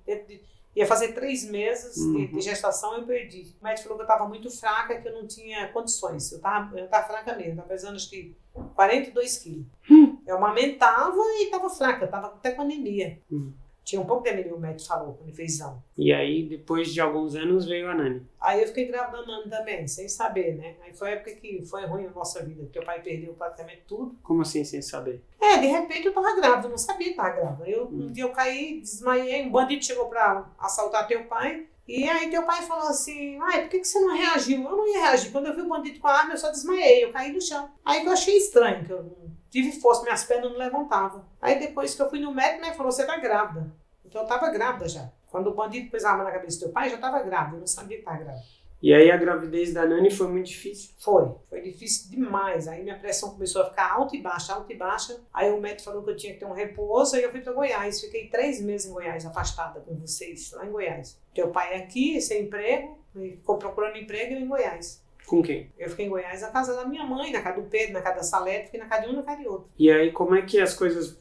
Ia 0.74 0.86
fazer 0.86 1.12
três 1.12 1.44
meses 1.50 1.96
uhum. 1.96 2.26
de, 2.26 2.40
gestação 2.40 2.96
eu 2.96 3.04
perdi. 3.04 3.54
O 3.60 3.64
médico 3.64 3.88
falou 3.88 3.98
que 3.98 4.02
eu 4.02 4.06
estava 4.06 4.28
muito 4.28 4.50
fraca, 4.50 5.00
que 5.00 5.08
eu 5.08 5.12
não 5.12 5.26
tinha 5.26 5.68
condições. 5.72 6.30
Eu 6.30 6.36
estava 6.36 6.78
eu 6.78 6.88
tava 6.88 7.06
fraca 7.08 7.34
mesmo, 7.34 7.52
estava 7.52 7.68
pesando 7.68 7.96
acho 7.96 8.08
que 8.08 8.36
42 8.74 9.38
quilos. 9.38 9.66
Hum. 9.90 10.18
Eu 10.26 10.36
amamentava 10.36 11.16
e 11.16 11.44
estava 11.44 11.68
fraca, 11.68 12.04
estava 12.04 12.28
até 12.28 12.52
com 12.52 12.62
anemia. 12.62 13.20
Hum. 13.30 13.52
Tinha 13.90 14.00
um 14.00 14.06
pouco 14.06 14.22
de 14.22 14.30
anemia, 14.30 14.54
o 14.54 14.60
médico 14.60 14.86
falou, 14.86 15.14
quando 15.14 15.26
ele 15.26 15.36
fez 15.36 15.54
exame. 15.54 15.78
E 15.98 16.12
aí, 16.12 16.44
depois 16.44 16.94
de 16.94 17.00
alguns 17.00 17.34
anos, 17.34 17.66
veio 17.66 17.90
a 17.90 17.94
Nani. 17.96 18.24
Aí 18.40 18.60
eu 18.60 18.68
fiquei 18.68 18.84
grávida 18.84 19.18
da 19.18 19.26
Nani 19.26 19.50
também, 19.50 19.88
sem 19.88 20.08
saber, 20.08 20.54
né? 20.54 20.76
Aí 20.80 20.94
foi 20.94 21.08
a 21.08 21.12
época 21.14 21.32
que 21.32 21.66
foi 21.66 21.84
ruim 21.86 22.04
na 22.04 22.12
nossa 22.12 22.40
vida, 22.40 22.62
porque 22.62 22.78
o 22.78 22.84
pai 22.84 23.02
perdeu 23.02 23.34
praticamente 23.34 23.82
tudo. 23.88 24.16
Como 24.22 24.42
assim, 24.42 24.62
sem 24.62 24.80
saber? 24.80 25.24
É, 25.40 25.58
de 25.58 25.66
repente 25.66 26.06
eu 26.06 26.14
tava 26.14 26.36
grávida, 26.36 26.68
eu 26.68 26.70
não 26.70 26.78
sabia 26.78 27.08
que 27.08 27.16
tava 27.16 27.30
grávida. 27.30 27.68
Eu, 27.68 27.86
hum. 27.86 28.04
Um 28.04 28.12
dia 28.12 28.22
eu 28.22 28.30
caí, 28.30 28.80
desmaiei, 28.80 29.44
um 29.44 29.50
bandido 29.50 29.84
chegou 29.84 30.08
pra 30.08 30.48
assaltar 30.56 31.08
teu 31.08 31.24
pai. 31.24 31.66
E 31.88 32.08
aí 32.08 32.30
teu 32.30 32.44
pai 32.44 32.62
falou 32.62 32.86
assim, 32.86 33.40
ai, 33.42 33.62
por 33.62 33.70
que, 33.70 33.80
que 33.80 33.88
você 33.88 33.98
não 33.98 34.16
reagiu? 34.16 34.62
Eu 34.62 34.76
não 34.76 34.86
ia 34.86 35.00
reagir. 35.00 35.32
Quando 35.32 35.46
eu 35.46 35.56
vi 35.56 35.62
o 35.62 35.68
bandido 35.68 35.98
com 35.98 36.06
a 36.06 36.12
arma, 36.12 36.34
eu 36.34 36.38
só 36.38 36.48
desmaiei, 36.52 37.02
eu 37.04 37.10
caí 37.10 37.32
no 37.32 37.40
chão. 37.40 37.68
Aí 37.84 38.02
que 38.02 38.06
eu 38.06 38.12
achei 38.12 38.36
estranho, 38.36 38.84
que 38.84 38.92
eu 38.92 39.16
tive 39.50 39.72
força, 39.72 40.04
minhas 40.04 40.22
pernas 40.22 40.52
não 40.52 40.58
levantavam. 40.58 41.24
Aí 41.42 41.58
depois 41.58 41.92
que 41.92 42.00
eu 42.00 42.08
fui 42.08 42.20
no 42.20 42.32
médico, 42.32 42.64
ele 42.64 42.74
falou, 42.74 42.92
você 42.92 43.04
tá 43.04 43.16
grávida. 43.16 43.79
Então 44.10 44.22
eu 44.22 44.24
estava 44.24 44.50
grávida 44.50 44.88
já. 44.88 45.08
Quando 45.30 45.46
o 45.46 45.54
bandido 45.54 45.88
pôs 45.88 46.04
a 46.04 46.10
arma 46.10 46.24
na 46.24 46.32
cabeça 46.32 46.58
do 46.58 46.64
teu 46.64 46.72
pai, 46.72 46.86
eu 46.86 46.90
já 46.90 46.96
estava 46.96 47.22
grávida, 47.22 47.56
eu 47.56 47.60
não 47.60 47.66
sabia 47.66 47.96
que 47.96 48.02
estava 48.02 48.18
grávida. 48.18 48.44
E 48.82 48.94
aí 48.94 49.10
a 49.10 49.16
gravidez 49.16 49.74
da 49.74 49.86
Nani 49.86 50.10
foi 50.10 50.26
muito 50.26 50.46
difícil? 50.46 50.94
Foi, 50.98 51.30
foi 51.48 51.60
difícil 51.60 52.10
demais. 52.10 52.66
Aí 52.66 52.82
minha 52.82 52.98
pressão 52.98 53.30
começou 53.30 53.62
a 53.62 53.70
ficar 53.70 53.92
alta 53.92 54.16
e 54.16 54.22
baixa, 54.22 54.54
alta 54.54 54.72
e 54.72 54.76
baixa. 54.76 55.20
Aí 55.32 55.50
o 55.52 55.60
médico 55.60 55.82
falou 55.82 56.02
que 56.02 56.10
eu 56.10 56.16
tinha 56.16 56.32
que 56.32 56.40
ter 56.40 56.46
um 56.46 56.52
repouso, 56.52 57.14
aí 57.14 57.22
eu 57.22 57.30
fui 57.30 57.40
para 57.40 57.52
Goiás. 57.52 58.00
Fiquei 58.00 58.28
três 58.28 58.60
meses 58.60 58.88
em 58.88 58.92
Goiás, 58.92 59.24
afastada 59.24 59.80
com 59.80 59.94
vocês, 59.94 60.50
lá 60.52 60.66
em 60.66 60.72
Goiás. 60.72 61.20
Teu 61.34 61.50
pai 61.50 61.74
é 61.74 61.76
aqui, 61.76 62.20
sem 62.20 62.44
emprego, 62.44 62.98
ficou 63.12 63.58
procurando 63.58 63.98
emprego 63.98 64.34
em 64.34 64.48
Goiás. 64.48 65.02
Com 65.30 65.44
quem? 65.44 65.72
Eu 65.78 65.88
fiquei 65.88 66.06
em 66.06 66.08
Goiás 66.08 66.42
na 66.42 66.48
casa 66.48 66.74
da 66.74 66.84
minha 66.84 67.04
mãe, 67.04 67.30
na 67.30 67.40
casa 67.40 67.60
do 67.60 67.68
Pedro, 67.68 67.92
na 67.92 68.02
casa 68.02 68.16
da 68.16 68.22
Salete, 68.24 68.64
fiquei 68.64 68.80
na 68.80 68.86
casa 68.86 69.06
de 69.06 69.12
um, 69.12 69.16
na 69.16 69.22
casa 69.22 69.40
de 69.40 69.46
outro. 69.46 69.70
E 69.78 69.88
aí, 69.88 70.10
como 70.10 70.34
é 70.34 70.42
que 70.42 70.58
as 70.58 70.74
coisas 70.74 71.16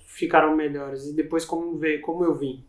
ficaram 0.00 0.54
melhores? 0.54 1.06
E 1.06 1.14
depois, 1.14 1.46
como 1.46 1.74
veio, 1.78 2.02
como 2.02 2.22
eu 2.22 2.34
vim? 2.34 2.66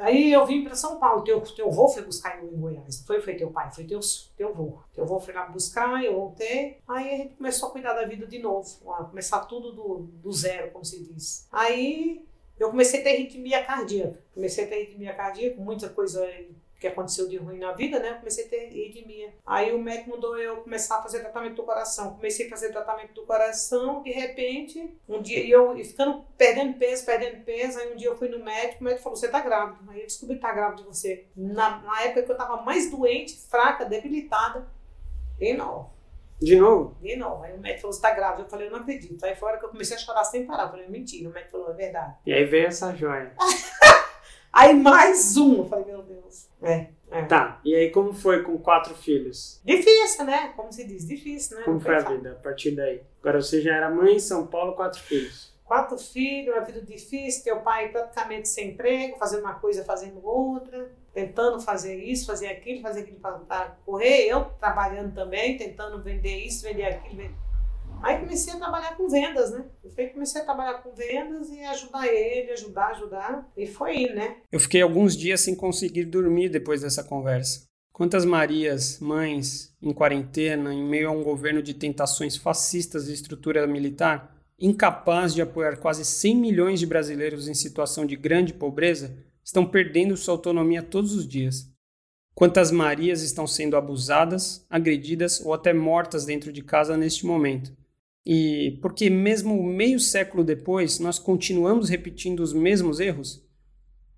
Aí 0.00 0.32
eu 0.32 0.46
vim 0.46 0.62
para 0.62 0.76
São 0.76 1.00
Paulo. 1.00 1.24
Teu, 1.24 1.40
teu 1.40 1.66
avô 1.66 1.88
foi 1.88 2.04
buscar 2.04 2.38
eu 2.38 2.52
em 2.52 2.56
Goiás. 2.56 3.00
Não 3.00 3.06
foi, 3.08 3.20
foi 3.20 3.34
teu 3.34 3.50
pai, 3.50 3.68
foi 3.72 3.82
teu, 3.82 3.98
teu 4.36 4.50
avô. 4.50 4.78
Teu 4.94 5.02
avô 5.02 5.18
foi 5.18 5.34
lá 5.34 5.44
buscar, 5.46 6.04
eu 6.04 6.14
voltei. 6.14 6.78
Aí 6.86 7.14
a 7.14 7.16
gente 7.16 7.34
começou 7.34 7.70
a 7.70 7.72
cuidar 7.72 7.94
da 7.94 8.06
vida 8.06 8.24
de 8.24 8.38
novo. 8.38 8.68
A 8.92 9.02
começar 9.02 9.40
tudo 9.40 9.72
do, 9.72 10.08
do 10.22 10.32
zero, 10.32 10.70
como 10.70 10.84
se 10.84 11.02
diz. 11.02 11.48
Aí 11.50 12.24
eu 12.60 12.70
comecei 12.70 13.00
a 13.00 13.02
ter 13.02 13.10
arritmia 13.10 13.64
cardíaca. 13.64 14.22
Comecei 14.32 14.62
a 14.62 14.66
ter 14.68 14.76
arritmia 14.76 15.14
cardíaca, 15.14 15.60
muita 15.60 15.88
coisa 15.88 16.24
que 16.78 16.86
aconteceu 16.86 17.28
de 17.28 17.36
ruim 17.36 17.58
na 17.58 17.72
vida, 17.72 17.98
né? 17.98 18.10
Eu 18.10 18.16
comecei 18.16 18.46
a 18.46 18.48
ter 18.48 18.66
arritmia. 18.66 19.34
Aí 19.44 19.72
o 19.74 19.78
médico 19.78 20.10
mandou 20.10 20.38
eu 20.38 20.58
começar 20.58 20.98
a 20.98 21.02
fazer 21.02 21.20
tratamento 21.20 21.56
do 21.56 21.64
coração. 21.64 22.14
Comecei 22.14 22.46
a 22.46 22.50
fazer 22.50 22.70
tratamento 22.70 23.12
do 23.14 23.22
coração, 23.22 24.02
de 24.02 24.12
repente, 24.12 24.96
um 25.08 25.20
dia 25.20 25.44
eu 25.48 25.76
ficando 25.84 26.24
perdendo 26.36 26.78
peso, 26.78 27.04
perdendo 27.04 27.44
peso. 27.44 27.78
Aí 27.78 27.92
um 27.92 27.96
dia 27.96 28.08
eu 28.08 28.16
fui 28.16 28.28
no 28.28 28.44
médico, 28.44 28.80
o 28.80 28.84
médico 28.84 29.02
falou: 29.02 29.16
Você 29.16 29.28
tá 29.28 29.40
grávida. 29.40 29.78
Aí 29.90 30.00
eu 30.00 30.06
descobri 30.06 30.36
que 30.36 30.42
tá 30.42 30.52
grávida 30.52 30.82
de 30.82 30.88
você. 30.88 31.26
Na, 31.36 31.80
na 31.80 32.02
época 32.02 32.22
que 32.22 32.32
eu 32.32 32.36
tava 32.36 32.62
mais 32.62 32.90
doente, 32.90 33.36
fraca, 33.48 33.84
debilitada, 33.84 34.68
de 35.38 35.54
novo. 35.54 35.90
De 36.40 36.54
novo? 36.54 36.96
De 37.00 37.16
novo. 37.16 37.42
Aí 37.42 37.56
o 37.56 37.58
médico 37.58 37.82
falou: 37.82 37.92
Você 37.92 38.00
tá 38.00 38.12
grávida. 38.12 38.44
Eu 38.44 38.48
falei: 38.48 38.68
Eu 38.68 38.70
não 38.70 38.78
acredito. 38.78 39.24
Aí 39.24 39.34
fora 39.34 39.58
que 39.58 39.64
eu 39.64 39.70
comecei 39.70 39.96
a 39.96 39.98
chorar 39.98 40.24
sem 40.24 40.46
parar. 40.46 40.64
Eu 40.64 40.70
falei: 40.70 40.86
Mentira. 40.86 41.28
O 41.28 41.32
médico 41.32 41.50
falou: 41.50 41.70
É 41.70 41.74
verdade. 41.74 42.14
E 42.24 42.32
aí 42.32 42.44
veio 42.44 42.68
essa 42.68 42.94
joia. 42.94 43.32
Aí 44.58 44.74
mais 44.74 45.36
um. 45.36 45.58
Eu 45.58 45.64
falei, 45.66 45.84
meu 45.84 46.02
Deus. 46.02 46.48
É, 46.60 46.88
é. 47.12 47.22
Tá. 47.26 47.60
E 47.64 47.76
aí 47.76 47.92
como 47.92 48.12
foi 48.12 48.42
com 48.42 48.58
quatro 48.58 48.92
filhos? 48.92 49.62
Difícil, 49.64 50.24
né? 50.24 50.52
Como 50.56 50.72
se 50.72 50.84
diz, 50.84 51.06
difícil, 51.06 51.58
né? 51.58 51.62
Como 51.62 51.78
foi 51.78 51.94
a 51.94 52.00
vida 52.00 52.32
a 52.32 52.34
partir 52.34 52.72
daí? 52.72 53.00
Agora 53.20 53.40
você 53.40 53.60
já 53.60 53.76
era 53.76 53.88
mãe 53.88 54.16
em 54.16 54.18
São 54.18 54.48
Paulo, 54.48 54.72
quatro 54.72 55.00
filhos. 55.00 55.56
Quatro 55.64 55.96
filhos, 55.96 56.56
uma 56.56 56.64
vida 56.64 56.82
difícil, 56.82 57.44
teu 57.44 57.60
pai 57.60 57.90
praticamente 57.90 58.48
sem 58.48 58.70
emprego, 58.70 59.16
fazendo 59.16 59.42
uma 59.42 59.54
coisa, 59.54 59.84
fazendo 59.84 60.26
outra, 60.26 60.90
tentando 61.14 61.60
fazer 61.60 61.94
isso, 61.94 62.26
fazer 62.26 62.48
aquilo, 62.48 62.82
fazer 62.82 63.02
aquilo 63.02 63.20
para 63.20 63.76
correr, 63.86 64.26
eu 64.26 64.46
trabalhando 64.58 65.14
também, 65.14 65.56
tentando 65.56 66.02
vender 66.02 66.36
isso, 66.38 66.64
vender 66.64 66.84
aquilo, 66.84 67.16
vender 67.16 67.47
Aí 68.02 68.18
comecei 68.18 68.52
a 68.52 68.56
trabalhar 68.56 68.96
com 68.96 69.08
vendas, 69.08 69.50
né? 69.50 69.64
Eu 69.96 70.10
comecei 70.10 70.40
a 70.40 70.44
trabalhar 70.44 70.74
com 70.82 70.92
vendas 70.92 71.50
e 71.50 71.60
ajudar 71.64 72.06
ele, 72.06 72.52
ajudar, 72.52 72.88
ajudar. 72.88 73.52
E 73.56 73.66
foi 73.66 74.02
indo, 74.02 74.14
né? 74.14 74.36
Eu 74.50 74.60
fiquei 74.60 74.80
alguns 74.80 75.16
dias 75.16 75.40
sem 75.40 75.54
conseguir 75.54 76.04
dormir 76.04 76.48
depois 76.48 76.82
dessa 76.82 77.02
conversa. 77.02 77.66
Quantas 77.92 78.24
Marias, 78.24 79.00
mães, 79.00 79.74
em 79.82 79.92
quarentena, 79.92 80.72
em 80.72 80.84
meio 80.84 81.08
a 81.08 81.12
um 81.12 81.24
governo 81.24 81.60
de 81.60 81.74
tentações 81.74 82.36
fascistas 82.36 83.06
de 83.06 83.12
estrutura 83.12 83.66
militar, 83.66 84.36
incapaz 84.58 85.34
de 85.34 85.42
apoiar 85.42 85.76
quase 85.78 86.04
100 86.04 86.36
milhões 86.36 86.78
de 86.78 86.86
brasileiros 86.86 87.48
em 87.48 87.54
situação 87.54 88.06
de 88.06 88.14
grande 88.14 88.54
pobreza, 88.54 89.16
estão 89.42 89.66
perdendo 89.66 90.16
sua 90.16 90.34
autonomia 90.34 90.82
todos 90.82 91.14
os 91.14 91.26
dias. 91.26 91.68
Quantas 92.34 92.70
Marias 92.70 93.22
estão 93.22 93.48
sendo 93.48 93.76
abusadas, 93.76 94.64
agredidas 94.70 95.40
ou 95.44 95.52
até 95.52 95.72
mortas 95.72 96.24
dentro 96.24 96.52
de 96.52 96.62
casa 96.62 96.96
neste 96.96 97.26
momento? 97.26 97.76
E 98.30 98.78
porque 98.82 99.08
mesmo 99.08 99.62
meio 99.62 99.98
século 99.98 100.44
depois 100.44 100.98
nós 100.98 101.18
continuamos 101.18 101.88
repetindo 101.88 102.40
os 102.40 102.52
mesmos 102.52 103.00
erros? 103.00 103.42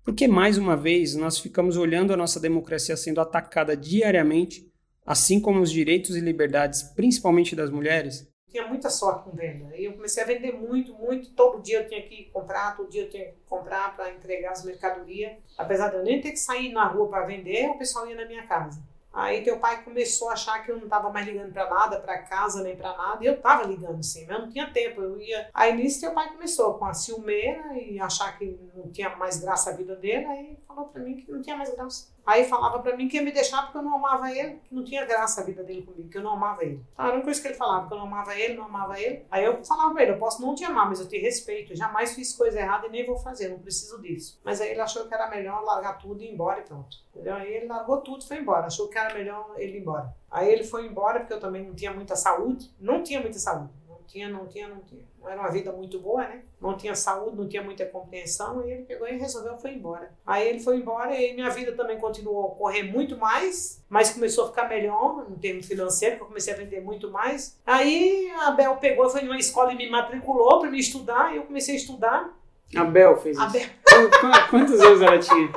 Porque 0.03 0.27
mais 0.27 0.57
uma 0.57 0.75
vez 0.75 1.15
nós 1.15 1.39
ficamos 1.39 1.77
olhando 1.77 2.11
a 2.11 2.17
nossa 2.17 2.37
democracia 2.37 2.97
sendo 2.97 3.21
atacada 3.21 3.77
diariamente, 3.77 4.69
assim 5.05 5.39
como 5.39 5.61
os 5.61 5.71
direitos 5.71 6.17
e 6.17 6.19
liberdades, 6.19 6.83
principalmente 6.83 7.55
das 7.55 7.69
mulheres? 7.69 8.29
Tinha 8.49 8.67
muita 8.67 8.89
sorte 8.89 9.23
com 9.23 9.31
venda. 9.31 9.73
Eu 9.77 9.93
comecei 9.93 10.21
a 10.21 10.27
vender 10.27 10.51
muito, 10.51 10.93
muito. 10.93 11.31
Todo 11.31 11.61
dia 11.61 11.79
eu 11.79 11.87
tinha 11.87 12.01
que 12.01 12.25
comprar, 12.33 12.75
todo 12.75 12.89
dia 12.89 13.03
eu 13.03 13.09
tinha 13.09 13.27
que 13.27 13.39
comprar 13.45 13.95
para 13.95 14.13
entregar 14.13 14.51
as 14.51 14.65
mercadorias. 14.65 15.37
Apesar 15.57 15.87
de 15.87 15.95
eu 15.95 16.03
nem 16.03 16.19
ter 16.19 16.31
que 16.31 16.39
sair 16.39 16.73
na 16.73 16.85
rua 16.85 17.07
para 17.07 17.25
vender, 17.25 17.69
o 17.69 17.77
pessoal 17.77 18.05
ia 18.09 18.17
na 18.17 18.25
minha 18.25 18.45
casa. 18.45 18.90
Aí 19.13 19.43
teu 19.43 19.59
pai 19.59 19.83
começou 19.83 20.29
a 20.29 20.33
achar 20.33 20.63
que 20.63 20.71
eu 20.71 20.77
não 20.77 20.85
estava 20.85 21.09
mais 21.09 21.25
ligando 21.25 21.51
para 21.51 21.69
nada, 21.69 21.99
para 21.99 22.19
casa 22.19 22.63
nem 22.63 22.77
para 22.77 22.95
nada. 22.95 23.23
E 23.23 23.27
eu 23.27 23.33
estava 23.33 23.63
ligando 23.63 24.01
sim, 24.03 24.25
mas 24.25 24.37
eu 24.37 24.41
não 24.43 24.49
tinha 24.49 24.71
tempo. 24.71 25.01
Eu 25.01 25.19
ia. 25.19 25.49
Aí 25.53 25.75
nisso 25.75 25.99
teu 26.01 26.13
pai 26.13 26.31
começou 26.31 26.75
com 26.75 26.85
a 26.85 26.93
ciumeira 26.93 27.73
e 27.77 27.99
achar 27.99 28.37
que 28.37 28.57
não 28.73 28.89
tinha 28.91 29.15
mais 29.15 29.39
graça 29.39 29.71
a 29.71 29.73
vida 29.73 29.95
dele. 29.95 30.25
Aí 30.25 30.57
falou 30.65 30.85
para 30.85 31.01
mim 31.01 31.17
que 31.17 31.29
não 31.31 31.41
tinha 31.41 31.57
mais 31.57 31.73
graça. 31.75 32.11
Aí 32.25 32.45
falava 32.45 32.79
para 32.79 32.95
mim 32.95 33.07
que 33.07 33.17
ia 33.17 33.23
me 33.23 33.31
deixar 33.31 33.63
porque 33.63 33.77
eu 33.77 33.81
não 33.81 33.95
amava 33.95 34.31
ele, 34.31 34.59
que 34.63 34.73
não 34.73 34.83
tinha 34.83 35.05
graça 35.05 35.41
a 35.41 35.43
vida 35.43 35.63
dele 35.63 35.81
comigo, 35.81 36.09
que 36.09 36.17
eu 36.17 36.21
não 36.21 36.33
amava 36.33 36.63
ele. 36.63 36.83
Então, 36.93 37.05
era 37.05 37.15
uma 37.15 37.23
coisa 37.23 37.41
que 37.41 37.47
ele 37.47 37.55
falava, 37.55 37.87
que 37.87 37.93
eu 37.93 37.97
não 37.97 38.05
amava 38.05 38.35
ele, 38.35 38.53
não 38.53 38.65
amava 38.65 38.99
ele. 38.99 39.25
Aí 39.29 39.43
eu 39.43 39.63
falava 39.63 39.93
pra 39.93 40.03
ele, 40.03 40.11
eu 40.11 40.17
posso 40.17 40.41
não 40.41 40.53
te 40.53 40.63
amar, 40.63 40.87
mas 40.87 40.99
eu 40.99 41.07
te 41.07 41.17
respeito. 41.17 41.73
Eu 41.73 41.77
jamais 41.77 42.13
fiz 42.13 42.33
coisa 42.33 42.59
errada 42.59 42.87
e 42.87 42.89
nem 42.89 43.05
vou 43.05 43.17
fazer, 43.17 43.49
não 43.49 43.59
preciso 43.59 44.01
disso. 44.01 44.39
Mas 44.43 44.61
aí 44.61 44.69
ele 44.69 44.81
achou 44.81 45.07
que 45.07 45.13
era 45.13 45.29
melhor 45.29 45.63
largar 45.63 45.97
tudo 45.97 46.21
e 46.21 46.27
ir 46.27 46.33
embora 46.33 46.59
e 46.59 46.63
pronto. 46.63 46.97
Entendeu? 47.13 47.35
Aí 47.35 47.51
ele 47.51 47.65
largou 47.65 47.97
tudo 47.97 48.21
e 48.21 48.27
foi 48.27 48.37
embora. 48.37 48.67
Achou 48.67 48.87
que 48.87 48.97
era 48.97 49.13
melhor 49.13 49.53
ele 49.57 49.77
ir 49.77 49.81
embora. 49.81 50.15
Aí 50.29 50.49
ele 50.49 50.63
foi 50.63 50.85
embora 50.85 51.19
porque 51.19 51.33
eu 51.33 51.39
também 51.39 51.65
não 51.65 51.75
tinha 51.75 51.91
muita 51.91 52.15
saúde. 52.15 52.71
Não 52.79 53.03
tinha 53.03 53.19
muita 53.19 53.39
saúde 53.39 53.80
tinha, 54.11 54.27
não 54.27 54.45
tinha, 54.45 54.67
não 54.67 54.81
tinha. 54.81 55.01
Não 55.19 55.29
era 55.29 55.39
uma 55.39 55.49
vida 55.49 55.71
muito 55.71 55.99
boa, 55.99 56.27
né? 56.27 56.43
Não 56.59 56.75
tinha 56.75 56.93
saúde, 56.93 57.37
não 57.37 57.47
tinha 57.47 57.63
muita 57.63 57.85
compreensão. 57.85 58.65
E 58.65 58.71
ele 58.71 58.83
pegou 58.83 59.07
e 59.07 59.17
resolveu 59.17 59.57
foi 59.57 59.73
embora. 59.73 60.11
Aí 60.25 60.47
ele 60.47 60.59
foi 60.59 60.77
embora 60.77 61.15
e 61.15 61.33
minha 61.33 61.49
vida 61.49 61.71
também 61.71 61.97
continuou 61.97 62.47
a 62.47 62.55
correr 62.55 62.83
muito 62.83 63.17
mais, 63.17 63.83
mas 63.87 64.11
começou 64.11 64.45
a 64.45 64.47
ficar 64.49 64.67
melhor 64.67 65.29
no 65.29 65.37
termo 65.37 65.63
financeiro, 65.63 66.17
que 66.17 66.23
eu 66.23 66.27
comecei 66.27 66.53
a 66.53 66.57
vender 66.57 66.81
muito 66.81 67.09
mais. 67.09 67.59
Aí 67.65 68.29
a 68.41 68.51
Bel 68.51 68.77
pegou, 68.77 69.09
foi 69.09 69.21
numa 69.21 69.37
escola 69.37 69.71
e 69.71 69.77
me 69.77 69.89
matriculou 69.89 70.59
para 70.59 70.69
me 70.69 70.79
estudar. 70.79 71.33
E 71.33 71.37
eu 71.37 71.43
comecei 71.43 71.75
a 71.75 71.77
estudar. 71.77 72.40
A 72.75 72.83
Bel 72.85 73.17
fez 73.17 73.37
A 73.37 73.45
isso. 73.47 73.53
Bel, 73.53 73.67
Qu- 73.91 74.49
Quantos 74.49 74.79
anos 74.79 75.01
ela 75.01 75.19
tinha? 75.19 75.51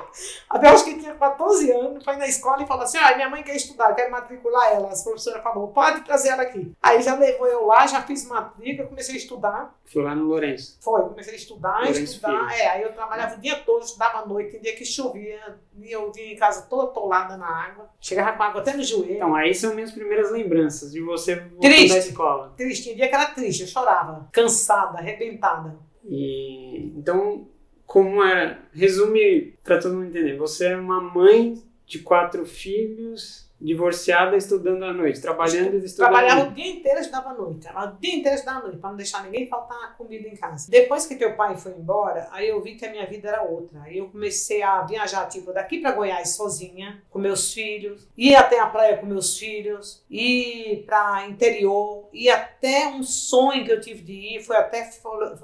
a 0.50 0.58
Bel 0.58 0.72
acho 0.72 0.84
que 0.84 0.98
tinha 0.98 1.14
14 1.14 1.70
anos, 1.70 2.02
foi 2.04 2.16
na 2.16 2.26
escola 2.26 2.62
e 2.62 2.66
falou 2.66 2.82
assim: 2.82 2.98
ah, 2.98 3.14
minha 3.14 3.30
mãe 3.30 3.42
quer 3.44 3.54
estudar, 3.54 3.90
eu 3.90 3.94
quero 3.94 4.10
matricular 4.10 4.72
ela. 4.72 4.88
As 4.90 5.04
professoras 5.04 5.42
falou, 5.42 5.68
pode 5.68 6.00
trazer 6.02 6.30
ela 6.30 6.42
aqui. 6.42 6.72
Aí 6.82 7.00
já 7.00 7.14
levou 7.14 7.46
eu 7.46 7.64
lá, 7.66 7.86
já 7.86 8.02
fiz 8.02 8.26
matrícula, 8.26 8.88
comecei 8.88 9.14
a 9.14 9.18
estudar. 9.18 9.74
Foi 9.84 10.02
lá 10.02 10.14
no 10.14 10.24
Lourenço. 10.24 10.76
Foi, 10.80 11.02
comecei 11.02 11.34
a 11.34 11.36
estudar, 11.36 11.76
Lourenço 11.78 12.00
estudar. 12.02 12.48
Filho. 12.50 12.60
É, 12.62 12.66
aí 12.68 12.82
eu 12.82 12.92
trabalhava 12.92 13.36
o 13.36 13.40
dia 13.40 13.56
todo, 13.56 13.84
estudava 13.84 14.18
à 14.18 14.26
noite, 14.26 14.50
tem 14.52 14.60
dia 14.60 14.74
que 14.74 14.84
chovia, 14.84 15.56
e 15.78 15.92
eu 15.92 16.10
vinha 16.10 16.32
em 16.32 16.36
casa 16.36 16.62
toda 16.68 16.84
atolada 16.90 17.36
na 17.36 17.46
água, 17.46 17.88
chegava 18.00 18.36
com 18.36 18.42
água 18.42 18.60
até 18.62 18.72
no 18.72 18.82
joelho. 18.82 19.14
Então, 19.16 19.34
aí 19.34 19.54
são 19.54 19.74
minhas 19.74 19.92
primeiras 19.92 20.32
lembranças 20.32 20.90
de 20.90 21.00
você 21.00 21.36
voltando 21.36 21.60
da 21.88 21.98
escola. 21.98 22.52
Triste, 22.56 22.82
tinha 22.84 22.96
dia 22.96 23.08
que 23.08 23.14
era 23.14 23.26
triste, 23.26 23.60
eu 23.62 23.68
chorava, 23.68 24.28
cansada, 24.32 24.98
arrebentada. 24.98 25.76
E 26.04 26.92
então, 26.96 27.48
como 27.86 28.22
era? 28.22 28.62
Resume 28.72 29.54
para 29.62 29.78
todo 29.78 29.94
mundo 29.94 30.08
entender. 30.08 30.36
Você 30.36 30.66
é 30.66 30.76
uma 30.76 31.00
mãe 31.00 31.62
de 31.86 31.98
quatro 32.00 32.44
filhos, 32.46 33.50
divorciada, 33.64 34.36
estudando 34.36 34.84
à 34.84 34.92
noite, 34.92 35.20
trabalhando 35.20 35.74
e 35.74 35.84
estudando. 35.84 36.12
Trabalhava 36.12 36.50
o 36.50 36.52
dia 36.52 36.66
inteiro 36.66 36.98
e 36.98 37.00
estudava 37.00 37.30
à 37.30 37.34
noite. 37.34 37.60
Trabalhava 37.60 37.96
o 37.96 38.00
dia 38.00 38.14
inteiro 38.14 38.34
e 38.34 38.38
estudava 38.38 38.58
à 38.58 38.62
noite, 38.62 38.78
para 38.78 38.90
não 38.90 38.96
deixar 38.96 39.24
ninguém 39.24 39.46
faltar 39.46 39.96
comida 39.96 40.28
em 40.28 40.36
casa. 40.36 40.70
Depois 40.70 41.06
que 41.06 41.16
teu 41.16 41.34
pai 41.34 41.56
foi 41.56 41.72
embora, 41.72 42.28
aí 42.30 42.48
eu 42.48 42.60
vi 42.62 42.74
que 42.74 42.84
a 42.84 42.90
minha 42.90 43.06
vida 43.06 43.28
era 43.28 43.42
outra. 43.42 43.80
Aí 43.82 43.98
eu 43.98 44.08
comecei 44.08 44.62
a 44.62 44.82
viajar, 44.82 45.26
tipo, 45.28 45.52
daqui 45.52 45.78
para 45.78 45.92
Goiás 45.92 46.36
sozinha, 46.36 47.02
com 47.10 47.18
meus 47.18 47.54
filhos, 47.54 48.06
ir 48.16 48.34
até 48.34 48.60
a 48.60 48.66
praia 48.66 48.98
com 48.98 49.06
meus 49.06 49.38
filhos, 49.38 50.04
ir 50.10 50.84
para 50.84 51.26
interior, 51.26 52.08
ir 52.12 52.28
até 52.28 52.88
um 52.88 53.02
sonho 53.02 53.64
que 53.64 53.72
eu 53.72 53.80
tive 53.80 54.02
de 54.02 54.12
ir, 54.12 54.42
foi 54.42 54.56
até 54.56 54.90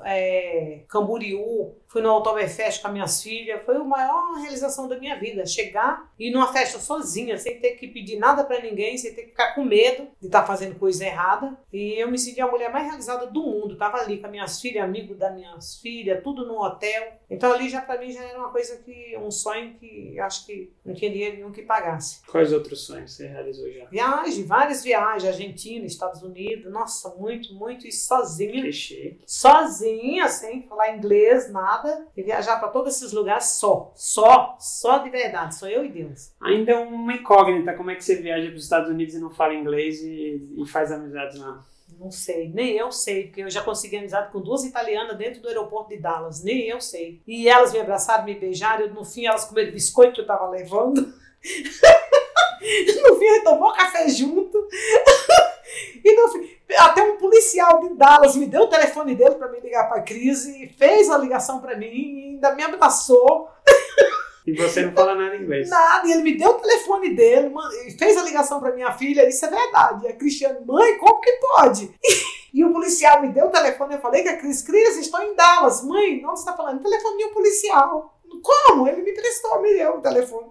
é, 0.05 0.81
Camboriú, 0.89 1.75
fui 1.91 2.01
no 2.01 2.15
Oktoberfest 2.17 2.81
com 2.81 2.87
as 2.87 2.93
minhas 2.93 3.21
filhas, 3.21 3.65
foi 3.65 3.75
a 3.75 3.83
maior 3.83 4.35
realização 4.35 4.87
da 4.87 4.97
minha 4.97 5.19
vida, 5.19 5.45
chegar 5.45 6.09
e 6.17 6.29
ir 6.29 6.31
numa 6.31 6.53
festa 6.53 6.79
sozinha, 6.79 7.37
sem 7.37 7.59
ter 7.59 7.73
que 7.73 7.89
pedir 7.89 8.17
nada 8.17 8.45
pra 8.45 8.61
ninguém, 8.61 8.97
sem 8.97 9.13
ter 9.13 9.23
que 9.23 9.31
ficar 9.31 9.57
com 9.57 9.65
medo 9.65 10.07
de 10.21 10.27
estar 10.27 10.47
fazendo 10.47 10.79
coisa 10.79 11.05
errada. 11.05 11.59
E 11.73 12.01
eu 12.01 12.09
me 12.09 12.17
senti 12.17 12.41
a 12.41 12.47
mulher 12.47 12.73
mais 12.73 12.87
realizada 12.87 13.27
do 13.27 13.43
mundo, 13.43 13.77
tava 13.77 13.99
ali 13.99 14.19
com 14.19 14.27
as 14.27 14.31
minhas 14.31 14.61
filhas, 14.61 14.85
amigo 14.85 15.17
das 15.17 15.35
minhas 15.35 15.77
filhas, 15.79 16.23
tudo 16.23 16.47
no 16.47 16.63
hotel. 16.63 17.15
Então 17.29 17.53
ali 17.53 17.69
já 17.69 17.81
pra 17.81 17.99
mim 17.99 18.13
já 18.13 18.23
era 18.23 18.39
uma 18.39 18.51
coisa 18.51 18.77
que 18.77 19.19
um 19.19 19.31
sonho 19.31 19.75
que 19.75 20.17
acho 20.21 20.47
que 20.47 20.73
não 20.85 20.95
tinha 20.95 21.11
dinheiro 21.11 21.37
nenhum 21.39 21.51
que 21.51 21.63
pagasse. 21.63 22.25
Quais 22.27 22.53
outros 22.53 22.87
sonhos 22.87 23.13
você 23.15 23.27
realizou 23.27 23.69
já? 23.73 23.87
Viagem, 23.87 24.45
várias 24.45 24.85
viagens, 24.85 25.25
Argentina, 25.25 25.85
Estados 25.87 26.23
Unidos, 26.23 26.71
nossa, 26.73 27.13
muito, 27.17 27.53
muito 27.53 27.85
e 27.85 27.91
sozinha 27.91 28.63
Clichê. 28.63 29.17
sozinha, 29.27 30.29
sem 30.29 30.63
falar 30.69 30.97
inglês, 30.97 31.51
nada, 31.51 31.80
e 32.17 32.23
viajar 32.23 32.59
para 32.59 32.69
todos 32.69 32.97
esses 32.97 33.13
lugares 33.13 33.45
só, 33.45 33.93
só, 33.95 34.57
só 34.59 34.99
de 34.99 35.11
verdade, 35.11 35.55
só 35.55 35.69
eu 35.69 35.85
e 35.85 35.89
Deus. 35.89 36.33
Ainda 36.41 36.73
é 36.73 36.77
uma 36.77 37.15
incógnita 37.15 37.75
como 37.75 37.91
é 37.91 37.95
que 37.95 38.05
você 38.05 38.17
viaja 38.17 38.49
para 38.49 38.57
os 38.57 38.65
Estados 38.65 38.91
Unidos 38.91 39.15
e 39.15 39.21
não 39.21 39.31
fala 39.31 39.55
inglês 39.55 40.03
e, 40.03 40.49
e 40.57 40.67
faz 40.67 40.93
amizades 40.93 41.39
lá. 41.39 41.65
Não 41.99 42.11
sei, 42.11 42.49
nem 42.49 42.77
eu 42.77 42.91
sei, 42.91 43.25
porque 43.25 43.43
eu 43.43 43.51
já 43.51 43.63
consegui 43.63 43.99
amizade 43.99 44.33
com 44.33 44.41
duas 44.41 44.65
italianas 44.65 45.19
dentro 45.19 45.43
do 45.43 45.49
aeroporto 45.49 45.91
de 45.91 45.99
Dallas, 45.99 46.43
nem 46.43 46.69
eu 46.69 46.81
sei. 46.81 47.21
E 47.27 47.49
elas 47.49 47.73
me 47.73 47.81
abraçaram, 47.81 48.25
me 48.25 48.35
beijaram, 48.35 48.87
eu, 48.87 48.95
no 48.95 49.05
fim 49.05 49.27
elas 49.27 49.45
comeram 49.45 49.73
biscoito 49.73 50.15
que 50.15 50.21
eu 50.21 50.27
tava 50.27 50.49
levando. 50.49 51.03
no 51.03 53.19
fim, 53.19 53.25
ele 53.25 53.43
tomou 53.43 53.73
café 53.73 54.09
junto. 54.09 54.69
e 56.05 56.15
no 56.15 56.61
até 56.79 57.03
um 57.03 57.17
policial 57.17 57.81
de 57.81 57.95
Dallas 57.95 58.37
me 58.37 58.47
deu 58.47 58.63
o 58.63 58.69
telefone 58.69 59.15
dele 59.15 59.35
para 59.35 59.49
me 59.49 59.61
ligar 59.61 59.89
para 59.89 60.03
crise, 60.03 60.69
fez 60.79 61.11
a 61.11 61.19
ligação 61.19 61.61
para 61.61 61.77
mim, 61.77 61.87
e 61.87 62.25
ainda 62.31 62.55
me 62.55 62.63
abraçou. 62.63 63.49
E 64.47 64.55
você 64.55 64.83
não 64.83 64.93
fala 64.93 65.15
nada 65.15 65.37
inglês. 65.37 65.69
Nada, 65.69 66.09
e 66.09 66.13
ele 66.13 66.23
me 66.23 66.37
deu 66.37 66.49
o 66.49 66.61
telefone 66.61 67.15
dele, 67.15 67.53
e 67.87 67.91
fez 67.93 68.17
a 68.17 68.23
ligação 68.23 68.59
pra 68.59 68.73
minha 68.73 68.91
filha, 68.93 69.29
isso 69.29 69.45
é 69.45 69.51
verdade. 69.51 70.07
E 70.07 70.09
a 70.09 70.17
Cristiane, 70.17 70.65
mãe, 70.65 70.97
como 70.99 71.21
que 71.21 71.33
pode? 71.33 71.95
E 72.53 72.65
o 72.65 72.73
policial 72.73 73.23
me 73.23 73.29
deu 73.29 73.47
o 73.47 73.51
telefone, 73.51 73.95
eu 73.95 74.01
falei 74.01 74.25
que 74.25 74.29
a 74.29 74.37
Cris, 74.37 74.61
Cris, 74.63 74.97
estou 74.97 75.23
em 75.23 75.37
Dallas. 75.37 75.85
Mãe, 75.85 76.17
onde 76.27 76.41
você 76.41 76.41
está 76.41 76.57
falando? 76.57 76.83
Telefone 76.83 77.19
de 77.19 77.25
um 77.27 77.33
policial. 77.33 78.19
Como? 78.43 78.89
Ele 78.89 79.03
me 79.03 79.13
prestou, 79.13 79.63
me 79.63 79.73
deu 79.73 79.99
o 79.99 80.01
telefone. 80.01 80.49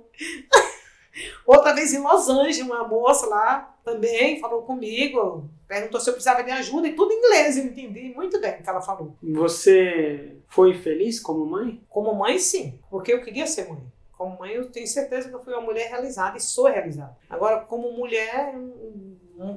Outra 1.46 1.74
vez 1.74 1.94
em 1.94 2.02
Los 2.02 2.30
Angeles, 2.30 2.60
uma 2.62 2.88
moça 2.88 3.28
lá 3.28 3.76
também 3.84 4.40
falou 4.40 4.62
comigo, 4.64 5.50
perguntou 5.68 6.00
se 6.00 6.10
eu 6.10 6.14
precisava 6.14 6.44
de 6.44 6.52
ajuda, 6.52 6.88
e 6.88 6.94
tudo 6.94 7.12
em 7.12 7.18
inglês, 7.18 7.58
eu 7.58 7.66
entendi 7.66 8.14
muito 8.16 8.40
bem 8.40 8.60
o 8.60 8.64
que 8.64 8.70
ela 8.70 8.82
falou. 8.82 9.16
Você 9.22 10.38
foi 10.48 10.74
feliz 10.76 11.20
como 11.20 11.46
mãe? 11.46 11.82
Como 11.90 12.14
mãe, 12.14 12.38
sim, 12.40 12.80
porque 12.90 13.14
eu 13.14 13.22
queria 13.22 13.48
ser 13.48 13.70
mãe. 13.70 13.82
Como 14.18 14.38
mãe, 14.38 14.52
eu 14.52 14.70
tenho 14.70 14.88
certeza 14.88 15.30
que 15.30 15.36
eu 15.36 15.44
fui 15.44 15.54
uma 15.54 15.62
mulher 15.62 15.90
realizada 15.90 16.38
e 16.38 16.42
sou 16.42 16.66
realizada. 16.66 17.16
Agora, 17.30 17.62
como 17.62 17.92
mulher, 17.94 18.54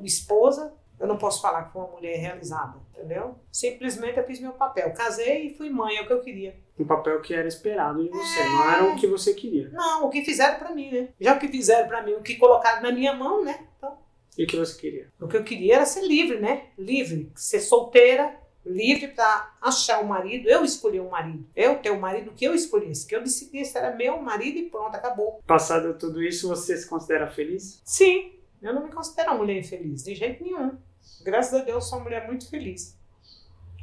esposa, 0.05 0.73
eu 1.01 1.07
não 1.07 1.19
posso 1.19 1.43
falar 1.43 1.65
que 1.65 1.73
fui 1.73 1.83
uma 1.83 1.91
mulher 1.91 2.17
realizada, 2.17 2.79
entendeu? 3.03 3.35
Simplesmente 3.51 4.19
eu 4.19 4.25
fiz 4.25 4.41
meu 4.41 4.53
papel. 4.53 4.93
Casei 4.95 5.47
e 5.49 5.55
fui 5.57 5.69
mãe, 5.69 5.97
é 5.97 6.03
o 6.03 6.07
que 6.07 6.13
eu 6.13 6.21
queria. 6.21 6.57
Um 6.79 6.87
papel 6.87 7.21
que 7.21 7.35
era 7.35 7.47
esperado 7.49 8.03
de 8.03 8.09
você, 8.09 8.45
não 8.45 8.71
era 8.71 8.85
o 8.85 8.97
que 8.97 9.07
você 9.07 9.35
queria. 9.35 9.69
Não, 9.71 10.07
o 10.07 10.11
que 10.11 10.25
fizeram 10.25 10.59
pra 10.59 10.73
mim, 10.73 10.91
né? 10.91 11.09
Já 11.21 11.35
o 11.37 11.39
que 11.39 11.49
fizeram 11.49 11.89
pra 11.89 12.03
mim, 12.03 12.13
o 12.13 12.23
que 12.23 12.37
colocaram 12.37 12.83
na 12.83 12.93
minha 12.93 13.13
mão, 13.15 13.45
né? 13.45 13.67
Então, 13.77 13.99
E 14.39 14.45
o 14.45 14.47
que 14.47 14.57
você 14.57 14.81
queria? 14.81 15.09
o 15.21 15.29
que 15.29 15.37
eu 15.37 15.45
queria 15.45 15.77
era 15.77 15.87
ser 15.87 16.03
livre, 16.07 16.39
né? 16.41 16.67
Livre, 16.79 17.31
ser 17.35 17.61
solteira, 17.61 18.35
livre 18.65 19.09
pra 19.09 19.55
achar 19.61 20.01
um 20.03 20.07
marido. 20.07 20.49
Eu 20.49 20.65
escolhi 20.65 21.01
um 21.01 21.11
marido. 21.11 21.47
Eu 21.55 21.79
ter 21.79 21.91
o 21.91 22.01
marido 22.01 22.33
que 22.33 22.45
eu 22.45 22.55
escolhesse, 22.55 23.07
que 23.07 23.15
eu 23.15 23.23
decidisse 23.23 23.77
era 23.77 23.95
meu 23.95 24.21
marido 24.23 24.59
e 24.59 24.71
pronto, 24.71 24.95
acabou. 24.95 25.41
Passado 25.47 25.95
tudo 25.99 26.23
isso, 26.23 26.49
você 26.49 26.77
se 26.77 26.89
considera 26.89 27.27
feliz? 27.29 27.81
Sim, 27.85 28.33
eu 28.63 28.73
não 28.73 28.85
me 28.85 28.93
considero 28.93 29.31
uma 29.33 29.39
mulher 29.39 29.59
infeliz, 29.59 30.05
de 30.05 30.15
jeito 30.15 30.43
nenhum. 30.43 30.77
Graças 31.25 31.61
a 31.61 31.65
Deus, 31.65 31.89
sou 31.89 31.99
uma 31.99 32.05
mulher 32.05 32.27
muito 32.27 32.49
feliz. 32.49 32.97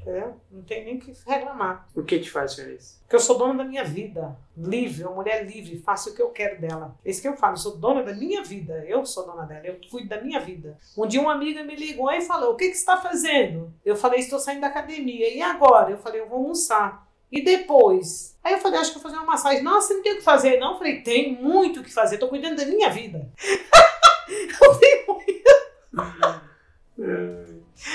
Entendeu? 0.02 0.40
Não 0.50 0.64
tem 0.64 0.86
nem 0.86 0.96
o 0.96 1.00
que 1.00 1.14
reclamar. 1.28 1.88
O 1.94 2.04
que 2.04 2.20
te 2.20 2.32
faz 2.32 2.56
feliz? 2.56 3.00
Porque 3.02 3.16
eu 3.16 3.20
sou 3.20 3.38
dona 3.38 3.56
da 3.56 3.64
minha 3.64 3.84
vida. 3.84 4.38
Livre, 4.56 5.04
uma 5.04 5.16
mulher 5.16 5.46
livre, 5.46 5.78
faço 5.80 6.10
o 6.10 6.16
que 6.16 6.22
eu 6.22 6.30
quero 6.30 6.60
dela. 6.60 6.96
É 7.04 7.10
isso 7.10 7.22
que 7.22 7.28
eu 7.28 7.36
falo, 7.36 7.54
eu 7.54 7.58
sou 7.58 7.78
dona 7.78 8.02
da 8.02 8.14
minha 8.14 8.42
vida. 8.42 8.86
Eu 8.88 9.06
sou 9.06 9.26
dona 9.26 9.44
dela, 9.46 9.66
eu 9.66 9.78
cuido 9.90 10.08
da 10.08 10.22
minha 10.22 10.40
vida. 10.40 10.78
Um 10.98 11.06
dia 11.06 11.22
uma 11.22 11.34
amiga 11.34 11.64
me 11.64 11.76
ligou 11.76 12.10
e 12.12 12.22
falou: 12.22 12.54
O 12.54 12.56
que, 12.56 12.70
que 12.70 12.76
você 12.76 12.80
está 12.80 12.98
fazendo? 12.98 13.74
Eu 13.84 13.96
falei: 13.96 14.20
Estou 14.20 14.40
saindo 14.40 14.62
da 14.62 14.68
academia. 14.68 15.34
E 15.34 15.42
agora? 15.42 15.92
Eu 15.92 15.98
falei: 15.98 16.22
Eu 16.22 16.30
vou 16.30 16.40
almoçar. 16.40 17.08
E 17.32 17.44
depois? 17.44 18.38
Aí 18.44 18.54
eu 18.54 18.60
falei: 18.60 18.80
Acho 18.80 18.94
que 18.94 19.00
vou 19.00 19.04
fazer 19.04 19.18
uma 19.18 19.32
massagem. 19.32 19.62
Nossa, 19.62 19.90
você 19.90 19.94
não 19.96 20.04
tem 20.04 20.14
o 20.14 20.18
que 20.18 20.24
fazer, 20.24 20.60
não? 20.60 20.72
Eu 20.74 20.78
falei: 20.78 21.02
Tem 21.02 21.36
muito 21.36 21.82
o 21.82 21.84
que 21.84 21.94
fazer, 21.94 22.16
estou 22.16 22.30
cuidando 22.30 22.58
da 22.58 22.66
minha 22.66 22.90
vida. 22.90 23.30
eu 24.62 24.76
tenho 24.80 25.00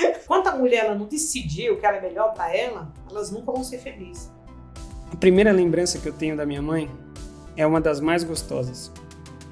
Enquanto 0.03 0.47
a 0.49 0.57
mulher 0.57 0.87
ela 0.87 0.95
não 0.95 1.07
decidir 1.07 1.71
o 1.71 1.79
que 1.79 1.85
era 1.85 2.01
melhor 2.01 2.33
para 2.35 2.55
ela, 2.55 2.93
elas 3.11 3.31
nunca 3.31 3.53
vão 3.53 3.63
ser 3.63 3.79
felizes. 3.79 4.33
A 5.13 5.17
primeira 5.17 5.53
lembrança 5.53 5.99
que 5.99 6.09
eu 6.09 6.13
tenho 6.13 6.37
da 6.37 6.47
minha 6.47 6.63
mãe 6.63 6.91
é 7.57 7.67
uma 7.67 7.81
das 7.81 8.01
mais 8.01 8.25
gostosas. 8.25 8.91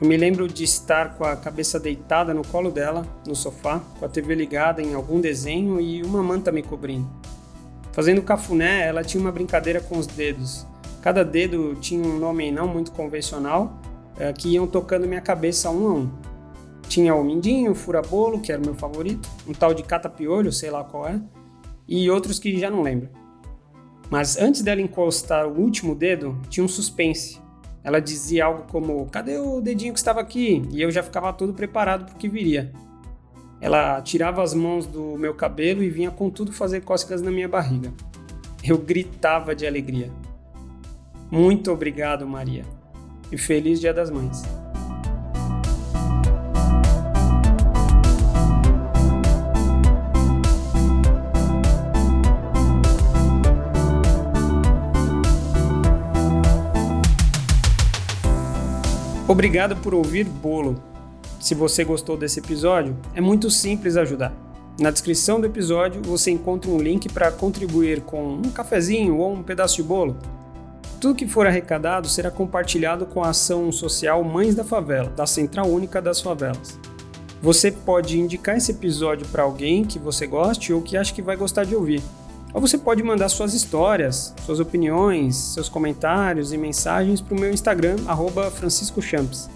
Eu 0.01 0.09
me 0.09 0.17
lembro 0.17 0.49
de 0.49 0.65
estar 0.65 1.15
com 1.17 1.25
a 1.25 1.37
cabeça 1.37 1.79
deitada 1.79 2.35
no 2.35 2.45
colo 2.45 2.71
dela, 2.71 3.07
no 3.25 3.37
sofá, 3.37 3.81
com 3.99 4.05
a 4.05 4.09
TV 4.09 4.35
ligada 4.35 4.83
em 4.83 4.95
algum 4.95 5.21
desenho 5.21 5.81
e 5.81 6.03
uma 6.03 6.23
manta 6.23 6.51
me 6.51 6.63
cobrindo. 6.63 7.09
Fazendo 7.93 8.23
cafuné, 8.23 8.87
ela 8.87 9.05
tinha 9.05 9.21
uma 9.21 9.31
brincadeira 9.31 9.81
com 9.81 9.99
os 9.99 10.07
dedos. 10.07 10.67
Cada 11.03 11.23
dedo 11.23 11.77
tinha 11.77 12.05
um 12.05 12.19
nome 12.19 12.51
não 12.51 12.67
muito 12.67 12.91
convencional, 12.91 13.81
eh, 14.19 14.33
que 14.33 14.49
iam 14.49 14.67
tocando 14.67 15.07
minha 15.07 15.21
cabeça 15.21 15.71
um 15.71 15.87
a 15.87 15.95
um. 15.95 16.11
Tinha 16.89 17.15
o 17.15 17.25
mindinho, 17.25 17.73
o 17.73 17.75
furabolo, 17.75 18.41
que 18.41 18.53
era 18.53 18.61
o 18.61 18.65
meu 18.65 18.75
favorito, 18.75 19.29
um 19.47 19.53
tal 19.53 19.73
de 19.73 19.83
catapiolho, 19.83 20.53
sei 20.53 20.71
lá 20.71 20.85
qual 20.85 21.09
é, 21.09 21.21
e 21.89 22.11
outros 22.11 22.39
que 22.39 22.59
já 22.59 22.71
não 22.71 22.83
lembro. 22.83 23.09
Mas 24.11 24.37
antes 24.37 24.61
dela 24.63 24.81
encostar 24.81 25.47
o 25.47 25.59
último 25.59 25.95
dedo, 25.95 26.39
tinha 26.51 26.63
um 26.63 26.69
suspense. 26.69 27.41
Ela 27.83 28.01
dizia 28.01 28.45
algo 28.45 28.65
como: 28.71 29.07
Cadê 29.07 29.39
o 29.39 29.61
dedinho 29.61 29.93
que 29.93 29.99
estava 29.99 30.21
aqui? 30.21 30.63
E 30.71 30.83
eu 30.83 30.91
já 30.91 31.03
ficava 31.03 31.33
todo 31.33 31.55
preparado 31.55 32.05
para 32.05 32.15
o 32.15 32.19
que 32.19 32.29
viria. 32.29 32.73
Ela 33.61 34.03
tirava 34.03 34.43
as 34.43 34.55
mãos 34.55 34.87
do 34.87 35.17
meu 35.17 35.35
cabelo 35.35 35.83
e 35.83 35.89
vinha 35.89 36.11
com 36.11 36.29
tudo 36.29 36.53
fazer 36.53 36.83
cócegas 36.83 37.23
na 37.23 37.31
minha 37.31 37.49
barriga. 37.49 37.93
Eu 38.63 38.77
gritava 38.77 39.55
de 39.55 39.67
alegria. 39.67 40.11
Muito 41.31 41.73
obrigado, 41.73 42.27
Maria. 42.27 42.65
E 43.31 43.39
feliz 43.39 43.81
Dia 43.81 43.95
das 43.95 44.11
Mães. 44.11 44.43
Obrigado 59.29 59.77
por 59.77 59.95
ouvir 59.95 60.25
Bolo. 60.25 60.83
Se 61.41 61.55
você 61.55 61.85
gostou 61.85 62.17
desse 62.17 62.41
episódio, 62.41 62.97
é 63.15 63.21
muito 63.21 63.51
simples 63.51 63.97
ajudar. 63.97 64.33
Na 64.81 64.91
descrição 64.91 65.41
do 65.41 65.47
episódio 65.47 66.03
você 66.03 66.31
encontra 66.31 66.71
um 66.71 66.79
link 66.79 67.09
para 67.09 67.31
contribuir 67.31 68.01
com 68.01 68.35
um 68.35 68.51
cafezinho 68.51 69.17
ou 69.17 69.33
um 69.33 69.43
pedaço 69.43 69.77
de 69.77 69.83
bolo. 69.85 70.17
Tudo 71.01 71.15
que 71.15 71.27
for 71.27 71.47
arrecadado 71.47 72.09
será 72.09 72.31
compartilhado 72.31 73.07
com 73.07 73.23
a 73.23 73.31
ação 73.31 73.71
social 73.71 74.25
Mães 74.25 74.55
da 74.55 74.65
Favela, 74.65 75.11
da 75.11 75.27
Central 75.27 75.67
Única 75.67 76.03
das 76.03 76.21
Favelas. 76.21 76.79
Você 77.41 77.71
pode 77.71 78.19
indicar 78.19 78.57
esse 78.57 78.73
episódio 78.73 79.27
para 79.27 79.45
alguém 79.45 79.85
que 79.85 79.99
você 79.99 80.27
goste 80.27 80.73
ou 80.73 80.83
que 80.83 80.97
acha 80.97 81.15
que 81.15 81.23
vai 81.23 81.37
gostar 81.37 81.65
de 81.65 81.75
ouvir. 81.75 82.03
Ou 82.55 82.61
você 82.61 82.77
pode 82.77 83.03
mandar 83.03 83.29
suas 83.29 83.55
histórias, 83.55 84.35
suas 84.45 84.61
opiniões, 84.61 85.37
seus 85.37 85.69
comentários 85.69 86.53
e 86.53 86.59
mensagens 86.59 87.21
para 87.21 87.37
o 87.37 87.41
meu 87.41 87.51
Instagram, 87.51 87.97
franciscochamps. 88.53 89.49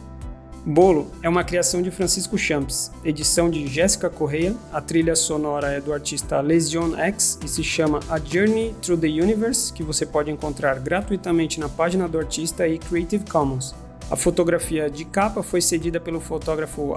Bolo 0.68 1.12
é 1.22 1.28
uma 1.28 1.44
criação 1.44 1.80
de 1.80 1.92
Francisco 1.92 2.36
Champs, 2.36 2.90
edição 3.04 3.48
de 3.48 3.68
Jéssica 3.68 4.10
Correia, 4.10 4.52
a 4.72 4.80
trilha 4.80 5.14
sonora 5.14 5.68
é 5.68 5.80
do 5.80 5.92
artista 5.92 6.40
Lesion 6.40 6.96
X 6.96 7.38
e 7.44 7.48
se 7.48 7.62
chama 7.62 8.00
A 8.08 8.18
Journey 8.18 8.74
Through 8.82 9.00
the 9.00 9.06
Universe, 9.06 9.72
que 9.72 9.84
você 9.84 10.04
pode 10.04 10.28
encontrar 10.28 10.80
gratuitamente 10.80 11.60
na 11.60 11.68
página 11.68 12.08
do 12.08 12.18
artista 12.18 12.66
e 12.66 12.80
Creative 12.80 13.24
Commons. 13.30 13.76
A 14.10 14.16
fotografia 14.16 14.90
de 14.90 15.04
capa 15.04 15.40
foi 15.40 15.60
cedida 15.60 16.00
pelo 16.00 16.20
fotógrafo 16.20 16.94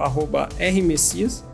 rmessias. 0.58 1.44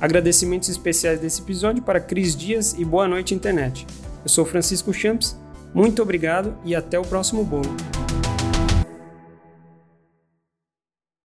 Agradecimentos 0.00 0.68
especiais 0.68 1.20
desse 1.20 1.42
episódio 1.42 1.82
para 1.82 2.00
Cris 2.00 2.36
Dias 2.36 2.74
e 2.78 2.84
boa 2.84 3.08
noite 3.08 3.34
internet. 3.34 3.86
Eu 4.24 4.28
sou 4.28 4.44
Francisco 4.44 4.92
Champs, 4.92 5.36
muito 5.74 6.02
obrigado 6.02 6.54
e 6.64 6.74
até 6.74 6.98
o 6.98 7.02
próximo 7.02 7.44
bolo. 7.44 8.07